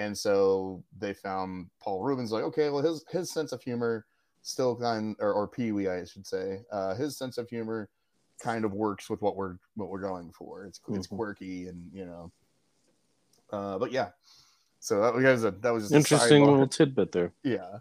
and 0.00 0.16
so 0.16 0.82
they 0.98 1.14
found 1.14 1.68
paul 1.80 2.02
reubens 2.02 2.32
like 2.32 2.42
okay 2.42 2.68
well 2.70 2.82
his 2.82 3.04
his 3.10 3.30
sense 3.30 3.52
of 3.52 3.62
humor 3.62 4.04
still 4.42 4.74
kind 4.74 5.14
or, 5.20 5.32
or 5.32 5.46
pee-wee 5.46 5.88
i 5.88 6.04
should 6.04 6.26
say 6.26 6.58
uh, 6.72 6.94
his 6.94 7.16
sense 7.16 7.38
of 7.38 7.48
humor 7.48 7.88
kind 8.40 8.64
of 8.64 8.72
works 8.72 9.08
with 9.08 9.22
what 9.22 9.36
we're 9.36 9.56
what 9.74 9.90
we're 9.90 10.00
going 10.00 10.32
for. 10.32 10.64
It's 10.64 10.80
it's 10.88 11.06
Mhm. 11.06 11.16
quirky 11.16 11.68
and 11.68 11.90
you 11.92 12.06
know, 12.06 12.32
uh, 13.50 13.78
but 13.78 13.92
yeah. 13.92 14.10
So 14.80 15.00
that 15.00 15.14
was 15.14 15.44
a, 15.44 15.50
that 15.50 15.70
was 15.70 15.84
just 15.84 15.94
interesting 15.94 16.44
little 16.44 16.66
tidbit 16.66 17.12
there. 17.12 17.32
yeah. 17.44 17.80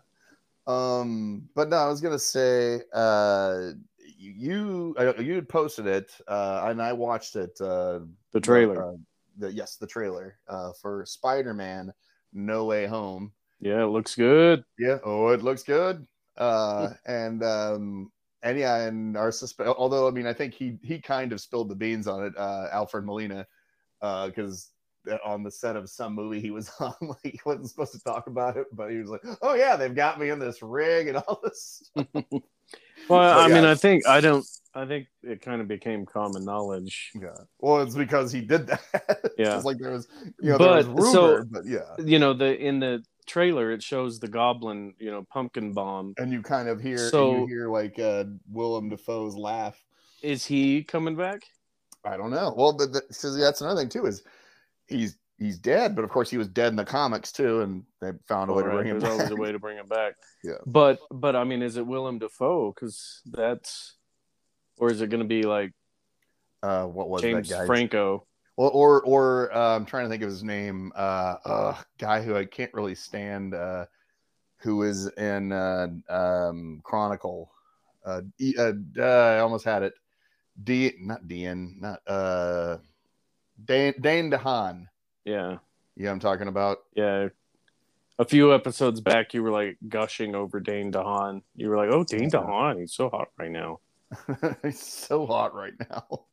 Um, 0.68 1.50
but 1.56 1.70
no, 1.70 1.78
I 1.78 1.88
was 1.88 2.02
gonna 2.02 2.20
say 2.20 2.82
uh, 2.94 3.72
you 4.06 4.96
you, 5.20 5.36
had 5.36 5.50
posted 5.50 5.88
it 5.88 6.12
uh, 6.28 6.66
and 6.66 6.82
I 6.82 6.94
watched 6.94 7.36
it. 7.36 7.60
Uh, 7.60 8.02
The 8.32 8.42
trailer. 8.42 8.84
uh, 8.84 8.98
the 9.38 9.52
yes, 9.54 9.78
the 9.78 9.88
trailer 9.88 10.38
uh, 10.48 10.74
for 10.74 11.06
Spider-Man: 11.06 11.94
No 12.34 12.66
Way 12.66 12.86
Home. 12.88 13.32
yeah, 13.60 13.84
it 13.84 13.88
looks 13.88 14.16
good. 14.16 14.64
Yeah. 14.78 14.98
Oh, 15.04 15.30
it 15.30 15.44
looks 15.44 15.64
good. 15.64 16.06
Uh, 16.38 16.90
and 17.06 17.44
um, 17.44 18.12
and 18.44 18.58
yeah, 18.58 18.78
and 18.84 19.18
our 19.18 19.30
suspe- 19.30 19.74
although 19.78 20.08
I 20.08 20.12
mean, 20.12 20.28
I 20.28 20.34
think 20.34 20.54
he 20.54 20.78
he 20.84 21.00
kind 21.00 21.34
of 21.34 21.42
spilled 21.42 21.70
the 21.70 21.76
beans 21.76 22.08
on 22.08 22.26
it, 22.26 22.34
uh, 22.38 22.68
Alfred 22.72 23.06
Molina, 23.06 23.46
uh, 24.02 24.28
because 24.28 24.70
on 25.26 25.44
the 25.44 25.52
set 25.52 25.76
of 25.76 25.90
some 25.90 26.14
movie 26.14 26.40
he 26.40 26.52
was 26.52 26.72
on, 26.80 26.94
like 27.02 27.18
he 27.24 27.40
wasn't 27.46 27.70
supposed 27.70 27.94
to 27.94 28.00
talk 28.04 28.28
about 28.28 28.58
it, 28.58 28.68
but 28.72 28.90
he 28.92 28.98
was 28.98 29.10
like, 29.10 29.22
"Oh 29.42 29.56
yeah, 29.56 29.76
they've 29.76 29.96
got 29.96 30.20
me 30.20 30.30
in 30.30 30.40
this 30.40 30.62
rig 30.62 31.08
and 31.08 31.18
all 31.18 31.40
this." 31.44 31.90
Well, 33.08 33.34
But 33.34 33.52
I 33.52 33.54
mean. 33.54 33.66
I 33.66 33.74
think 33.74 34.06
I 34.08 34.22
don't. 34.22 34.46
I 34.80 34.86
think 34.88 35.08
it 35.24 35.42
kind 35.42 35.62
of 35.62 35.68
became 35.68 36.06
common 36.06 36.46
knowledge. 36.46 37.12
yeah. 37.16 37.36
Well, 37.60 37.82
it's 37.82 37.96
because 37.96 38.32
he 38.32 38.42
did 38.42 38.68
that. 38.68 38.82
Yeah. 39.38 39.56
It's 39.56 39.64
like 39.66 39.78
there 39.78 39.92
was, 39.92 40.08
you 40.42 40.50
know, 40.52 40.58
there 40.58 40.76
was 40.78 40.88
But, 40.88 41.04
so- 41.12 41.28
rumor, 41.28 41.46
but 41.50 41.66
yeah. 41.66 41.96
You 42.04 42.20
know, 42.20 42.34
the 42.34 42.58
in 42.58 42.80
the 42.80 43.04
trailer 43.26 43.72
it 43.72 43.82
shows 43.82 44.20
the 44.20 44.28
goblin, 44.28 44.94
you 45.00 45.12
know, 45.12 45.26
pumpkin 45.32 45.72
bomb. 45.74 46.14
And 46.18 46.32
you 46.34 46.42
kind 46.42 46.68
of 46.68 46.82
hear, 46.82 46.98
So- 46.98 47.36
you 47.38 47.48
hear 47.48 47.70
like 47.70 47.98
uh, 48.00 48.26
Willem 48.52 48.90
Dafoe's 48.90 49.36
laugh. 49.38 49.78
Is 50.22 50.44
he 50.46 50.84
coming 50.84 51.16
back? 51.16 51.44
I 52.04 52.18
don't 52.18 52.32
know. 52.32 52.54
Well, 52.58 52.74
the, 52.74 52.88
the, 52.88 53.02
so 53.14 53.32
that's 53.34 53.62
another 53.62 53.80
thing 53.82 53.90
too 53.90 54.06
is 54.06 54.24
he's 54.88 55.18
he's 55.38 55.58
dead, 55.58 55.96
but 55.96 56.04
of 56.04 56.10
course 56.10 56.30
he 56.30 56.38
was 56.38 56.50
dead 56.50 56.68
in 56.74 56.76
the 56.76 56.84
comics 56.84 57.32
too, 57.32 57.62
and 57.62 57.84
they 58.02 58.12
found 58.28 58.50
a 58.50 58.54
way 58.54 58.64
to 58.64 58.70
All 58.70 58.76
right, 58.76 58.82
bring 58.84 58.88
him 58.96 59.00
There's 59.00 59.14
back. 59.18 59.22
always 59.28 59.32
a 59.32 59.42
way 59.42 59.52
to 59.54 59.60
bring 59.60 59.78
him 59.78 59.88
back. 59.88 60.16
Yeah. 60.44 60.54
But 60.66 61.00
but 61.12 61.36
I 61.36 61.44
mean, 61.46 61.62
is 61.62 61.76
it 61.78 61.86
Willem 61.88 62.20
Dafoe? 62.20 62.74
Because 62.74 63.22
that's, 63.26 63.96
or 64.80 64.90
is 64.92 65.02
it 65.02 65.10
going 65.10 65.22
to 65.22 65.28
be 65.28 65.44
like 65.44 65.72
Uh, 66.64 66.86
what 66.86 67.10
was 67.10 67.22
James 67.22 67.50
that 67.50 67.60
guy? 67.60 67.66
Franco? 67.66 68.26
Well, 68.58 68.72
or 68.74 69.02
or 69.04 69.56
uh, 69.56 69.76
I'm 69.76 69.86
trying 69.86 70.06
to 70.06 70.10
think 70.10 70.24
of 70.24 70.30
his 70.30 70.44
name. 70.44 70.92
Uh, 70.96 71.36
uh, 71.46 71.78
guy 71.98 72.22
who 72.22 72.36
I 72.36 72.46
can't 72.46 72.74
really 72.74 72.96
stand. 72.96 73.54
Uh, 73.54 73.86
who 74.58 74.84
is 74.84 75.08
in 75.16 75.54
uh, 75.54 75.88
um, 76.10 76.82
Chronicle? 76.84 77.50
Uh, 78.06 78.22
uh, 78.58 78.74
uh, 78.98 79.04
I 79.04 79.40
almost 79.40 79.64
had 79.64 79.84
it. 79.84 79.94
D, 80.62 80.94
not 81.00 81.26
Dean, 81.28 81.78
not 81.80 82.02
uh, 82.06 82.78
Dane 83.64 83.94
Dane 84.02 84.30
DeHaan. 84.30 84.88
Yeah, 85.24 85.58
Yeah, 85.96 86.12
I'm 86.12 86.20
talking 86.20 86.48
about. 86.50 86.80
yeah. 86.96 87.30
A 88.18 88.26
few 88.26 88.54
episodes 88.54 89.00
back, 89.00 89.34
you 89.34 89.42
were 89.42 89.52
like 89.52 89.78
gushing 89.88 90.36
over 90.36 90.60
Dane 90.60 90.92
DeHaan. 90.92 91.42
You 91.56 91.70
were 91.70 91.78
like, 91.78 91.90
"Oh, 91.90 92.04
Dane. 92.04 92.30
DeHaan, 92.30 92.82
he's 92.82 92.92
so 92.94 93.10
hot 93.10 93.30
right 93.38 93.50
now." 93.52 93.80
He's 94.64 94.82
so 94.82 95.26
hot 95.26 95.54
right 95.54 95.74
now. 95.90 96.26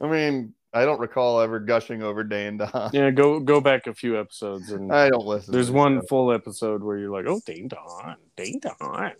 I 0.00 0.08
mean, 0.08 0.54
I 0.72 0.84
don't 0.84 1.00
recall 1.00 1.40
ever 1.40 1.58
gushing 1.60 2.02
over 2.02 2.22
Dane 2.22 2.58
DeHaan. 2.58 2.92
Yeah, 2.92 3.10
go 3.10 3.40
go 3.40 3.60
back 3.60 3.86
a 3.86 3.94
few 3.94 4.18
episodes, 4.18 4.70
and 4.70 4.92
I 4.92 5.08
don't 5.08 5.26
listen. 5.26 5.52
there's 5.52 5.70
one 5.70 5.98
stuff. 5.98 6.08
full 6.08 6.32
episode 6.32 6.82
where 6.82 6.98
you're 6.98 7.10
like, 7.10 7.26
"Oh, 7.26 7.40
Dane 7.46 7.68
DeHaan, 7.68 8.16
Dane 8.36 8.60
DeHaan." 8.60 9.14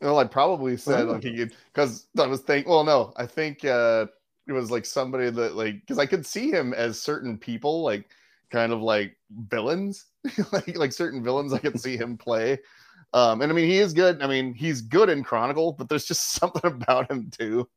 Well, 0.00 0.18
I 0.18 0.24
probably 0.24 0.76
said 0.76 1.08
like 1.08 1.22
he 1.22 1.46
because 1.72 2.06
I 2.18 2.26
was 2.26 2.40
thinking. 2.40 2.70
Well, 2.70 2.84
no, 2.84 3.12
I 3.16 3.26
think 3.26 3.64
uh 3.64 4.06
it 4.46 4.52
was 4.52 4.70
like 4.70 4.84
somebody 4.84 5.30
that 5.30 5.54
like 5.54 5.80
because 5.80 5.98
I 5.98 6.06
could 6.06 6.26
see 6.26 6.50
him 6.50 6.74
as 6.74 7.00
certain 7.00 7.38
people, 7.38 7.82
like 7.82 8.08
kind 8.50 8.72
of 8.72 8.82
like 8.82 9.16
villains, 9.30 10.06
like 10.52 10.76
like 10.76 10.92
certain 10.92 11.22
villains 11.22 11.52
I 11.52 11.58
could 11.58 11.80
see 11.80 11.96
him 11.96 12.16
play. 12.18 12.58
Um, 13.12 13.42
and 13.42 13.50
I 13.50 13.54
mean 13.54 13.68
he 13.68 13.78
is 13.78 13.92
good. 13.92 14.22
I 14.22 14.26
mean 14.26 14.54
he's 14.54 14.80
good 14.80 15.08
in 15.08 15.24
Chronicle, 15.24 15.72
but 15.72 15.88
there's 15.88 16.04
just 16.04 16.30
something 16.32 16.64
about 16.64 17.10
him 17.10 17.30
too 17.30 17.68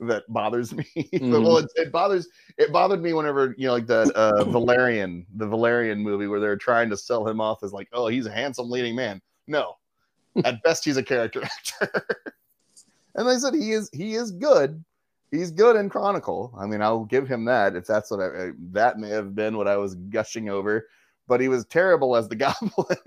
that 0.00 0.24
bothers 0.28 0.72
me. 0.74 0.86
Well, 1.20 1.58
it, 1.58 1.70
it 1.76 1.92
bothers 1.92 2.28
it 2.58 2.72
bothered 2.72 3.02
me 3.02 3.12
whenever 3.12 3.54
you 3.58 3.66
know 3.66 3.74
like 3.74 3.86
that 3.86 4.10
uh 4.14 4.44
Valerian, 4.50 5.26
the 5.34 5.46
Valerian 5.46 5.98
movie 5.98 6.26
where 6.26 6.40
they're 6.40 6.56
trying 6.56 6.90
to 6.90 6.96
sell 6.96 7.26
him 7.26 7.40
off 7.40 7.62
as 7.62 7.72
like, 7.72 7.88
oh, 7.92 8.08
he's 8.08 8.26
a 8.26 8.32
handsome 8.32 8.70
leading 8.70 8.94
man. 8.94 9.20
No, 9.46 9.76
at 10.44 10.62
best 10.62 10.84
he's 10.84 10.96
a 10.96 11.02
character 11.02 11.42
actor. 11.42 12.06
and 13.14 13.28
I 13.28 13.36
said 13.38 13.54
he 13.54 13.72
is 13.72 13.90
he 13.92 14.14
is 14.14 14.30
good. 14.32 14.82
He's 15.30 15.50
good 15.50 15.76
in 15.76 15.88
Chronicle. 15.88 16.54
I 16.58 16.66
mean, 16.66 16.80
I'll 16.80 17.04
give 17.04 17.26
him 17.26 17.44
that 17.46 17.76
if 17.76 17.84
that's 17.86 18.10
what 18.10 18.20
I 18.20 18.50
that 18.72 18.98
may 18.98 19.08
have 19.08 19.34
been 19.34 19.56
what 19.56 19.68
I 19.68 19.76
was 19.76 19.94
gushing 19.94 20.48
over. 20.48 20.88
But 21.28 21.40
he 21.40 21.48
was 21.48 21.64
terrible 21.66 22.14
as 22.14 22.28
the 22.28 22.36
Goblin. 22.36 22.98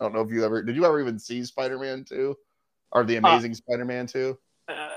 I 0.00 0.04
don't 0.04 0.14
know 0.14 0.20
if 0.20 0.30
you 0.30 0.44
ever 0.44 0.62
did. 0.62 0.76
You 0.76 0.84
ever 0.84 1.00
even 1.00 1.18
see 1.18 1.44
Spider 1.44 1.78
Man 1.78 2.04
Two, 2.04 2.36
or 2.92 3.04
the 3.04 3.16
Amazing 3.16 3.54
Spider 3.54 3.84
Man 3.84 4.06
Two? 4.06 4.38
Uh, 4.68 4.90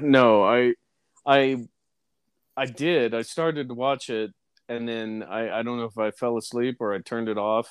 no, 0.00 0.44
I, 0.44 0.74
I, 1.26 1.66
I 2.56 2.66
did. 2.66 3.14
I 3.14 3.22
started 3.22 3.68
to 3.68 3.74
watch 3.74 4.10
it, 4.10 4.32
and 4.68 4.88
then 4.88 5.22
I, 5.22 5.60
I 5.60 5.62
don't 5.62 5.78
know 5.78 5.84
if 5.84 5.98
I 5.98 6.10
fell 6.10 6.36
asleep 6.36 6.76
or 6.80 6.94
I 6.94 6.98
turned 6.98 7.28
it 7.28 7.38
off 7.38 7.68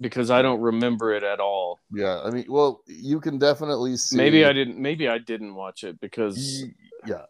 because 0.00 0.30
I 0.30 0.40
don't 0.40 0.60
remember 0.60 1.12
it 1.12 1.22
at 1.22 1.40
all. 1.40 1.78
Yeah, 1.92 2.20
I 2.22 2.30
mean, 2.30 2.46
well, 2.48 2.82
you 2.86 3.20
can 3.20 3.38
definitely 3.38 3.96
see. 3.96 4.16
Maybe 4.16 4.44
I 4.44 4.52
didn't. 4.52 4.78
Maybe 4.78 5.08
I 5.08 5.18
didn't 5.18 5.54
watch 5.54 5.84
it 5.84 6.00
because 6.00 6.64
yeah 7.06 7.24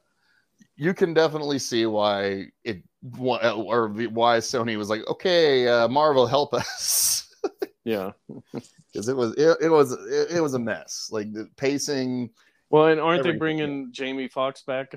you 0.80 0.94
can 0.94 1.12
definitely 1.12 1.58
see 1.58 1.84
why 1.86 2.46
it 2.64 2.82
or 3.18 3.88
why 3.88 4.38
sony 4.38 4.76
was 4.76 4.88
like 4.88 5.06
okay 5.06 5.68
uh, 5.68 5.86
marvel 5.88 6.26
help 6.26 6.54
us 6.54 7.34
yeah. 7.84 8.12
because 8.52 9.08
it 9.08 9.16
was 9.16 9.34
it, 9.36 9.56
it 9.60 9.68
was 9.68 9.92
it, 9.92 10.36
it 10.36 10.40
was 10.40 10.54
a 10.54 10.58
mess 10.58 11.08
like 11.10 11.32
the 11.32 11.48
pacing 11.56 12.30
Well, 12.70 12.86
and 12.86 13.00
aren't 13.00 13.22
they 13.22 13.32
bringing 13.32 13.92
Jamie 13.92 14.28
Foxx 14.28 14.62
back 14.62 14.94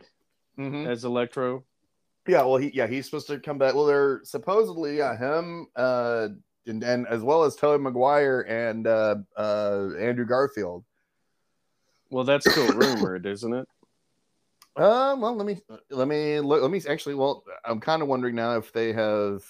as 0.57 1.03
Electro? 1.05 1.63
yeah 2.27 2.41
well 2.43 2.57
he 2.57 2.71
yeah 2.73 2.87
he's 2.87 3.05
supposed 3.05 3.27
to 3.27 3.37
come 3.39 3.57
back 3.57 3.73
well 3.73 3.85
they're 3.85 4.21
supposedly 4.23 4.97
yeah 4.97 5.17
him 5.17 5.67
uh 5.75 6.29
and, 6.65 6.81
and 6.83 7.05
as 7.07 7.21
well 7.21 7.43
as 7.43 7.55
Tobey 7.55 7.83
Maguire 7.83 8.41
and 8.47 8.87
uh 8.87 9.15
uh 9.35 9.89
Andrew 9.99 10.25
Garfield 10.25 10.85
Well, 12.09 12.23
that's 12.23 12.49
still 12.49 12.67
rumored, 12.73 13.25
isn't 13.25 13.53
it? 13.53 13.67
Um, 14.75 15.21
well, 15.21 15.35
let 15.35 15.45
me 15.45 15.61
let 15.91 16.07
me 16.07 16.39
look. 16.39 16.63
Let 16.63 16.71
me 16.71 16.81
actually. 16.89 17.13
Well, 17.13 17.43
I'm 17.63 17.79
kind 17.79 18.01
of 18.01 18.07
wondering 18.07 18.33
now 18.33 18.57
if 18.57 18.73
they 18.73 18.91
have 18.91 19.43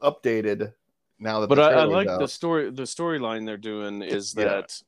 updated 0.00 0.74
now 1.18 1.40
that. 1.40 1.48
But 1.48 1.58
I, 1.58 1.72
I 1.72 1.84
like 1.84 2.08
out. 2.08 2.20
the 2.20 2.28
story. 2.28 2.70
The 2.70 2.82
storyline 2.82 3.46
they're 3.46 3.56
doing 3.56 4.02
is 4.02 4.34
Yeah. 4.36 4.44
that 4.44 4.82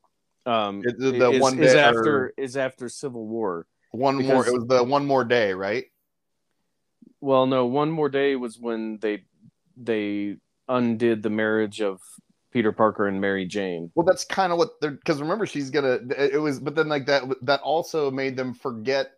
um, 0.51 0.83
It- 0.85 0.99
the- 0.99 1.11
the 1.13 1.31
is, 1.33 1.41
one 1.41 1.59
is 1.59 1.73
day- 1.73 1.81
after 1.81 2.33
is 2.37 2.57
after 2.57 2.89
Civil 2.89 3.27
War. 3.27 3.67
one 3.93 4.17
more. 4.27 4.47
It 4.47 4.53
was 4.53 4.67
the 4.67 4.83
one 4.85 5.05
more 5.07 5.25
day, 5.25 5.53
right? 5.55 5.85
Well, 7.21 7.47
no, 7.47 7.67
one 7.67 7.91
more 7.91 8.09
day 8.09 8.37
was 8.37 8.59
when 8.59 8.99
they 8.99 9.25
they 9.77 10.37
undid 10.69 11.23
the 11.23 11.31
marriage 11.31 11.81
of 11.81 12.01
Peter 12.53 12.73
Parker 12.73 13.07
and 13.09 13.21
Mary 13.21 13.45
Jane. 13.47 13.91
Well, 13.95 14.07
that's 14.07 14.25
kind 14.25 14.53
of 14.53 14.59
what 14.59 14.81
they're 14.81 14.93
because 14.93 15.21
remember 15.21 15.45
she's 15.47 15.71
gonna. 15.71 15.99
It 16.17 16.41
was, 16.41 16.61
but 16.61 16.75
then 16.75 16.89
like 16.89 17.07
that 17.07 17.25
that 17.43 17.61
also 17.61 18.11
made 18.11 18.37
them 18.37 18.55
forget 18.55 19.13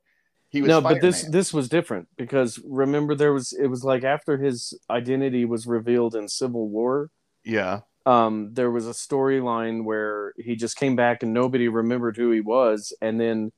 he 0.50 0.60
was. 0.62 0.68
No, 0.68 0.80
but 0.80 1.00
this 1.00 1.18
Spider-Man. 1.20 1.32
this 1.32 1.54
was 1.54 1.68
different 1.68 2.08
because 2.16 2.58
remember 2.66 3.14
there 3.14 3.32
was 3.32 3.52
it 3.52 3.68
was 3.68 3.82
like 3.84 4.04
after 4.04 4.36
his 4.38 4.74
identity 4.90 5.44
was 5.44 5.66
revealed 5.66 6.14
in 6.14 6.28
Civil 6.28 6.68
War. 6.68 7.10
yeah, 7.44 7.80
um, 8.06 8.50
there 8.52 8.70
was 8.70 8.86
a 8.86 8.90
storyline 8.92 9.84
where 9.84 10.32
he 10.36 10.56
just 10.56 10.76
came 10.76 10.96
back 10.96 11.22
and 11.22 11.32
nobody 11.32 11.68
remembered 11.68 12.16
who 12.16 12.30
he 12.30 12.40
was, 12.40 12.92
and 13.00 13.20
then 13.20 13.52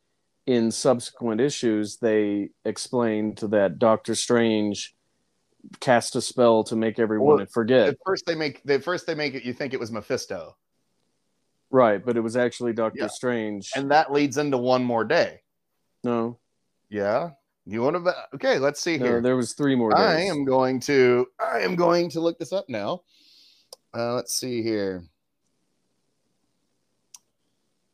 in 0.46 0.70
subsequent 0.72 1.40
issues 1.40 1.98
they 1.98 2.50
explained 2.64 3.38
that 3.38 3.78
Doctor 3.78 4.14
Strange 4.14 4.94
cast 5.78 6.16
a 6.16 6.20
spell 6.20 6.64
to 6.64 6.74
make 6.74 6.98
everyone 6.98 7.36
Well, 7.36 7.46
forget. 7.46 7.86
at 7.88 7.96
first 8.04 8.26
they 8.26 8.34
make 8.34 8.60
at 8.68 8.82
first 8.82 9.06
they 9.06 9.14
make 9.14 9.34
it. 9.34 9.44
You 9.44 9.52
think 9.52 9.72
it 9.72 9.78
was 9.80 9.92
Mephisto, 9.92 10.56
right, 11.70 12.04
but 12.04 12.16
it 12.16 12.20
was 12.20 12.36
actually 12.36 12.72
Doctor 12.72 13.02
Yeah. 13.02 13.06
Strange. 13.08 13.70
and 13.76 13.90
that 13.92 14.12
leads 14.12 14.36
into 14.38 14.58
one 14.58 14.84
more 14.84 15.04
day. 15.04 15.40
no, 16.04 16.38
Yeah, 16.92 17.30
you 17.64 17.80
want 17.80 18.04
to? 18.04 18.14
Okay, 18.34 18.58
let's 18.58 18.82
see 18.82 18.98
no, 18.98 19.06
here. 19.06 19.22
there 19.22 19.34
was 19.34 19.54
three 19.54 19.74
more 19.74 19.92
days. 19.92 19.98
I 19.98 20.20
am 20.24 20.44
going 20.44 20.78
to 20.80 21.26
I 21.40 21.60
am 21.60 21.74
going 21.74 22.10
to 22.10 22.20
look 22.20 22.38
this 22.38 22.52
up 22.52 22.66
now. 22.68 23.00
Uh, 23.96 24.12
let's 24.12 24.34
see 24.34 24.62
here. 24.62 25.02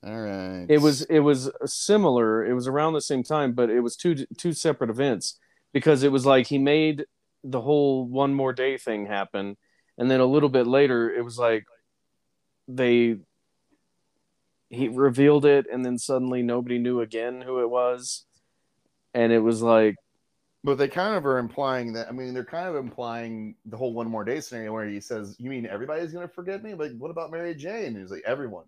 All 0.05 0.21
right. 0.21 0.67
It 0.69 0.81
was 0.81 1.03
it 1.03 1.21
was 1.21 1.49
similar. 1.65 2.45
It 2.45 2.55
was 2.55 2.67
around 2.67 2.95
the 2.95 3.01
same 3.01 3.23
time, 3.23 3.53
but 3.53 3.71
it 3.71 3.83
was 3.83 3.95
two 3.95 4.27
two 4.37 4.53
separate 4.53 4.91
events 4.91 5.39
because 5.73 6.03
it 6.03 6.11
was 6.11 6.27
like 6.27 6.49
he 6.49 6.59
made 6.59 7.05
the 7.45 7.61
whole 7.61 8.05
one 8.05 8.35
more 8.35 8.53
day 8.53 8.79
thing 8.79 9.07
happen, 9.07 9.57
and 9.97 10.11
then 10.11 10.19
a 10.19 10.27
little 10.27 10.49
bit 10.49 10.67
later, 10.67 11.09
it 11.09 11.25
was 11.25 11.39
like 11.39 11.67
they 12.67 13.19
he 14.71 14.89
revealed 14.89 15.45
it, 15.45 15.67
and 15.73 15.85
then 15.85 15.99
suddenly 15.99 16.43
nobody 16.43 16.79
knew 16.79 17.01
again 17.01 17.41
who 17.43 17.61
it 17.61 17.71
was, 17.71 18.25
and 19.19 19.33
it 19.33 19.41
was 19.41 19.63
like 19.63 19.97
but 20.65 20.77
they 20.77 20.89
kind 20.89 21.15
of 21.15 21.25
are 21.25 21.39
implying 21.39 21.93
that. 21.93 22.09
I 22.09 22.13
mean, 22.13 22.35
they're 22.35 22.45
kind 22.45 22.69
of 22.69 22.75
implying 22.75 23.55
the 23.67 23.77
whole 23.77 23.95
one 23.95 24.11
more 24.11 24.25
day 24.25 24.41
scenario 24.41 24.73
where 24.73 24.89
he 24.89 25.01
says, 25.01 25.37
"You 25.39 25.51
mean 25.51 25.67
everybody's 25.67 26.13
going 26.13 26.27
to 26.27 26.35
forget 26.35 26.65
me? 26.65 26.75
Like, 26.75 26.93
what 26.99 27.11
about 27.11 27.31
Mary 27.31 27.55
Jane?" 27.55 27.87
And 27.87 27.99
he's 27.99 28.11
like, 28.11 28.25
"Everyone," 28.27 28.65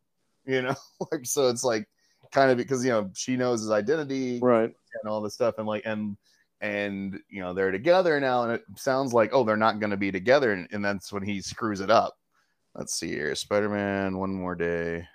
you 0.47 0.63
know. 0.63 0.75
like, 1.13 1.27
so 1.27 1.49
it's 1.49 1.65
like 1.65 1.89
kind 2.31 2.51
of 2.51 2.57
because 2.57 2.85
you 2.85 2.93
know 2.93 3.11
she 3.15 3.37
knows 3.37 3.61
his 3.61 3.71
identity 3.73 4.39
right. 4.41 4.73
and 5.03 5.11
all 5.11 5.21
this 5.21 5.35
stuff, 5.35 5.57
and 5.59 5.67
like 5.67 5.83
and 5.85 6.17
and 6.61 7.19
you 7.29 7.43
know 7.43 7.53
they're 7.53 7.73
together 7.73 8.21
now, 8.21 8.45
and 8.45 8.53
it 8.53 8.65
sounds 8.77 9.13
like 9.13 9.31
oh 9.33 9.43
they're 9.43 9.57
not 9.57 9.81
going 9.81 9.91
to 9.91 9.97
be 9.97 10.13
together, 10.13 10.53
and, 10.53 10.69
and 10.71 10.85
that's 10.85 11.13
when 11.13 11.25
he 11.25 11.41
screws 11.41 11.81
it 11.81 11.91
up. 11.91 12.15
Let's 12.75 12.95
see 12.95 13.09
here, 13.09 13.35
Spider-Man, 13.35 14.17
one 14.17 14.33
more 14.33 14.55
day. 14.55 15.09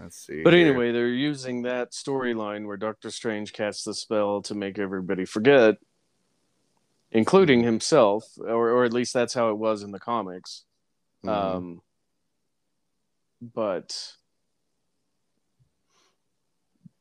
Let's 0.00 0.16
see. 0.16 0.42
But 0.42 0.54
here. 0.54 0.66
anyway, 0.68 0.92
they're 0.92 1.08
using 1.08 1.62
that 1.62 1.92
storyline 1.92 2.66
where 2.66 2.76
Doctor 2.76 3.10
Strange 3.10 3.52
casts 3.52 3.84
the 3.84 3.94
spell 3.94 4.40
to 4.42 4.54
make 4.54 4.78
everybody 4.78 5.24
forget, 5.24 5.76
including 7.10 7.62
himself, 7.62 8.24
or 8.38 8.70
or 8.70 8.84
at 8.84 8.92
least 8.94 9.12
that's 9.12 9.34
how 9.34 9.50
it 9.50 9.58
was 9.58 9.82
in 9.82 9.90
the 9.90 10.00
comics. 10.00 10.64
Mhm. 11.24 11.28
Um, 11.30 11.82
but 13.42 14.16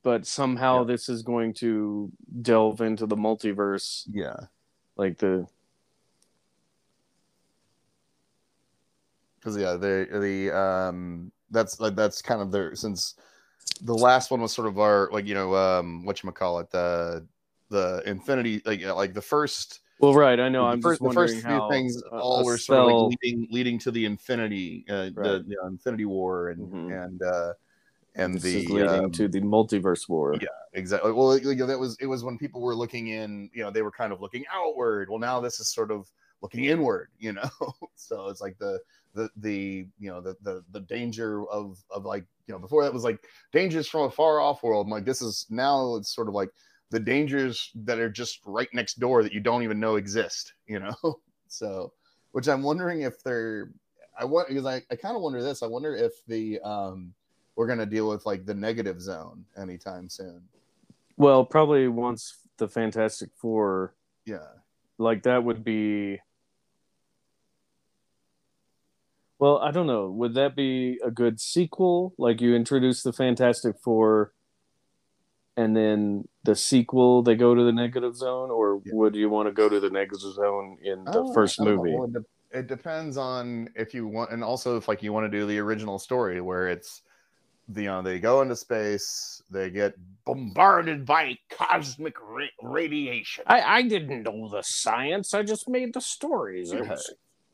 but 0.04 0.26
somehow 0.26 0.80
Yeah. 0.80 0.86
this 0.94 1.10
is 1.10 1.22
going 1.24 1.54
to 1.56 2.12
delve 2.42 2.82
into 2.82 3.06
the 3.06 3.16
multiverse, 3.18 4.04
yeah, 4.12 4.48
like 4.98 5.18
the 5.20 5.48
because 9.36 9.56
yeah, 9.58 9.74
the 9.78 10.08
the 10.12 10.52
um 10.58 11.32
that's 11.52 11.80
like 11.80 11.96
that's 11.96 12.22
kind 12.22 12.42
of 12.42 12.52
their 12.52 12.76
since 12.76 13.16
the 13.82 13.96
last 13.96 14.32
one 14.32 14.42
was 14.42 14.52
sort 14.52 14.68
of 14.68 14.80
our 14.80 15.10
like 15.12 15.26
you 15.26 15.34
know 15.34 15.56
um 15.56 16.04
what 16.06 16.22
you 16.24 16.32
call 16.32 16.60
it 16.60 16.70
the 16.72 17.26
the 17.70 18.02
Infinity 18.06 18.62
like 18.66 18.84
uh, 18.84 18.96
like 18.96 19.14
the 19.14 19.22
first 19.22 19.82
well, 20.00 20.14
right. 20.14 20.40
I 20.40 20.48
know. 20.48 20.66
the 20.66 20.72
I'm 20.72 20.82
first, 20.82 21.04
the 21.04 21.10
first 21.12 21.46
few 21.46 21.62
things 21.70 22.02
a- 22.02 22.16
all 22.16 22.40
a 22.40 22.44
were 22.46 22.58
sort 22.58 22.80
of 22.80 22.86
like 22.86 23.18
leading 23.22 23.48
leading 23.52 23.78
to 23.80 23.92
the 23.92 24.06
Infinity 24.06 24.86
uh, 24.90 24.94
the, 24.94 25.12
Right. 25.14 25.48
the 25.48 25.56
Infinity 25.68 26.06
War 26.06 26.50
and 26.50 26.72
Mhm. 26.72 27.04
and 27.04 27.22
uh 27.22 27.54
and 28.16 28.36
this 28.36 28.44
the 28.44 28.66
leading 28.68 29.06
um, 29.06 29.12
to 29.12 29.28
the 29.28 29.42
multiverse 29.42 30.08
war. 30.08 30.36
Yeah. 30.36 30.48
exactly 30.74 31.12
well 31.12 31.38
you 31.38 31.54
know, 31.56 31.66
that 31.66 31.80
was 31.80 31.98
it 32.00 32.06
was 32.06 32.24
when 32.24 32.38
people 32.38 32.62
were 32.62 32.76
looking 32.76 33.08
in 33.08 33.50
you 33.54 33.62
know 33.64 33.72
they 33.72 33.82
were 33.82 33.92
kind 33.92 34.14
of 34.14 34.22
looking 34.22 34.46
outward 34.52 35.10
well 35.10 35.20
now 35.20 35.40
this 35.40 35.60
is 35.60 35.68
sort 35.68 35.92
of 35.92 36.10
looking 36.42 36.66
inward 36.66 37.10
you 37.20 37.34
know 37.34 37.50
so 37.96 38.28
it's 38.30 38.40
like 38.42 38.58
the 38.58 38.80
the 39.14 39.30
the 39.38 39.88
you 40.00 40.10
know 40.10 40.22
the 40.22 40.36
the, 40.42 40.64
the 40.72 40.82
danger 40.82 41.46
of 41.50 41.84
of 41.90 42.06
like 42.06 42.26
you 42.48 42.54
know 42.54 42.60
before 42.60 42.84
that 42.84 42.94
was 42.94 43.04
like 43.04 43.20
dangers 43.52 43.88
from 43.88 44.02
a 44.02 44.12
far 44.12 44.40
off 44.40 44.64
world. 44.64 44.90
Like 44.90 45.06
this 45.06 45.22
is 45.22 45.46
now 45.50 45.96
it's 45.96 46.14
sort 46.14 46.28
of 46.28 46.34
like 46.34 46.50
the 46.92 47.00
dangers 47.00 47.72
that 47.76 48.00
are 48.00 48.10
just 48.10 48.40
right 48.46 48.70
next 48.74 49.00
door 49.00 49.22
that 49.22 49.32
you 49.32 49.40
don't 49.40 49.62
even 49.64 49.80
know 49.80 49.96
exist 49.96 50.54
you 50.68 50.80
know? 50.80 50.96
So 51.52 51.94
which 52.32 52.48
i'm 52.48 52.62
wondering 52.62 53.02
if 53.02 53.24
they're 53.24 53.72
i 54.20 54.24
want 54.24 54.50
because 54.50 54.68
i, 54.68 54.84
I 54.92 54.96
kind 54.96 55.16
of 55.16 55.24
wonder 55.24 55.42
this 55.42 55.64
i 55.64 55.66
wonder 55.66 55.96
if 55.96 56.14
the 56.28 56.60
um 56.60 57.12
we're 57.60 57.68
going 57.68 57.80
to 57.80 57.86
deal 57.86 58.08
with 58.08 58.26
like 58.26 58.46
the 58.46 58.54
negative 58.54 59.02
zone 59.02 59.44
anytime 59.58 60.08
soon. 60.08 60.42
Well, 61.18 61.44
probably 61.44 61.90
once 61.90 62.38
the 62.56 62.70
Fantastic 62.70 63.32
Four, 63.36 63.96
yeah. 64.26 64.48
like 64.98 65.24
that 65.24 65.44
would 65.44 65.66
be. 65.66 66.22
Well, 69.40 69.58
I 69.60 69.72
don't 69.72 69.88
know. 69.88 70.10
Would 70.12 70.34
that 70.34 70.56
be 70.56 71.00
a 71.04 71.10
good 71.10 71.40
sequel? 71.40 72.14
Like 72.18 72.42
you 72.42 72.54
introduce 72.56 73.04
the 73.04 73.14
Fantastic 73.14 73.78
Four, 73.82 74.34
and 75.56 75.76
then 75.76 76.28
the 76.44 76.56
sequel 76.56 77.24
they 77.24 77.36
go 77.36 77.56
to 77.56 77.64
the 77.64 77.72
negative 77.72 78.16
zone, 78.16 78.52
or 78.52 78.82
Yeah. 78.86 78.94
would 78.96 79.16
you 79.16 79.30
want 79.30 79.48
to 79.48 79.54
go 79.54 79.70
to 79.70 79.80
the 79.80 79.90
negative 79.90 80.34
zone 80.34 80.78
in 80.84 81.06
the 81.06 81.20
Oh, 81.24 81.34
first 81.34 81.60
I 81.62 81.66
don't 81.66 81.76
know. 81.78 81.84
movie? 81.84 81.96
Well, 81.96 82.04
it, 82.06 82.14
de- 82.14 82.60
it 82.60 82.68
depends 82.68 83.16
on 83.18 83.70
if 83.76 83.94
you 83.94 84.08
want, 84.08 84.32
and 84.32 84.44
also 84.44 84.76
if 84.78 84.88
like 84.90 85.02
you 85.02 85.14
want 85.14 85.32
to 85.32 85.38
do 85.40 85.46
the 85.48 85.60
original 85.60 86.00
story 86.00 86.42
where 86.42 86.68
it's 86.68 87.02
the 87.70 87.84
you 87.84 87.88
know 87.88 88.02
they 88.02 88.20
go 88.20 88.42
into 88.42 88.58
space, 88.58 89.42
they 89.50 89.70
get 89.70 89.94
bombarded 90.26 91.06
by 91.06 91.38
cosmic 91.50 92.16
ra- 92.22 92.46
radiation, 92.62 93.46
I, 93.48 93.62
I 93.62 93.82
didn't 93.84 94.24
know 94.24 94.50
the 94.50 94.64
science. 94.64 95.34
I 95.34 95.44
just 95.44 95.70
made 95.70 95.94
the 95.94 96.02
stories. 96.02 96.74
It 96.74 96.86
was- 96.86 97.14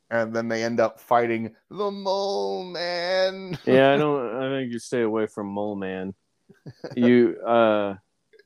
and 0.10 0.36
then 0.36 0.48
they 0.48 0.64
end 0.64 0.80
up 0.80 1.00
fighting 1.00 1.56
the 1.70 1.92
mole 1.92 2.64
man. 2.64 3.58
yeah, 3.66 3.94
I 3.94 3.98
don't. 3.98 4.36
I 4.36 4.50
think 4.60 4.72
you 4.72 4.80
stay 4.80 5.02
away 5.02 5.28
from 5.28 5.48
Mole 5.48 5.76
Man. 5.76 6.14
You, 6.96 7.38
uh, 7.46 7.96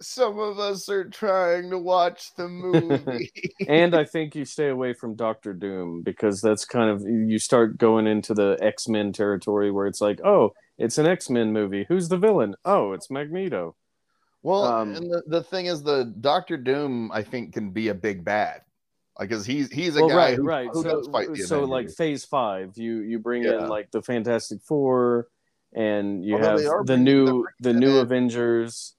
some 0.02 0.40
of 0.40 0.58
us 0.58 0.88
are 0.88 1.10
trying 1.10 1.70
to 1.70 1.78
watch 1.78 2.34
the 2.36 2.48
movie. 2.48 3.30
and 3.68 3.94
I 3.94 4.06
think 4.06 4.36
you 4.36 4.46
stay 4.46 4.70
away 4.70 4.94
from 4.94 5.16
Doctor 5.16 5.54
Doom 5.54 6.02
because 6.04 6.40
that's 6.42 6.64
kind 6.64 6.90
of 6.90 7.02
you 7.02 7.38
start 7.38 7.78
going 7.78 8.08
into 8.08 8.34
the 8.34 8.58
X 8.62 8.88
Men 8.88 9.12
territory 9.12 9.70
where 9.72 9.86
it's 9.88 10.00
like, 10.00 10.22
oh, 10.24 10.54
it's 10.78 10.98
an 10.98 11.08
X 11.08 11.30
Men 11.30 11.52
movie. 11.52 11.86
Who's 11.90 12.08
the 12.08 12.18
villain? 12.18 12.56
Oh, 12.64 12.94
it's 12.94 13.12
Magneto. 13.12 13.76
well, 14.42 14.64
Um, 14.64 14.96
and 14.96 15.12
the, 15.12 15.22
the 15.28 15.44
thing 15.44 15.66
is, 15.66 15.84
the 15.84 16.06
Doctor 16.22 16.56
Doom, 16.56 17.12
I 17.14 17.22
think, 17.22 17.54
can 17.54 17.72
be 17.72 17.90
a 17.90 17.94
big 17.94 18.24
bad. 18.24 18.62
Like, 19.20 19.30
cause 19.30 19.46
he's 19.46 19.70
he's 19.70 19.98
a 19.98 20.00
Well, 20.00 20.10
guy 20.10 20.16
right, 20.16 20.36
who, 20.36 20.44
right. 20.44 20.70
who 20.72 20.82
so, 20.82 20.90
does 20.98 21.08
fight 21.10 21.28
the 21.34 21.38
so 21.44 21.66
like 21.66 21.90
Phase 21.90 22.24
Five, 22.24 22.78
you 22.78 23.00
you 23.00 23.20
bring 23.20 23.44
Yeah. 23.44 23.64
in 23.64 23.68
like 23.68 23.92
the 23.92 24.02
Fantastic 24.02 24.62
Four, 24.62 25.28
and 25.74 26.24
you 26.24 26.36
Although 26.36 26.78
have 26.78 26.86
the 26.86 26.96
new 26.98 27.46
the 27.60 27.74
new 27.74 27.98
in. 27.98 28.06
Avengers. 28.06 28.96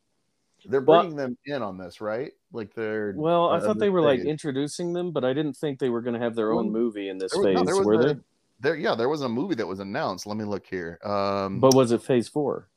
they're 0.66 0.83
but- 0.83 1.01
bringing 1.03 1.16
them 1.16 1.39
in 1.47 1.62
on 1.62 1.79
this, 1.79 2.03
right? 2.03 2.33
Like 2.53 2.75
they're 2.75 3.14
Well, 3.16 3.49
I 3.49 3.57
uh, 3.57 3.61
thought 3.61 3.79
they 3.79 3.89
were 3.89 4.03
like 4.03 4.21
introducing 4.21 4.93
them, 4.93 5.11
but 5.11 5.25
I 5.25 5.33
didn't 5.33 5.55
think 5.55 5.79
they 5.79 5.89
were 5.89 6.03
going 6.03 6.14
to 6.14 6.21
have 6.21 6.35
their 6.35 6.53
own 6.53 6.71
movie 6.71 7.09
in 7.09 7.16
this 7.16 7.33
was- 7.35 7.47
phase. 7.47 7.55
no, 7.55 7.64
there 7.64 7.83
were 7.83 7.95
a- 7.95 8.14
they? 8.14 8.21
There, 8.62 8.77
yeah, 8.77 8.95
there 8.95 9.09
was 9.09 9.23
a 9.23 9.29
movie 9.29 9.55
that 9.55 9.66
was 9.66 9.81
announced. 9.81 10.27
Let 10.27 10.37
me 10.37 10.45
look 10.45 10.66
here. 10.66 10.99
Um, 11.03 11.61
But 11.61 11.75
was 11.75 11.93
it 11.93 12.03
Phase 12.03 12.29
Four, 12.29 12.68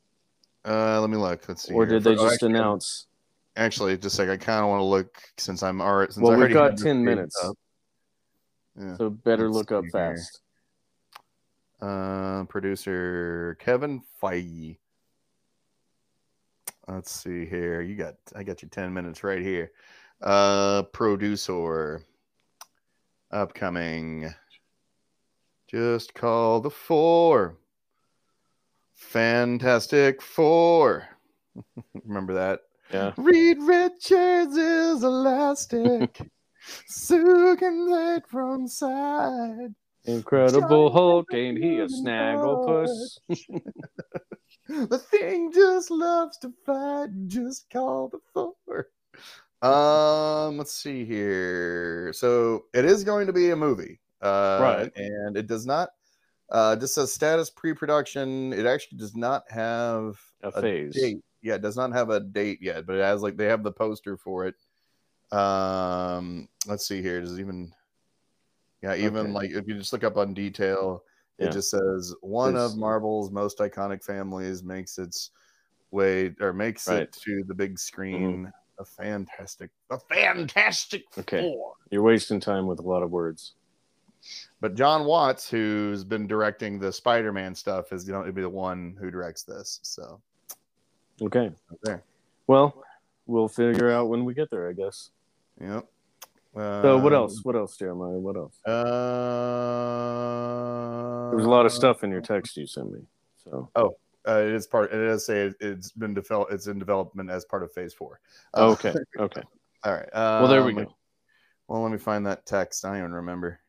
uh, 0.63 1.01
let 1.01 1.09
me 1.09 1.17
look. 1.17 1.45
Let's 1.49 1.63
see. 1.63 1.73
or 1.73 1.85
here. 1.85 1.95
did 1.99 2.05
they 2.05 2.15
For- 2.15 2.21
oh, 2.21 2.23
just 2.23 2.33
actually, 2.35 2.53
announce? 2.53 3.07
Actually, 3.55 3.97
just 3.97 4.17
like 4.17 4.29
I 4.29 4.37
kind 4.37 4.63
of 4.63 4.69
want 4.69 4.79
to 4.79 4.85
look 4.85 5.17
since 5.37 5.61
I'm 5.61 5.79
already. 5.81 6.11
Since 6.13 6.23
Well, 6.23 6.33
I 6.33 6.37
we've 6.45 6.53
got 6.53 6.77
ten 6.77 7.03
minutes, 7.03 7.35
up. 7.43 7.55
Yeah. 8.79 8.97
so 8.97 9.09
better 9.11 9.49
look 9.49 9.71
up 9.71 9.83
here. 9.83 9.91
fast. 9.91 10.41
Uh, 11.79 12.45
producer 12.45 13.55
Kevin 13.59 14.01
Feige. 14.21 14.77
Let's 16.87 17.11
see 17.11 17.45
here. 17.45 17.81
You 17.81 17.95
got 17.95 18.15
I 18.35 18.43
got 18.43 18.61
you 18.61 18.67
10 18.69 18.93
minutes 18.93 19.23
right 19.23 19.41
here. 19.41 19.71
Uh 20.21 20.83
producer 20.93 22.01
upcoming. 23.31 24.33
Just 25.67 26.13
call 26.13 26.59
the 26.61 26.69
four. 26.69 27.57
Fantastic 28.95 30.21
Four. 30.21 31.07
Remember 32.05 32.33
that? 32.33 32.61
Yeah. 32.93 33.13
Reed 33.17 33.57
Richards 33.61 34.55
is 34.55 35.03
elastic. 35.03 36.21
Sue 36.87 37.55
can 37.57 37.89
take 37.89 38.27
from 38.29 38.67
side. 38.67 39.73
Incredible 40.05 40.89
Giant 40.89 40.93
Hulk, 40.93 41.33
ain't 41.33 41.57
he 41.57 41.79
a 41.79 41.87
Golden 41.87 42.05
snagglepuss? 42.05 43.17
The 44.69 44.97
thing 44.97 45.51
just 45.51 45.91
loves 45.91 46.37
to 46.37 46.53
fight. 46.65 47.09
Just 47.27 47.69
call 47.69 48.09
the 48.09 48.19
four. 48.33 48.87
Um, 49.61 50.57
let's 50.57 50.73
see 50.73 51.03
here. 51.03 52.11
So 52.13 52.63
it 52.73 52.85
is 52.85 53.03
going 53.03 53.27
to 53.27 53.33
be 53.33 53.49
a 53.49 53.57
movie, 53.57 53.99
uh, 54.21 54.59
Right. 54.61 54.91
And 54.95 55.35
it 55.35 55.47
does 55.47 55.65
not. 55.65 55.89
Uh, 56.49 56.77
just 56.77 56.95
says 56.95 57.11
status 57.13 57.49
pre-production. 57.49 58.53
It 58.53 58.65
actually 58.65 58.99
does 58.99 59.17
not 59.17 59.43
have 59.49 60.17
A 60.43 60.51
phase. 60.61 60.95
date. 60.95 61.21
Yeah, 61.43 61.55
it 61.55 61.61
does 61.61 61.75
not 61.75 61.91
have 61.91 62.09
a 62.09 62.21
date 62.21 62.59
yet, 62.61 62.85
but 62.87 62.95
it 62.95 63.01
has 63.03 63.21
like 63.21 63.37
they 63.37 63.45
have 63.45 63.63
the 63.63 63.71
poster 63.71 64.17
for 64.17 64.47
it. 64.47 64.55
Um, 65.37 66.47
let's 66.67 66.87
see 66.87 67.01
here. 67.01 67.21
Does 67.21 67.39
even? 67.39 67.71
Yeah, 68.81 68.95
even 68.95 69.27
Okay. 69.27 69.31
like 69.31 69.51
if 69.51 69.67
you 69.67 69.75
just 69.75 69.93
look 69.93 70.03
up 70.03 70.17
on 70.17 70.33
detail, 70.33 71.03
it 71.37 71.51
just 71.51 71.69
says 71.69 72.15
one 72.21 72.55
of 72.55 72.77
Marvel's 72.77 73.31
most 73.31 73.59
iconic 73.59 74.03
families 74.03 74.63
makes 74.63 74.97
its 74.97 75.31
way 75.91 76.33
or 76.39 76.53
makes 76.53 76.87
Right. 76.87 76.95
Mm-hmm. 76.95 77.03
it 77.03 77.11
to 77.23 77.43
the 77.47 77.53
big 77.53 77.77
screen. 77.77 78.51
A 78.79 78.85
fantastic, 78.85 79.69
a 79.91 79.99
fantastic 79.99 81.03
Okay. 81.17 81.41
four. 81.41 81.73
You're 81.91 82.01
wasting 82.01 82.39
time 82.39 82.65
with 82.65 82.79
a 82.79 82.83
lot 82.83 83.03
of 83.03 83.11
words. 83.11 83.53
But 84.61 84.75
Jon 84.75 85.05
Watts, 85.05 85.49
who's 85.49 86.03
been 86.03 86.25
directing 86.25 86.79
the 86.79 86.91
Spider-Man 86.91 87.53
stuff, 87.53 87.91
is 87.91 88.03
going 88.03 88.21
you 88.21 88.21
know, 88.21 88.27
to 88.27 88.33
be 88.33 88.41
the 88.41 88.49
one 88.49 88.97
who 88.99 89.11
directs 89.11 89.43
this. 89.43 89.79
So 89.83 90.21
Okay. 91.21 91.51
there, 91.83 92.03
Well, 92.47 92.83
we'll 93.25 93.47
figure 93.47 93.91
out 93.91 94.09
when 94.09 94.25
we 94.25 94.33
get 94.33 94.49
there, 94.49 94.67
I 94.69 94.73
guess. 94.73 95.11
yep. 95.59 95.87
So 96.55 96.97
what 96.99 97.13
Um, 97.13 97.19
else? 97.19 97.43
What 97.43 97.55
else, 97.55 97.77
Jeremiah? 97.77 98.19
What 98.19 98.35
else? 98.35 98.59
Uh, 98.65 98.73
There 101.29 101.37
was 101.37 101.45
a 101.45 101.49
lot 101.49 101.65
of 101.65 101.71
stuff 101.71 102.03
in 102.03 102.11
your 102.11 102.21
text 102.21 102.55
you 102.57 102.67
sent 102.67 102.91
me. 102.91 102.99
So 103.43 103.71
Uh, 103.75 103.89
it 104.25 104.53
is 104.53 104.67
part. 104.67 104.93
It 104.93 105.05
does 105.05 105.25
say 105.25 105.47
it, 105.47 105.55
it's 105.59 105.91
been 105.91 106.13
developed. 106.13 106.53
It's 106.53 106.67
in 106.67 106.79
development 106.79 107.29
as 107.29 107.43
part 107.43 107.63
of 107.63 107.73
Phase 107.73 107.93
Four. 107.93 108.21
Uh, 108.53 108.69
okay, 108.69 108.93
okay. 109.19 109.41
all 109.83 109.93
right. 109.93 110.07
Well, 110.13 110.47
there 110.47 110.63
we 110.63 110.71
um, 110.71 110.85
go. 110.85 110.95
Well, 111.67 111.81
let 111.81 111.91
me 111.91 111.97
find 111.97 112.25
that 112.27 112.45
text. 112.45 112.85
I 112.85 112.89
don't 112.89 112.99
even 112.99 113.11
remember 113.13 113.59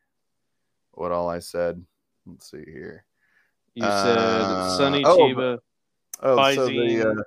what 0.92 1.10
all 1.10 1.28
I 1.28 1.40
said. 1.40 1.84
Let's 2.26 2.50
see 2.50 2.62
here. 2.64 3.04
You 3.74 3.84
uh, 3.84 4.04
said 4.04 4.76
Sonny 4.76 5.02
oh, 5.04 5.18
Chiba. 5.18 5.58
Oh, 6.22 6.54
so 6.54 6.66
the 6.68 7.10
uh, 7.10 7.22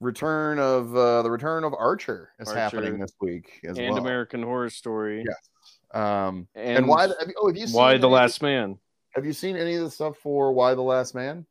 return 0.00 0.58
of 0.58 0.94
uh, 0.94 1.22
the 1.22 1.30
return 1.30 1.64
of 1.64 1.74
Archer 1.74 2.30
is 2.38 2.48
Archer 2.48 2.60
happening 2.60 2.98
this 2.98 3.14
week 3.20 3.60
as 3.64 3.78
and 3.78 3.94
well. 3.94 3.98
American 4.04 4.42
Horror 4.42 4.70
Story. 4.70 5.24
Yeah. 5.26 6.26
Um, 6.26 6.48
And, 6.54 6.78
and, 6.78 6.88
why? 6.88 7.02
Have 7.02 7.28
you, 7.28 7.34
oh, 7.38 7.48
have 7.48 7.56
you 7.56 7.66
seen 7.66 7.76
Y 7.76 7.96
the 7.98 8.08
last 8.08 8.42
man? 8.42 8.78
Have 9.14 9.24
you 9.24 9.32
seen 9.32 9.56
any 9.56 9.74
of 9.74 9.82
the 9.82 9.90
stuff 9.90 10.16
for 10.18 10.52
Y 10.52 10.74
the 10.74 10.82
Last 10.82 11.14
Man? 11.14 11.46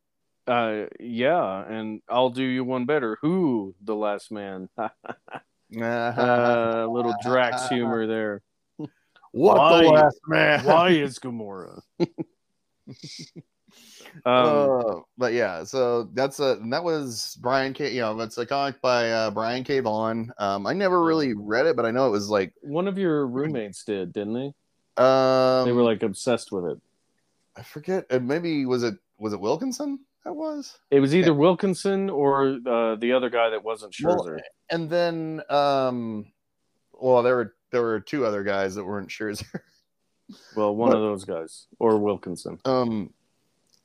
Uh, 0.46 0.86
yeah, 1.00 1.66
and 1.68 2.02
I'll 2.08 2.30
do 2.30 2.44
you 2.44 2.64
one 2.64 2.86
better. 2.86 3.18
Who 3.22 3.76
the 3.84 3.96
last 3.96 4.32
man? 4.32 4.70
uh, 4.78 4.88
little 5.76 7.16
Drax 7.24 7.68
humor 7.70 8.08
there. 8.08 8.42
what 9.32 9.58
why- 9.58 9.82
the 9.82 9.90
last 9.90 10.20
man? 10.28 10.64
Why 10.66 10.90
is 10.92 11.20
Gamora? 11.20 11.82
um, 14.26 14.82
uh, 14.88 14.96
but 15.18 15.34
yeah, 15.34 15.64
so 15.64 16.04
that's 16.14 16.40
a 16.40 16.60
that 16.70 16.84
was 16.84 17.38
Brian 17.42 17.74
K. 17.74 17.94
You 17.94 18.02
know, 18.02 18.20
it's 18.22 18.38
a 18.38 18.46
comic 18.46 18.82
by 18.82 19.12
uh, 19.12 19.32
Brian 19.32 19.64
K. 19.64 19.80
Vaughan. 19.80 20.32
Um, 20.38 20.66
I 20.68 20.74
never 20.74 21.04
really 21.04 21.34
read 21.34 21.66
it, 21.66 21.76
but 21.76 21.86
I 21.86 21.92
know 21.92 22.08
it 22.08 22.12
was 22.12 22.30
like 22.30 22.54
one 22.62 22.88
of 22.88 22.98
your 22.98 23.28
roommates 23.28 23.84
did, 23.84 24.14
didn't 24.14 24.34
they? 24.34 24.54
um, 25.04 25.66
They 25.66 25.72
were 25.74 25.84
like 25.84 26.04
obsessed 26.04 26.52
with 26.52 26.66
it. 26.66 26.80
I 27.56 27.64
forget. 27.64 28.06
Maybe 28.22 28.66
was 28.66 28.84
it 28.84 28.96
was 29.18 29.34
it 29.34 29.40
Wilkinson? 29.40 30.00
That 30.26 30.34
was. 30.34 30.78
It 30.92 31.00
was 31.00 31.16
either 31.16 31.34
Wilkinson 31.34 32.10
or 32.10 32.58
uh, 32.68 32.96
the 32.96 33.14
other 33.14 33.30
guy 33.30 33.50
that 33.52 33.64
wasn't 33.64 33.96
Well, 34.04 34.18
Scherzer. 34.26 34.40
And 34.70 34.90
then, 34.90 35.42
um, 35.50 36.26
well, 36.92 37.24
there 37.24 37.36
were 37.38 37.56
there 37.72 37.82
were 37.82 38.00
two 38.02 38.26
other 38.26 38.44
guys 38.44 38.76
that 38.76 38.84
weren't 38.84 39.10
sure. 39.12 39.34
Well, 40.58 40.76
one 40.76 40.92
but- 40.92 40.98
of 40.98 41.04
those 41.04 41.24
guys 41.24 41.68
or 41.80 41.98
Wilkinson. 41.98 42.60
um, 42.66 43.14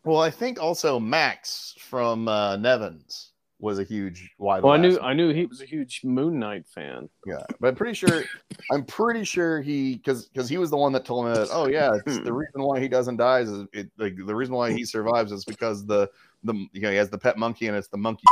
well, 0.04 0.20
I 0.20 0.30
think 0.30 0.60
also 0.60 0.98
Max 0.98 1.74
from 1.78 2.28
uh, 2.28 2.56
Nevins 2.56 3.32
was 3.58 3.78
a 3.78 3.84
huge 3.84 4.30
the 4.38 4.44
Well, 4.44 4.70
I 4.72 4.76
knew 4.76 4.92
Last 4.92 5.02
I 5.02 5.12
knew 5.14 5.32
he 5.32 5.46
was 5.46 5.60
a 5.60 5.66
huge 5.66 6.00
Moon 6.04 6.38
Knight 6.38 6.66
fan. 6.66 7.08
Yeah, 7.26 7.44
but 7.60 7.68
I'm 7.68 7.74
pretty 7.76 7.94
sure 7.94 8.24
I'm 8.72 8.84
pretty 8.84 9.24
sure 9.24 9.60
he 9.60 9.96
because 9.96 10.26
because 10.26 10.48
he 10.48 10.58
was 10.58 10.70
the 10.70 10.76
one 10.76 10.92
that 10.92 11.04
told 11.04 11.26
me 11.26 11.32
that. 11.32 11.48
Oh 11.52 11.66
yeah, 11.66 11.94
it's 11.94 12.18
Hmm. 12.18 12.24
the 12.24 12.32
reason 12.32 12.62
why 12.62 12.80
he 12.80 12.88
doesn't 12.88 13.16
die 13.18 13.40
is 13.40 13.50
it 13.72 13.90
like 13.98 14.16
the 14.16 14.34
reason 14.34 14.54
why 14.54 14.72
he 14.72 14.84
survives 14.84 15.30
is 15.30 15.44
because 15.44 15.86
the 15.86 16.10
the 16.42 16.54
you 16.72 16.80
know 16.80 16.90
he 16.90 16.96
has 16.96 17.10
the 17.10 17.18
pet 17.18 17.38
monkey 17.38 17.68
and 17.68 17.76
it's 17.76 17.88
the 17.88 17.96
monkey 17.96 18.26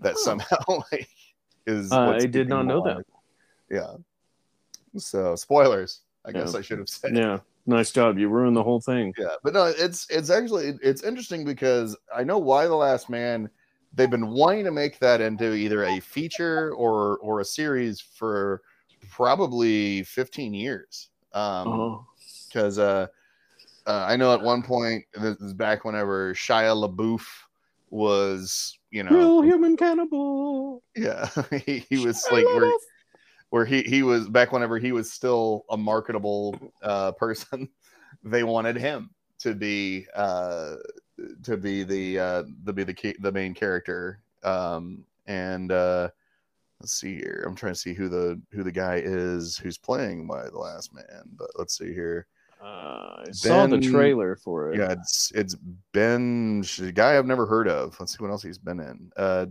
that 0.00 0.16
somehow 0.18 0.56
like 0.92 1.08
is. 1.66 1.90
Uh, 1.90 2.10
I 2.10 2.26
did 2.26 2.48
not 2.48 2.66
know 2.66 2.78
alive. 2.78 3.02
Yeah. 3.70 3.94
So 4.96 5.34
spoilers. 5.36 6.02
I 6.24 6.30
guess 6.30 6.52
Yeah. 6.52 6.60
I 6.60 6.62
should 6.62 6.78
have 6.78 6.88
said. 6.88 7.16
Yeah, 7.16 7.38
nice 7.66 7.90
job. 7.90 8.18
You 8.18 8.28
ruined 8.28 8.56
the 8.56 8.62
whole 8.62 8.80
thing. 8.80 9.12
Yeah, 9.18 9.36
but 9.42 9.52
no, 9.54 9.66
it's 9.66 10.06
it's 10.10 10.30
actually 10.30 10.78
it's 10.82 11.02
interesting 11.02 11.44
because 11.44 11.96
I 12.14 12.24
know 12.24 12.38
Y 12.38 12.66
the 12.66 12.74
Last 12.74 13.10
Man. 13.10 13.50
They've 13.94 14.10
been 14.10 14.30
wanting 14.30 14.64
to 14.64 14.70
make 14.70 14.98
that 15.00 15.20
into 15.20 15.52
either 15.52 15.84
a 15.84 16.00
feature 16.00 16.72
or 16.72 17.18
or 17.18 17.40
a 17.40 17.44
series 17.44 18.00
for 18.00 18.62
probably 19.10 20.02
15 20.04 20.54
years. 20.54 21.10
Um, 21.34 22.06
because 22.48 22.78
uh, 22.78 23.06
uh, 23.86 24.04
I 24.08 24.16
know 24.16 24.34
at 24.34 24.42
one 24.42 24.62
point 24.62 25.04
this 25.14 25.40
is 25.40 25.54
back 25.54 25.84
whenever 25.84 26.34
Shia 26.34 26.74
LaBeouf 26.88 27.24
was, 27.90 28.78
you 28.90 29.02
know, 29.02 29.10
real 29.10 29.42
human 29.42 29.76
cannibal. 29.76 30.82
yeah, 30.94 31.28
he, 31.66 31.84
he 31.88 32.04
was 32.04 32.26
like 32.30 32.44
where, 33.52 33.66
he 33.66 33.82
he 33.82 34.02
was 34.02 34.30
back 34.30 34.50
whenever 34.50 34.78
he 34.78 34.92
was 34.92 35.12
still 35.12 35.66
a 35.68 35.76
marketable 35.76 36.56
uh, 36.82 37.12
person. 37.12 37.68
They 38.24 38.44
wanted 38.44 38.76
him 38.76 39.10
to 39.40 39.52
be 39.52 40.06
uh, 40.14 40.76
to 41.42 41.56
be 41.56 41.82
the 41.82 42.18
uh, 42.18 42.42
to 42.66 42.72
be 42.72 42.84
the 42.84 42.94
key, 42.94 43.16
the 43.18 43.32
main 43.32 43.52
character. 43.52 44.22
Um, 44.44 45.04
and 45.26 45.72
uh, 45.72 46.10
let's 46.78 46.92
see 46.92 47.16
here. 47.16 47.42
I'm 47.44 47.56
trying 47.56 47.72
to 47.72 47.78
see 47.78 47.94
who 47.94 48.08
the 48.08 48.40
who 48.52 48.62
the 48.62 48.70
guy 48.70 49.00
is 49.02 49.56
who's 49.56 49.78
playing 49.78 50.26
by 50.26 50.44
the 50.50 50.58
Last 50.58 50.94
Man. 50.94 51.24
But 51.36 51.48
let's 51.56 51.76
see 51.76 51.92
here. 51.92 52.28
Uh, 52.62 53.24
I 53.26 53.30
saw 53.32 53.66
the 53.66 53.80
trailer 53.80 54.36
for 54.36 54.72
it. 54.72 54.78
Yeah, 54.78 54.92
it's 54.92 55.32
it's 55.34 55.56
Ben, 55.92 56.62
a 56.80 56.92
guy 56.92 57.18
I've 57.18 57.26
never 57.26 57.46
heard 57.46 57.66
of. 57.66 57.98
Let's 57.98 58.12
see 58.12 58.22
what 58.22 58.30
else 58.30 58.42
he's 58.42 58.58
been 58.58 58.78
in. 58.78 59.10
Uh, 59.16 59.46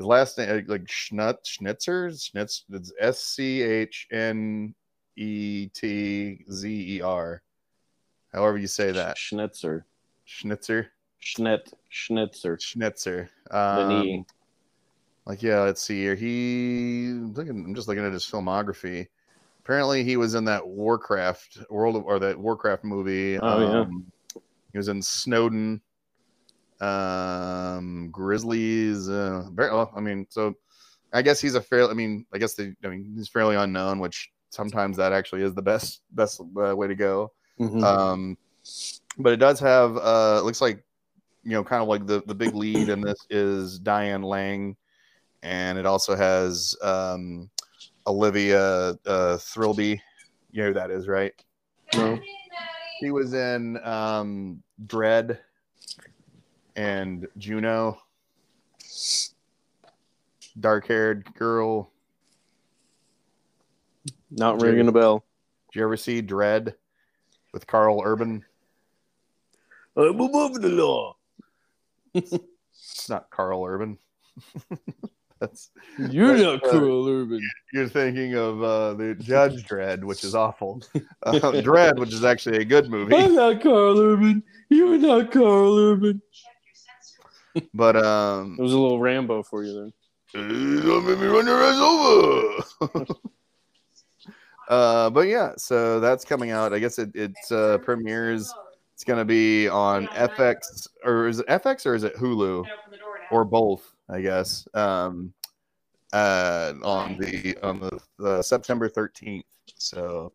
his 0.00 0.06
last 0.06 0.38
name 0.38 0.64
like 0.66 0.88
Schnut 0.88 1.46
Schnitzer 1.46 2.08
Schnitz 2.08 2.64
it's 2.70 2.90
S 2.98 3.22
C 3.22 3.60
H 3.60 4.08
N 4.10 4.74
E 5.14 5.66
T 5.74 6.42
Z 6.50 6.96
E 6.96 7.02
R. 7.02 7.42
However 8.32 8.56
you 8.56 8.66
say 8.66 8.92
that. 8.92 9.18
Schnitzer. 9.18 9.84
Schnitzer. 10.24 10.90
Schnitt. 11.22 11.74
Schnitzer. 11.90 12.58
Schnitzer. 12.58 13.28
Um, 13.50 14.24
like 15.26 15.42
yeah, 15.42 15.60
let's 15.60 15.82
see 15.82 16.00
here. 16.00 16.14
He 16.14 17.10
looking 17.34 17.62
I'm 17.66 17.74
just 17.74 17.86
looking 17.86 18.06
at 18.06 18.14
his 18.14 18.24
filmography. 18.24 19.06
Apparently 19.62 20.02
he 20.02 20.16
was 20.16 20.34
in 20.34 20.46
that 20.46 20.66
Warcraft 20.66 21.58
World 21.68 21.96
of 21.96 22.04
or 22.04 22.18
that 22.20 22.38
Warcraft 22.38 22.84
movie. 22.84 23.38
Oh, 23.38 23.60
yeah. 23.60 23.80
Um, 23.80 24.10
He 24.72 24.78
was 24.78 24.88
in 24.88 25.02
Snowden. 25.02 25.82
Um 26.80 28.10
Grizzlies 28.10 29.08
uh 29.08 29.48
very 29.52 29.70
well, 29.70 29.92
I 29.94 30.00
mean, 30.00 30.26
so 30.30 30.54
I 31.12 31.22
guess 31.22 31.40
he's 31.40 31.54
a 31.54 31.60
fair 31.60 31.88
I 31.88 31.94
mean, 31.94 32.26
I 32.32 32.38
guess 32.38 32.54
the 32.54 32.74
I 32.84 32.88
mean 32.88 33.12
he's 33.14 33.28
fairly 33.28 33.56
unknown, 33.56 33.98
which 33.98 34.30
sometimes 34.50 34.96
that 34.96 35.12
actually 35.12 35.42
is 35.42 35.54
the 35.54 35.62
best 35.62 36.02
best 36.12 36.40
uh, 36.40 36.74
way 36.76 36.88
to 36.88 36.94
go. 36.94 37.32
Mhm. 37.58 37.82
Um, 37.82 38.38
but 39.18 39.32
it 39.32 39.36
does 39.38 39.60
have 39.60 39.96
uh, 39.96 40.38
it 40.40 40.44
looks 40.44 40.60
like 40.60 40.84
you 41.42 41.52
know, 41.52 41.64
kind 41.64 41.82
of 41.82 41.88
like 41.88 42.06
the 42.06 42.22
the 42.26 42.34
big 42.34 42.54
lead 42.54 42.88
in 42.88 43.00
this 43.00 43.18
is 43.30 43.78
Diane 43.78 44.22
Lane, 44.22 44.76
and 45.42 45.78
it 45.78 45.86
also 45.86 46.14
has 46.14 46.74
um, 46.82 47.50
Olivia 48.06 48.90
uh, 49.06 49.36
Thirlby. 49.38 50.00
You 50.50 50.62
know 50.62 50.68
who 50.68 50.74
that 50.74 50.90
is, 50.90 51.08
right? 51.08 51.32
No. 51.94 52.18
He 52.98 53.10
was 53.10 53.32
in 53.32 53.82
um, 53.84 54.62
Dredd 54.86 55.38
and 56.76 57.26
Juno. 57.38 58.00
Dark 60.58 60.86
haired 60.86 61.32
girl. 61.34 61.90
Not 64.30 64.60
ringing 64.62 64.88
a 64.88 64.92
bell. 64.92 65.24
Did 65.72 65.78
you 65.78 65.84
ever 65.84 65.96
see 65.96 66.22
Dredd 66.22 66.74
with 67.52 67.66
Karl 67.66 68.02
Urban? 68.04 68.44
I'm 69.96 70.20
above 70.20 70.60
the 70.60 70.68
law. 70.68 71.16
It's 72.14 73.08
not 73.08 73.30
Karl 73.30 73.64
Urban. 73.64 73.98
That's 75.40 75.70
You're 76.10 76.36
But, 76.36 76.42
not 76.42 76.64
uh, 76.66 76.70
Karl 76.70 77.08
Urban. 77.08 77.40
you're 77.72 77.88
thinking 77.88 78.34
of 78.34 78.62
uh, 78.62 78.94
the 78.94 79.14
Judge 79.14 79.64
Dredd, 79.68 80.04
which 80.04 80.22
is 80.22 80.34
awful. 80.34 80.82
Uh, 81.22 81.32
Dredd, 81.32 81.98
which 81.98 82.12
is 82.12 82.24
actually 82.24 82.58
a 82.58 82.64
good 82.64 82.90
movie. 82.90 83.14
I'm 83.14 83.34
not 83.34 83.62
Karl 83.62 83.98
Urban. 83.98 84.42
You're 84.68 84.98
not 84.98 85.32
Karl 85.32 85.78
Urban. 85.78 86.20
But 87.74 87.96
um, 87.96 88.56
It 88.58 88.62
was 88.62 88.72
a 88.72 88.78
little 88.78 89.00
Rambo 89.00 89.42
for 89.42 89.64
you 89.64 89.92
then. 90.32 90.78
don't 90.82 91.06
make 91.06 91.18
me 91.18 91.26
run 91.26 91.46
your 91.46 91.62
ass 91.62 91.76
over. 92.90 93.04
uh, 94.68 95.10
but 95.10 95.26
yeah, 95.28 95.52
so 95.56 96.00
that's 96.00 96.24
coming 96.24 96.50
out. 96.50 96.72
I 96.72 96.78
guess 96.78 96.98
it 96.98 97.10
it 97.14 97.34
uh, 97.50 97.78
premieres. 97.78 98.52
It's 98.94 99.04
gonna 99.04 99.24
be 99.24 99.68
on 99.68 100.06
FX 100.08 100.86
or 101.04 101.26
is 101.28 101.40
it 101.40 101.46
FX 101.46 101.86
or 101.86 101.94
is 101.94 102.04
it 102.04 102.14
Hulu 102.16 102.66
or 103.30 103.44
both? 103.44 103.94
I 104.08 104.20
guess. 104.20 104.68
Um, 104.74 105.32
uh, 106.12 106.74
on 106.82 107.16
the 107.18 107.56
on 107.62 107.80
the, 107.80 108.00
the 108.18 108.42
September 108.42 108.88
thirteenth. 108.88 109.46
So 109.76 110.32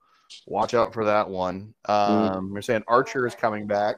watch 0.47 0.73
out 0.73 0.93
for 0.93 1.05
that 1.05 1.29
one. 1.29 1.73
Um, 1.85 2.51
You're 2.53 2.61
saying 2.61 2.83
Archer 2.87 3.27
is 3.27 3.35
coming 3.35 3.67
back, 3.67 3.97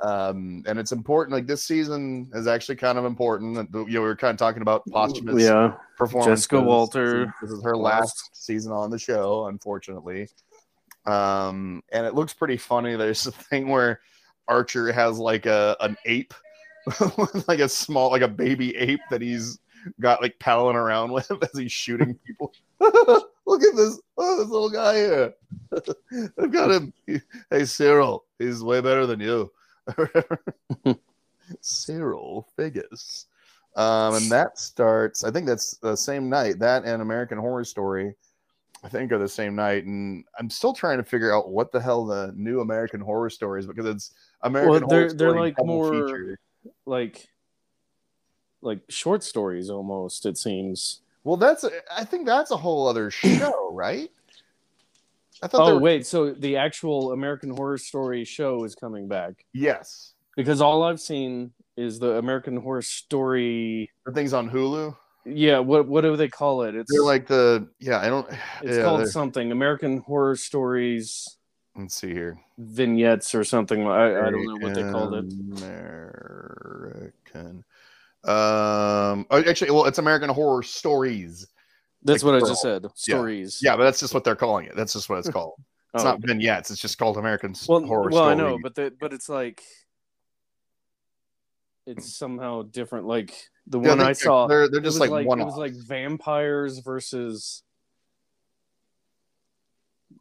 um, 0.00 0.62
and 0.66 0.78
it's 0.78 0.92
important. 0.92 1.32
Like 1.34 1.46
this 1.46 1.62
season 1.62 2.30
is 2.34 2.46
actually 2.46 2.76
kind 2.76 2.98
of 2.98 3.04
important. 3.04 3.56
You 3.56 3.68
know, 3.72 3.84
we 3.84 3.98
were 3.98 4.16
kind 4.16 4.32
of 4.32 4.38
talking 4.38 4.62
about 4.62 4.84
posthumous 4.90 5.42
Yeah. 5.42 5.74
performance. 5.96 6.42
Jessica 6.42 6.60
Walter 6.60 7.34
This 7.40 7.50
is 7.50 7.62
her 7.62 7.76
last 7.76 8.30
season 8.34 8.72
on 8.72 8.90
the 8.90 8.98
show, 8.98 9.46
unfortunately. 9.46 10.28
Um, 11.06 11.82
and 11.92 12.06
it 12.06 12.14
looks 12.14 12.32
pretty 12.32 12.56
funny. 12.56 12.96
There's 12.96 13.26
a 13.26 13.32
thing 13.32 13.68
where 13.68 14.00
Archer 14.48 14.92
has 14.92 15.18
like 15.18 15.46
a 15.46 15.76
an 15.80 15.96
ape, 16.06 16.34
like 17.48 17.60
a 17.60 17.68
small, 17.68 18.10
like 18.10 18.22
a 18.22 18.28
baby 18.28 18.76
ape 18.76 19.00
that 19.10 19.20
he's 19.22 19.58
got 20.00 20.22
like 20.22 20.38
palling 20.38 20.76
around 20.76 21.10
with 21.12 21.30
as 21.30 21.58
he's 21.58 21.72
shooting 21.72 22.18
people. 22.26 22.52
Look 23.46 23.62
at 23.62 23.74
this, 23.76 24.00
oh, 24.16 24.38
this 24.38 24.48
little 24.48 24.70
guy 24.70 24.94
here. 24.96 25.34
I've 26.38 26.52
got 26.52 26.70
him. 26.70 26.92
Hey, 27.50 27.64
Cyril, 27.64 28.24
he's 28.38 28.62
way 28.62 28.80
better 28.80 29.06
than 29.06 29.20
you. 29.20 29.50
Cyril 31.60 32.48
Figgis. 32.58 33.26
Um, 33.76 34.14
and 34.14 34.30
that 34.30 34.58
starts, 34.58 35.24
I 35.24 35.30
think 35.30 35.46
that's 35.46 35.76
the 35.78 35.96
same 35.96 36.28
night. 36.28 36.58
That 36.58 36.84
and 36.84 37.02
American 37.02 37.38
Horror 37.38 37.64
Story, 37.64 38.14
I 38.84 38.88
think, 38.88 39.12
are 39.12 39.18
the 39.18 39.28
same 39.28 39.54
night. 39.56 39.84
And 39.86 40.24
I'm 40.38 40.50
still 40.50 40.72
trying 40.72 40.98
to 40.98 41.04
figure 41.04 41.34
out 41.34 41.50
what 41.50 41.72
the 41.72 41.80
hell 41.80 42.04
the 42.04 42.32
new 42.36 42.60
American 42.60 43.00
Horror 43.00 43.30
Story 43.30 43.60
is 43.60 43.66
because 43.66 43.86
it's 43.86 44.12
American 44.42 44.70
Well, 44.72 44.80
Horror 44.80 44.88
they're- 44.88 45.08
Story 45.10 45.18
they're 45.32 45.40
like 45.40 45.54
more- 45.64 45.92
feature. 46.06 46.38
like 46.86 47.28
like 48.64 48.80
short 48.88 49.24
stories 49.24 49.68
almost, 49.70 50.24
it 50.26 50.38
seems. 50.38 51.00
Well, 51.24 51.36
that's 51.36 51.64
I 51.96 52.04
think 52.04 52.26
that's 52.26 52.50
a 52.50 52.56
whole 52.56 52.88
other 52.88 53.10
show, 53.10 53.70
right? 53.72 54.10
I 55.42 55.48
thought. 55.48 55.68
Oh 55.68 55.74
were- 55.74 55.80
wait, 55.80 56.06
so 56.06 56.32
the 56.32 56.56
actual 56.56 57.12
American 57.12 57.50
Horror 57.50 57.78
Story 57.78 58.24
show 58.24 58.64
is 58.64 58.74
coming 58.74 59.08
back. 59.08 59.44
yes, 59.52 60.14
Because 60.36 60.60
all 60.60 60.82
I've 60.82 61.00
seen 61.00 61.52
is 61.76 61.98
the 61.98 62.16
American 62.18 62.56
Horror 62.56 62.82
Story 62.82 63.90
the 64.06 64.12
things 64.12 64.32
on 64.32 64.50
Hulu. 64.50 64.96
yeah, 65.24 65.58
what 65.58 65.88
what 65.88 66.02
do 66.02 66.16
they 66.16 66.28
call 66.28 66.62
it? 66.62 66.74
It's 66.74 66.92
They're 66.92 67.02
like 67.04 67.26
the 67.26 67.68
yeah. 67.80 67.98
I 68.00 68.08
don't. 68.08 68.28
it's 68.62 68.76
yeah, 68.76 68.82
called 68.82 69.00
they're- 69.00 69.06
something. 69.06 69.52
American 69.52 69.98
Horror 69.98 70.36
Stories 70.36 71.36
Let's 71.74 71.94
see 71.94 72.12
here. 72.12 72.38
vignettes 72.58 73.34
or 73.34 73.44
something. 73.44 73.86
I, 73.86 74.26
I 74.26 74.30
don't 74.30 74.44
know 74.44 74.56
what 74.60 74.74
they 74.74 74.82
called 74.90 75.14
it. 75.14 75.24
American. 75.62 77.64
Um. 78.24 79.26
oh, 79.30 79.42
Actually, 79.48 79.70
well, 79.72 79.86
it's 79.86 79.98
American 79.98 80.28
Horror 80.30 80.62
Stories. 80.62 81.46
That's 82.04 82.22
like 82.22 82.34
what 82.34 82.42
I 82.44 82.48
just 82.48 82.62
said. 82.62 82.86
Stories. 82.94 83.60
Yeah, 83.62 83.76
but 83.76 83.84
that's 83.84 84.00
just 84.00 84.14
what 84.14 84.24
they're 84.24 84.36
calling 84.36 84.66
it. 84.66 84.76
That's 84.76 84.92
just 84.92 85.08
what 85.08 85.18
it's 85.18 85.28
called. 85.32 85.54
It's 85.94 86.02
Oh, 86.04 86.08
not 86.08 86.20
vignettes. 86.20 86.70
It's 86.70 86.80
just 86.80 86.98
called 86.98 87.16
American 87.18 87.54
well, 87.68 87.82
Horror 87.84 88.10
well, 88.10 88.22
Story. 88.24 88.32
I 88.32 88.34
know, 88.34 88.58
but 88.62 88.74
the, 88.74 88.92
but 88.98 89.12
it's 89.12 89.28
like 89.28 89.62
it's 91.86 92.16
somehow 92.16 92.62
different. 92.62 93.06
Like 93.06 93.34
the 93.66 93.80
Yeah, 93.80 93.88
one 93.90 93.98
they- 93.98 94.04
I 94.04 94.12
saw, 94.12 94.46
They're, 94.46 94.68
they're 94.68 94.80
just 94.80 95.00
like, 95.00 95.10
like, 95.10 95.26
one 95.26 95.40
it 95.40 95.44
was 95.44 95.56
like 95.56 95.74
vampires 95.74 96.78
versus 96.78 97.62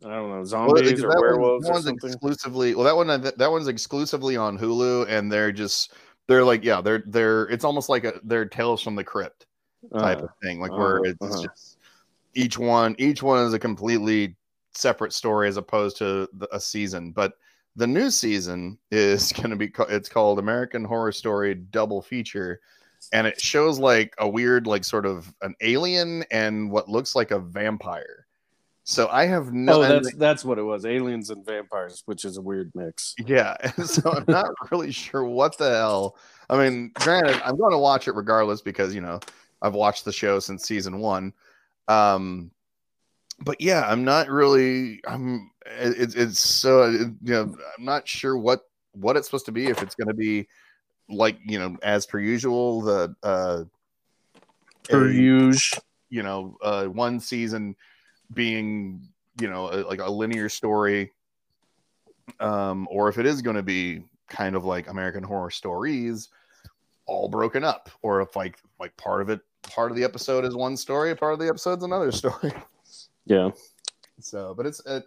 I 0.04 0.10
don't 0.10 0.30
know 0.32 0.43
zombies 0.43 0.89
because 0.89 1.04
or 1.04 1.10
one- 1.10 1.20
werewolves 1.22 1.66
that 1.66 1.70
or 1.70 1.74
one's 1.74 1.86
something. 1.86 2.10
exclusively 2.10 2.74
well 2.76 2.86
that 2.86 2.95
one 2.95 3.08
that 3.38 3.52
one's 3.52 3.68
exclusively 3.68 4.36
on 4.36 4.58
Hulu 4.58 5.08
and 5.08 5.32
they're 5.32 5.52
just 5.52 5.93
they're 6.28 6.43
like 6.43 6.63
yeah 6.63 6.82
they're 6.82 7.03
they're 7.07 7.43
it's 7.45 7.63
almost 7.63 7.89
like 7.89 8.03
a 8.03 8.13
they're 8.24 8.45
tales 8.45 8.82
from 8.82 8.95
the 8.95 9.03
crypt 9.03 9.45
type 9.97 10.19
Uh, 10.19 10.24
of 10.26 10.30
thing 10.43 10.59
like 10.59 10.72
uh, 10.72 10.76
where 10.76 10.97
it's 11.05 11.22
uh-huh. 11.22 11.43
just 11.43 11.78
each 12.34 12.57
one 12.57 12.95
each 12.99 13.24
one 13.24 13.45
is 13.45 13.53
a 13.53 13.59
completely 13.59 14.36
separate 14.74 15.11
story 15.11 15.47
as 15.47 15.57
opposed 15.57 15.97
to 15.97 16.28
the, 16.34 16.47
a 16.55 16.59
season 16.59 17.11
but 17.11 17.34
the 17.76 17.88
new 17.88 18.09
season 18.09 18.78
is 18.91 19.32
going 19.34 19.49
to 19.49 19.55
be 19.55 19.72
it's 19.89 20.09
called 20.09 20.39
American 20.39 20.84
Horror 20.84 21.11
Story 21.11 21.55
double 21.55 22.01
feature 22.01 22.61
and 23.13 23.26
it 23.26 23.39
shows 23.41 23.80
like 23.80 24.13
a 24.19 24.28
weird 24.28 24.67
like 24.67 24.84
sort 24.84 25.05
of 25.05 25.34
an 25.41 25.55
alien 25.61 26.24
and 26.32 26.72
what 26.72 26.88
looks 26.89 27.15
like 27.15 27.32
a 27.32 27.39
vampire 27.39 28.28
so 28.84 29.07
I 29.09 29.25
have 29.25 29.53
no 29.53 29.79
oh, 29.79 29.82
that's 29.88 30.13
that's 30.15 30.43
what 30.45 30.57
it 30.57 30.63
was. 30.63 30.86
Aliens 30.86 31.29
and 31.29 31.45
vampires, 31.45 32.01
which 32.05 32.25
is 32.25 32.38
a 32.38 32.41
weird 32.41 32.71
mix. 32.75 33.13
yeah, 33.25 33.55
and 33.77 33.88
so 33.89 34.11
I'm 34.11 34.25
not 34.27 34.49
really 34.71 34.91
sure 34.91 35.23
what 35.23 35.57
the 35.57 35.69
hell. 35.69 36.15
I 36.49 36.57
mean, 36.57 36.91
granted, 36.95 37.41
I'm 37.45 37.57
going 37.57 37.71
to 37.71 37.77
watch 37.77 38.07
it 38.07 38.15
regardless 38.15 38.61
because 38.61 38.93
you 38.95 39.01
know 39.01 39.19
I've 39.61 39.73
watched 39.75 40.05
the 40.05 40.11
show 40.11 40.39
since 40.39 40.63
season 40.67 40.99
one. 40.99 41.34
Um, 41.88 42.51
but 43.43 43.61
yeah, 43.61 43.86
I'm 43.88 44.03
not 44.03 44.29
really. 44.29 44.99
I'm. 45.05 45.51
it- 45.65 45.95
It's 45.99 46.15
it's 46.15 46.39
so 46.39 46.84
it- 46.91 46.99
you 47.23 47.34
know 47.34 47.55
I'm 47.77 47.86
not 47.86 48.07
sure 48.07 48.38
what 48.38 48.61
what 48.93 49.15
it's 49.15 49.27
supposed 49.27 49.45
to 49.45 49.51
be. 49.51 49.67
If 49.67 49.82
it's 49.84 49.95
going 49.95 50.07
to 50.09 50.13
be 50.13 50.47
like 51.09 51.38
you 51.45 51.59
know 51.59 51.77
as 51.84 52.05
per 52.05 52.19
usual 52.19 52.82
the 52.82 53.15
uh 53.23 53.63
Per 54.84 55.09
usual. 55.09 55.82
you 56.09 56.23
know 56.23 56.57
uh 56.63 56.86
one 56.86 57.19
season 57.19 57.75
being 58.34 59.01
you 59.39 59.49
know 59.49 59.69
a, 59.71 59.84
like 59.88 59.99
a 60.01 60.09
linear 60.09 60.49
story 60.49 61.11
um 62.39 62.88
or 62.91 63.09
if 63.09 63.17
it 63.17 63.25
is 63.25 63.41
going 63.41 63.55
to 63.55 63.63
be 63.63 64.03
kind 64.27 64.55
of 64.55 64.63
like 64.65 64.88
american 64.89 65.23
horror 65.23 65.49
stories 65.49 66.29
all 67.05 67.27
broken 67.27 67.63
up 67.63 67.89
or 68.01 68.21
if 68.21 68.36
like 68.36 68.57
like 68.79 68.95
part 68.97 69.21
of 69.21 69.29
it 69.29 69.41
part 69.63 69.91
of 69.91 69.97
the 69.97 70.03
episode 70.03 70.45
is 70.45 70.55
one 70.55 70.77
story 70.77 71.15
part 71.15 71.34
of 71.34 71.39
the 71.39 71.47
episode's 71.47 71.84
another 71.84 72.11
story 72.21 72.51
Yeah. 73.25 73.49
so 74.19 74.53
but 74.55 74.65
it's 74.65 74.79
it, 74.86 75.03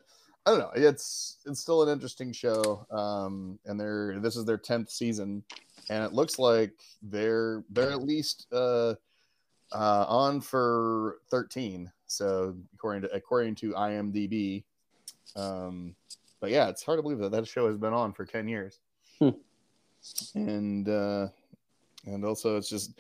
i 0.46 0.50
don't 0.50 0.58
know 0.58 0.70
it's 0.74 1.38
it's 1.46 1.60
still 1.60 1.82
an 1.82 1.88
interesting 1.88 2.32
show 2.32 2.86
um 2.90 3.58
and 3.66 3.78
they're 3.80 4.18
this 4.20 4.36
is 4.36 4.44
their 4.44 4.58
10th 4.58 4.90
season 4.90 5.42
and 5.90 6.04
it 6.04 6.12
looks 6.12 6.38
like 6.38 6.72
they're 7.02 7.62
they're 7.70 7.90
at 7.92 8.02
least 8.02 8.46
uh 8.52 8.94
uh, 9.74 10.06
on 10.08 10.40
for 10.40 11.18
13. 11.30 11.90
So 12.06 12.54
according 12.74 13.02
to 13.02 13.14
according 13.14 13.56
to 13.56 13.72
IMDb, 13.72 14.64
um, 15.36 15.94
but 16.40 16.50
yeah, 16.50 16.68
it's 16.68 16.82
hard 16.82 16.98
to 16.98 17.02
believe 17.02 17.18
that 17.18 17.32
that 17.32 17.46
show 17.46 17.66
has 17.66 17.76
been 17.76 17.92
on 17.92 18.12
for 18.12 18.24
10 18.24 18.48
years. 18.48 18.80
Hmm. 19.18 19.30
And 20.34 20.88
uh, 20.88 21.28
and 22.06 22.24
also 22.24 22.56
it's 22.56 22.68
just 22.68 22.98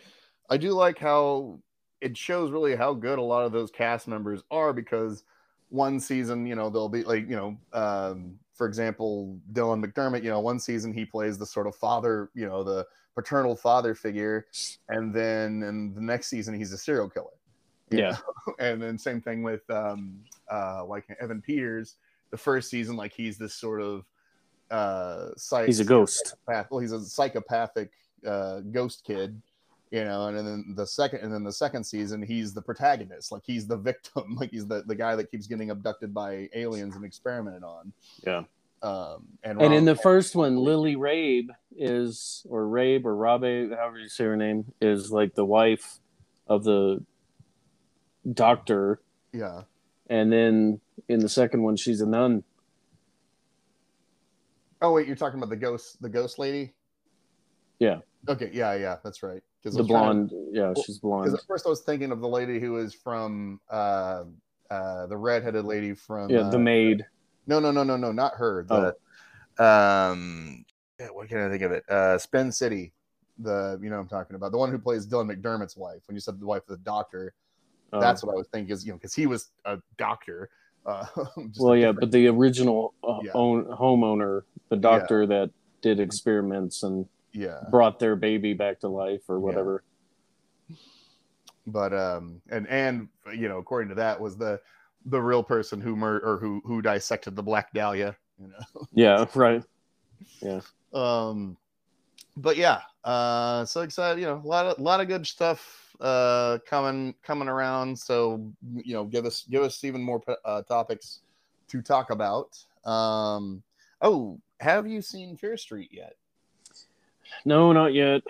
I 0.50 0.56
do 0.56 0.72
like 0.72 0.98
how 0.98 1.60
it 2.00 2.16
shows 2.16 2.50
really 2.50 2.76
how 2.76 2.92
good 2.92 3.18
a 3.18 3.22
lot 3.22 3.46
of 3.46 3.52
those 3.52 3.70
cast 3.70 4.08
members 4.08 4.42
are 4.50 4.72
because 4.72 5.24
one 5.70 5.98
season, 5.98 6.46
you 6.46 6.54
know, 6.54 6.70
they'll 6.70 6.88
be 6.88 7.02
like, 7.02 7.28
you 7.28 7.36
know, 7.36 7.56
um, 7.72 8.38
for 8.54 8.66
example, 8.66 9.38
Dylan 9.52 9.84
McDermott, 9.84 10.22
you 10.22 10.30
know, 10.30 10.40
one 10.40 10.60
season 10.60 10.92
he 10.92 11.04
plays 11.04 11.38
the 11.38 11.46
sort 11.46 11.66
of 11.66 11.74
father, 11.74 12.30
you 12.34 12.46
know, 12.46 12.62
the 12.62 12.86
paternal 13.14 13.56
father 13.56 13.94
figure, 13.94 14.46
and 14.88 15.14
then 15.14 15.62
in 15.62 15.94
the 15.94 16.00
next 16.00 16.28
season 16.28 16.54
he's 16.54 16.72
a 16.72 16.78
serial 16.78 17.08
killer. 17.08 17.30
Yeah. 17.90 18.16
know? 18.46 18.54
and 18.58 18.82
then 18.82 18.98
same 18.98 19.20
thing 19.20 19.42
with 19.42 19.68
um, 19.70 20.18
uh, 20.50 20.84
like 20.84 21.04
Evan 21.20 21.40
Peters. 21.42 21.96
The 22.30 22.38
first 22.38 22.68
season, 22.70 22.96
like 22.96 23.12
he's 23.12 23.38
this 23.38 23.54
sort 23.54 23.80
of 23.80 24.04
uh, 24.70 25.28
psych- 25.36 25.66
He's 25.66 25.80
a 25.80 25.84
ghost. 25.84 26.34
psychopath. 26.46 26.70
Well, 26.70 26.80
he's 26.80 26.92
a 26.92 27.00
psychopathic 27.00 27.90
uh, 28.26 28.60
ghost 28.60 29.04
kid, 29.04 29.40
you 29.92 30.02
know. 30.04 30.26
And 30.26 30.38
then 30.38 30.74
the 30.76 30.86
second, 30.86 31.20
and 31.20 31.32
then 31.32 31.44
the 31.44 31.52
second 31.52 31.84
season, 31.84 32.22
he's 32.22 32.52
the 32.52 32.62
protagonist. 32.62 33.30
Like 33.30 33.42
he's 33.44 33.66
the 33.68 33.76
victim. 33.76 34.36
Like 34.40 34.50
he's 34.50 34.66
the 34.66 34.82
the 34.86 34.96
guy 34.96 35.14
that 35.14 35.30
keeps 35.30 35.46
getting 35.46 35.70
abducted 35.70 36.12
by 36.12 36.48
aliens 36.54 36.96
and 36.96 37.04
experimented 37.04 37.62
on. 37.62 37.92
Yeah. 38.26 38.42
Um, 38.84 39.28
and 39.42 39.60
And 39.62 39.72
in 39.72 39.86
the 39.86 39.96
first 39.96 40.36
one, 40.36 40.58
Lily 40.58 40.94
Rabe 40.94 41.48
is, 41.74 42.44
or 42.50 42.64
Rabe, 42.66 43.06
or 43.06 43.16
Rabe, 43.16 43.74
however 43.74 43.98
you 43.98 44.08
say 44.10 44.24
her 44.24 44.36
name, 44.36 44.74
is 44.80 45.10
like 45.10 45.34
the 45.34 45.44
wife 45.46 46.00
of 46.46 46.64
the 46.64 47.02
doctor. 48.30 49.00
yeah, 49.32 49.62
And 50.08 50.30
then 50.30 50.80
in 51.08 51.20
the 51.20 51.30
second 51.30 51.62
one, 51.62 51.76
she's 51.76 52.02
a 52.02 52.06
nun. 52.06 52.44
Oh 54.82 54.92
wait, 54.92 55.06
you're 55.06 55.16
talking 55.16 55.38
about 55.38 55.48
the 55.48 55.56
ghost, 55.56 56.02
the 56.02 56.10
ghost 56.10 56.38
lady. 56.38 56.74
Yeah. 57.78 58.00
Okay. 58.28 58.50
Yeah. 58.52 58.74
Yeah. 58.74 58.96
That's 59.02 59.22
right. 59.22 59.42
The 59.62 59.70
trying 59.70 59.78
to- 59.78 59.84
blonde. 59.88 60.32
Yeah, 60.52 60.74
she's 60.84 60.98
blonde. 60.98 61.24
Because 61.24 61.40
at 61.40 61.46
first 61.46 61.66
I 61.66 61.70
was 61.70 61.80
thinking 61.80 62.12
of 62.12 62.20
the 62.20 62.28
lady 62.28 62.60
who 62.60 62.76
is 62.76 62.92
from 62.94 63.60
uh, 63.70 64.24
uh, 64.70 65.06
the 65.06 65.16
redheaded 65.16 65.64
lady 65.64 65.94
from 65.94 66.28
Yeah, 66.30 66.40
uh, 66.40 66.50
the 66.50 66.58
maid. 66.58 67.06
No, 67.46 67.60
no, 67.60 67.70
no, 67.70 67.82
no, 67.84 67.96
no, 67.96 68.12
not 68.12 68.34
her. 68.36 68.66
Oh. 68.70 68.92
Um, 69.62 70.64
what 71.12 71.28
can 71.28 71.38
I 71.38 71.48
think 71.50 71.62
of 71.62 71.72
it? 71.72 71.84
Uh, 71.88 72.18
Spin 72.18 72.50
City. 72.52 72.92
The 73.38 73.78
you 73.82 73.90
know 73.90 73.98
I'm 73.98 74.06
talking 74.06 74.36
about 74.36 74.52
the 74.52 74.58
one 74.58 74.70
who 74.70 74.78
plays 74.78 75.06
Dylan 75.08 75.28
McDermott's 75.34 75.76
wife. 75.76 76.02
When 76.06 76.14
you 76.14 76.20
said 76.20 76.38
the 76.38 76.46
wife 76.46 76.62
of 76.62 76.78
the 76.78 76.84
doctor, 76.84 77.34
Oh. 77.92 78.00
that's 78.00 78.22
what 78.24 78.32
I 78.32 78.36
was 78.36 78.46
thinking. 78.48 78.72
Is 78.72 78.84
you 78.86 78.92
know 78.92 78.96
because 78.98 79.14
he 79.14 79.26
was 79.26 79.50
a 79.64 79.78
doctor. 79.98 80.50
Uh, 80.86 81.06
well, 81.58 81.76
yeah, 81.76 81.92
but 81.92 82.10
the 82.12 82.28
original 82.28 82.94
uh, 83.02 83.18
Yeah. 83.24 83.32
own, 83.34 83.64
homeowner, 83.64 84.42
the 84.68 84.76
doctor 84.76 85.26
that 85.26 85.50
did 85.80 85.98
experiments 85.98 86.82
and 86.84 87.06
yeah, 87.32 87.60
brought 87.70 87.98
their 87.98 88.14
baby 88.16 88.52
back 88.54 88.80
to 88.80 88.88
life 88.88 89.22
or 89.28 89.36
Yeah. 89.36 89.40
whatever. 89.40 89.82
but 91.66 91.92
um, 91.92 92.40
and 92.50 92.68
and 92.68 93.08
you 93.34 93.48
know 93.48 93.58
according 93.58 93.88
to 93.88 93.94
that 93.96 94.20
was 94.20 94.36
the 94.36 94.60
the 95.06 95.20
real 95.20 95.42
person 95.42 95.80
who 95.80 95.96
mur- 95.96 96.20
or 96.24 96.38
who 96.38 96.62
who 96.64 96.82
dissected 96.82 97.36
the 97.36 97.42
Black 97.42 97.72
Dahlia. 97.72 98.16
You 98.40 98.48
know. 98.48 98.86
Yeah, 98.92 99.26
right. 99.34 99.62
Yeah. 100.40 100.60
Um 100.92 101.56
but 102.36 102.56
yeah 102.56 102.80
uh 103.04 103.64
so 103.64 103.82
excited 103.82 104.20
you 104.20 104.26
know 104.26 104.40
a 104.44 104.46
lot 104.46 104.66
of 104.66 104.78
lot 104.78 105.00
of 105.00 105.06
good 105.06 105.26
stuff 105.26 105.94
uh 106.00 106.58
coming 106.66 107.14
coming 107.22 107.48
around 107.48 107.96
so 107.96 108.52
you 108.74 108.94
know 108.94 109.04
give 109.04 109.24
us 109.24 109.44
give 109.48 109.62
us 109.62 109.84
even 109.84 110.02
more 110.02 110.20
uh, 110.44 110.62
topics 110.62 111.20
to 111.68 111.80
talk 111.80 112.10
about 112.10 112.58
um 112.84 113.62
oh 114.02 114.38
have 114.58 114.86
you 114.86 115.00
seen 115.00 115.36
fear 115.36 115.56
street 115.56 115.90
yet 115.92 116.14
No, 117.44 117.72
not 117.72 117.94
yet. 117.94 118.22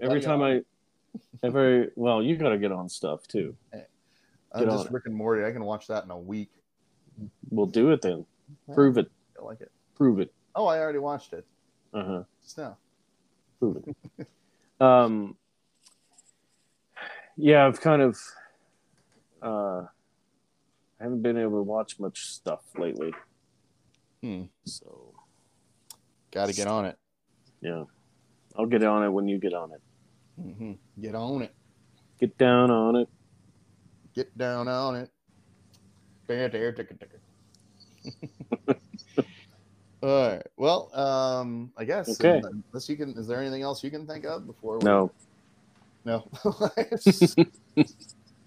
Every 0.00 0.20
Gotta 0.20 0.38
time. 0.38 0.42
I, 0.42 0.62
every 1.42 1.90
well, 1.96 2.22
you 2.22 2.36
got 2.36 2.50
to 2.50 2.58
get 2.58 2.72
on 2.72 2.88
stuff 2.88 3.26
too. 3.26 3.56
Get 4.58 4.66
just 4.68 4.86
it. 4.86 4.92
rick 4.92 5.04
and 5.06 5.14
morty 5.14 5.44
i 5.44 5.52
can 5.52 5.64
watch 5.64 5.86
that 5.88 6.04
in 6.04 6.10
a 6.10 6.18
week 6.18 6.50
We'll 7.50 7.66
do 7.66 7.92
it 7.92 8.02
then. 8.02 8.26
Prove 8.74 8.98
it. 8.98 9.10
i 9.40 9.42
like 9.44 9.60
it 9.62 9.70
Prove 9.94 10.20
it. 10.20 10.32
oh 10.54 10.66
i 10.66 10.78
already 10.78 10.98
watched 10.98 11.32
it 11.32 11.46
Uh 11.94 12.04
huh. 12.04 12.22
just 12.42 12.58
now 12.58 12.76
Prove 13.58 13.78
it. 14.18 14.26
um. 14.80 15.36
Yeah, 17.38 17.66
I've 17.66 17.80
kind 17.80 18.00
of. 18.02 18.18
Uh, 19.42 19.82
I 20.98 21.02
haven't 21.04 21.20
been 21.22 21.36
able 21.36 21.58
to 21.58 21.62
watch 21.62 21.98
much 22.00 22.20
stuff 22.20 22.60
lately. 22.78 23.12
Hmm. 24.22 24.44
So 24.64 25.12
gotta 26.32 26.52
get 26.52 26.66
on 26.66 26.84
it 26.86 26.96
yeah, 27.62 27.84
I'll 28.58 28.66
get 28.66 28.82
on 28.84 29.02
it 29.04 29.08
when 29.10 29.26
you 29.28 29.38
get 29.38 29.54
on 29.54 29.70
it. 29.72 29.80
hmm 30.40 30.72
get 31.00 31.14
on 31.14 31.42
it 31.42 31.54
Get 32.20 32.36
down 32.38 32.70
on 32.70 32.96
it. 32.96 33.08
Get 34.16 34.36
down 34.36 34.66
on 34.66 34.96
it. 34.96 35.10
There, 36.26 36.48
there, 36.48 36.72
ticker, 36.72 36.94
ticker. 36.94 37.20
All 40.02 40.28
right. 40.30 40.42
Well, 40.56 40.90
um, 40.98 41.70
I 41.76 41.84
guess. 41.84 42.08
Okay. 42.20 42.42
Unless 42.72 42.88
you 42.88 42.96
can, 42.96 43.10
is 43.10 43.28
there 43.28 43.40
anything 43.40 43.62
else 43.62 43.84
you 43.84 43.90
can 43.90 44.06
think 44.06 44.24
of 44.24 44.46
before? 44.46 44.78
We, 44.78 44.84
No, 44.84 45.12
No. 46.04 46.28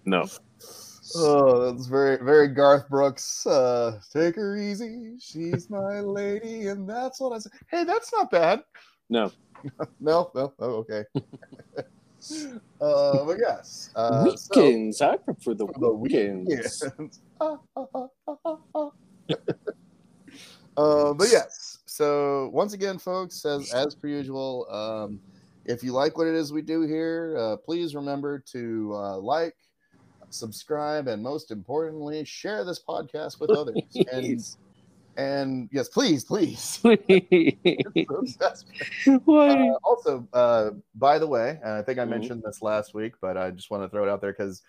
no. 0.06 0.26
oh, 1.16 1.72
that's 1.72 1.86
very, 1.86 2.18
very 2.24 2.48
Garth 2.48 2.90
Brooks. 2.90 3.46
Uh, 3.46 4.00
Take 4.12 4.36
her 4.36 4.58
easy. 4.58 5.16
She's 5.20 5.70
my 5.70 6.00
lady, 6.00 6.68
and 6.68 6.90
that's 6.90 7.20
what 7.20 7.34
I 7.34 7.40
said. 7.40 7.52
Hey, 7.70 7.84
that's 7.84 8.12
not 8.12 8.32
bad. 8.32 8.64
No. 9.10 9.32
No, 10.00 10.32
no. 10.34 10.54
Oh, 10.60 10.86
okay. 10.88 11.04
uh, 12.82 13.26
but 13.26 13.38
yes. 13.40 13.90
Uh, 13.96 14.36
so- 14.36 14.62
weekends. 14.62 15.02
I 15.02 15.18
prefer 15.18 15.54
the 15.54 15.68
the 15.80 15.90
weekends. 15.90 16.84
weekends. 16.98 17.22
uh, 20.78 21.14
but 21.14 21.28
yes. 21.32 21.80
So 21.86 22.50
once 22.54 22.74
again, 22.74 22.98
folks, 22.98 23.46
as 23.46 23.74
as 23.74 23.96
per 23.96 24.08
usual, 24.08 24.68
um, 24.70 25.20
if 25.66 25.84
you 25.84 25.92
like 25.94 26.18
what 26.18 26.28
it 26.28 26.36
is 26.36 26.52
we 26.52 26.62
do 26.62 26.82
here, 26.82 27.36
uh, 27.38 27.58
please 27.58 27.96
remember 27.96 28.40
to 28.52 28.92
uh, 28.96 29.18
like, 29.18 29.56
subscribe, 30.30 31.08
and 31.08 31.22
most 31.22 31.52
importantly, 31.52 32.24
share 32.26 32.64
this 32.64 32.82
podcast 32.88 33.40
with 33.40 33.52
others. 33.52 33.82
and. 34.12 34.44
And 35.18 35.70
yes, 35.72 35.90
please, 35.90 36.24
please. 36.24 36.80
Please. 36.84 38.38
Uh, 39.28 39.74
also, 39.84 40.28
uh, 40.34 40.72
by 40.96 41.20
the 41.20 41.28
way, 41.28 41.60
and 41.64 41.74
I 41.74 41.82
think 41.82 42.00
I 42.00 42.06
Mhm. 42.06 42.10
mentioned 42.10 42.44
this 42.46 42.62
last 42.62 42.94
week, 42.94 43.14
but 43.22 43.38
I 43.38 43.52
just 43.52 43.70
want 43.72 43.84
to 43.84 43.90
throw 43.90 44.04
it 44.04 44.10
out 44.10 44.22
there 44.22 44.32
because 44.34 44.62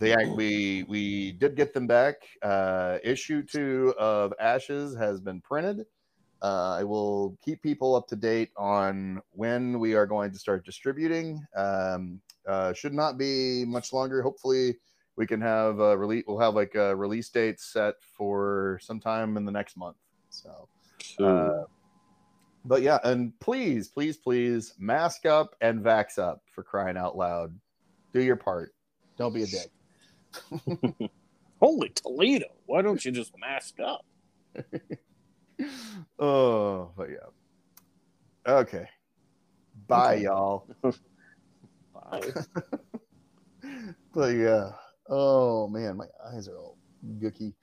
they 0.00 0.14
we 0.36 0.84
we 0.88 1.32
did 1.32 1.56
get 1.56 1.74
them 1.74 1.86
back. 1.86 2.16
Uh, 2.42 2.98
issue 3.04 3.42
two 3.42 3.94
of 3.98 4.32
Ashes 4.40 4.96
has 4.96 5.20
been 5.20 5.40
printed. 5.40 5.86
Uh, 6.42 6.76
I 6.78 6.84
will 6.84 7.38
keep 7.44 7.62
people 7.62 7.94
up 7.94 8.06
to 8.08 8.16
date 8.16 8.50
on 8.56 9.22
when 9.30 9.78
we 9.78 9.94
are 9.94 10.06
going 10.06 10.30
to 10.32 10.38
start 10.38 10.64
distributing. 10.66 11.40
Um, 11.56 12.20
uh, 12.46 12.72
should 12.74 12.92
not 12.92 13.16
be 13.16 13.64
much 13.64 13.92
longer. 13.92 14.20
Hopefully, 14.22 14.76
we 15.16 15.26
can 15.26 15.40
have 15.40 15.80
a 15.80 15.96
release. 15.96 16.24
We'll 16.26 16.38
have 16.38 16.54
like 16.54 16.74
a 16.74 16.94
release 16.94 17.28
date 17.28 17.60
set 17.60 17.94
for 18.16 18.78
sometime 18.82 19.36
in 19.36 19.44
the 19.44 19.52
next 19.52 19.76
month. 19.76 19.96
So. 20.30 20.68
Uh, 21.18 21.64
but 22.64 22.82
yeah, 22.82 22.98
and 23.04 23.38
please, 23.40 23.88
please, 23.88 24.16
please 24.16 24.74
mask 24.78 25.26
up 25.26 25.54
and 25.60 25.80
vax 25.80 26.18
up 26.18 26.42
for 26.46 26.62
crying 26.62 26.96
out 26.96 27.16
loud. 27.16 27.54
Do 28.12 28.22
your 28.22 28.36
part. 28.36 28.74
Don't 29.18 29.34
be 29.34 29.42
a 29.42 29.46
dick. 29.46 31.10
Holy 31.60 31.90
Toledo! 31.90 32.46
Why 32.66 32.82
don't 32.82 33.04
you 33.04 33.12
just 33.12 33.32
mask 33.38 33.76
up? 33.80 34.04
oh, 36.18 36.90
but 36.96 37.08
yeah. 37.10 38.52
Okay. 38.52 38.86
Bye, 39.86 40.14
Okay. 40.14 40.22
y'all. 40.24 40.66
Bye. 41.94 42.32
But 44.12 44.28
yeah. 44.34 44.70
Oh 45.08 45.68
man, 45.68 45.96
my 45.96 46.06
eyes 46.32 46.48
are 46.48 46.56
all 46.58 46.78
gooky. 47.20 47.54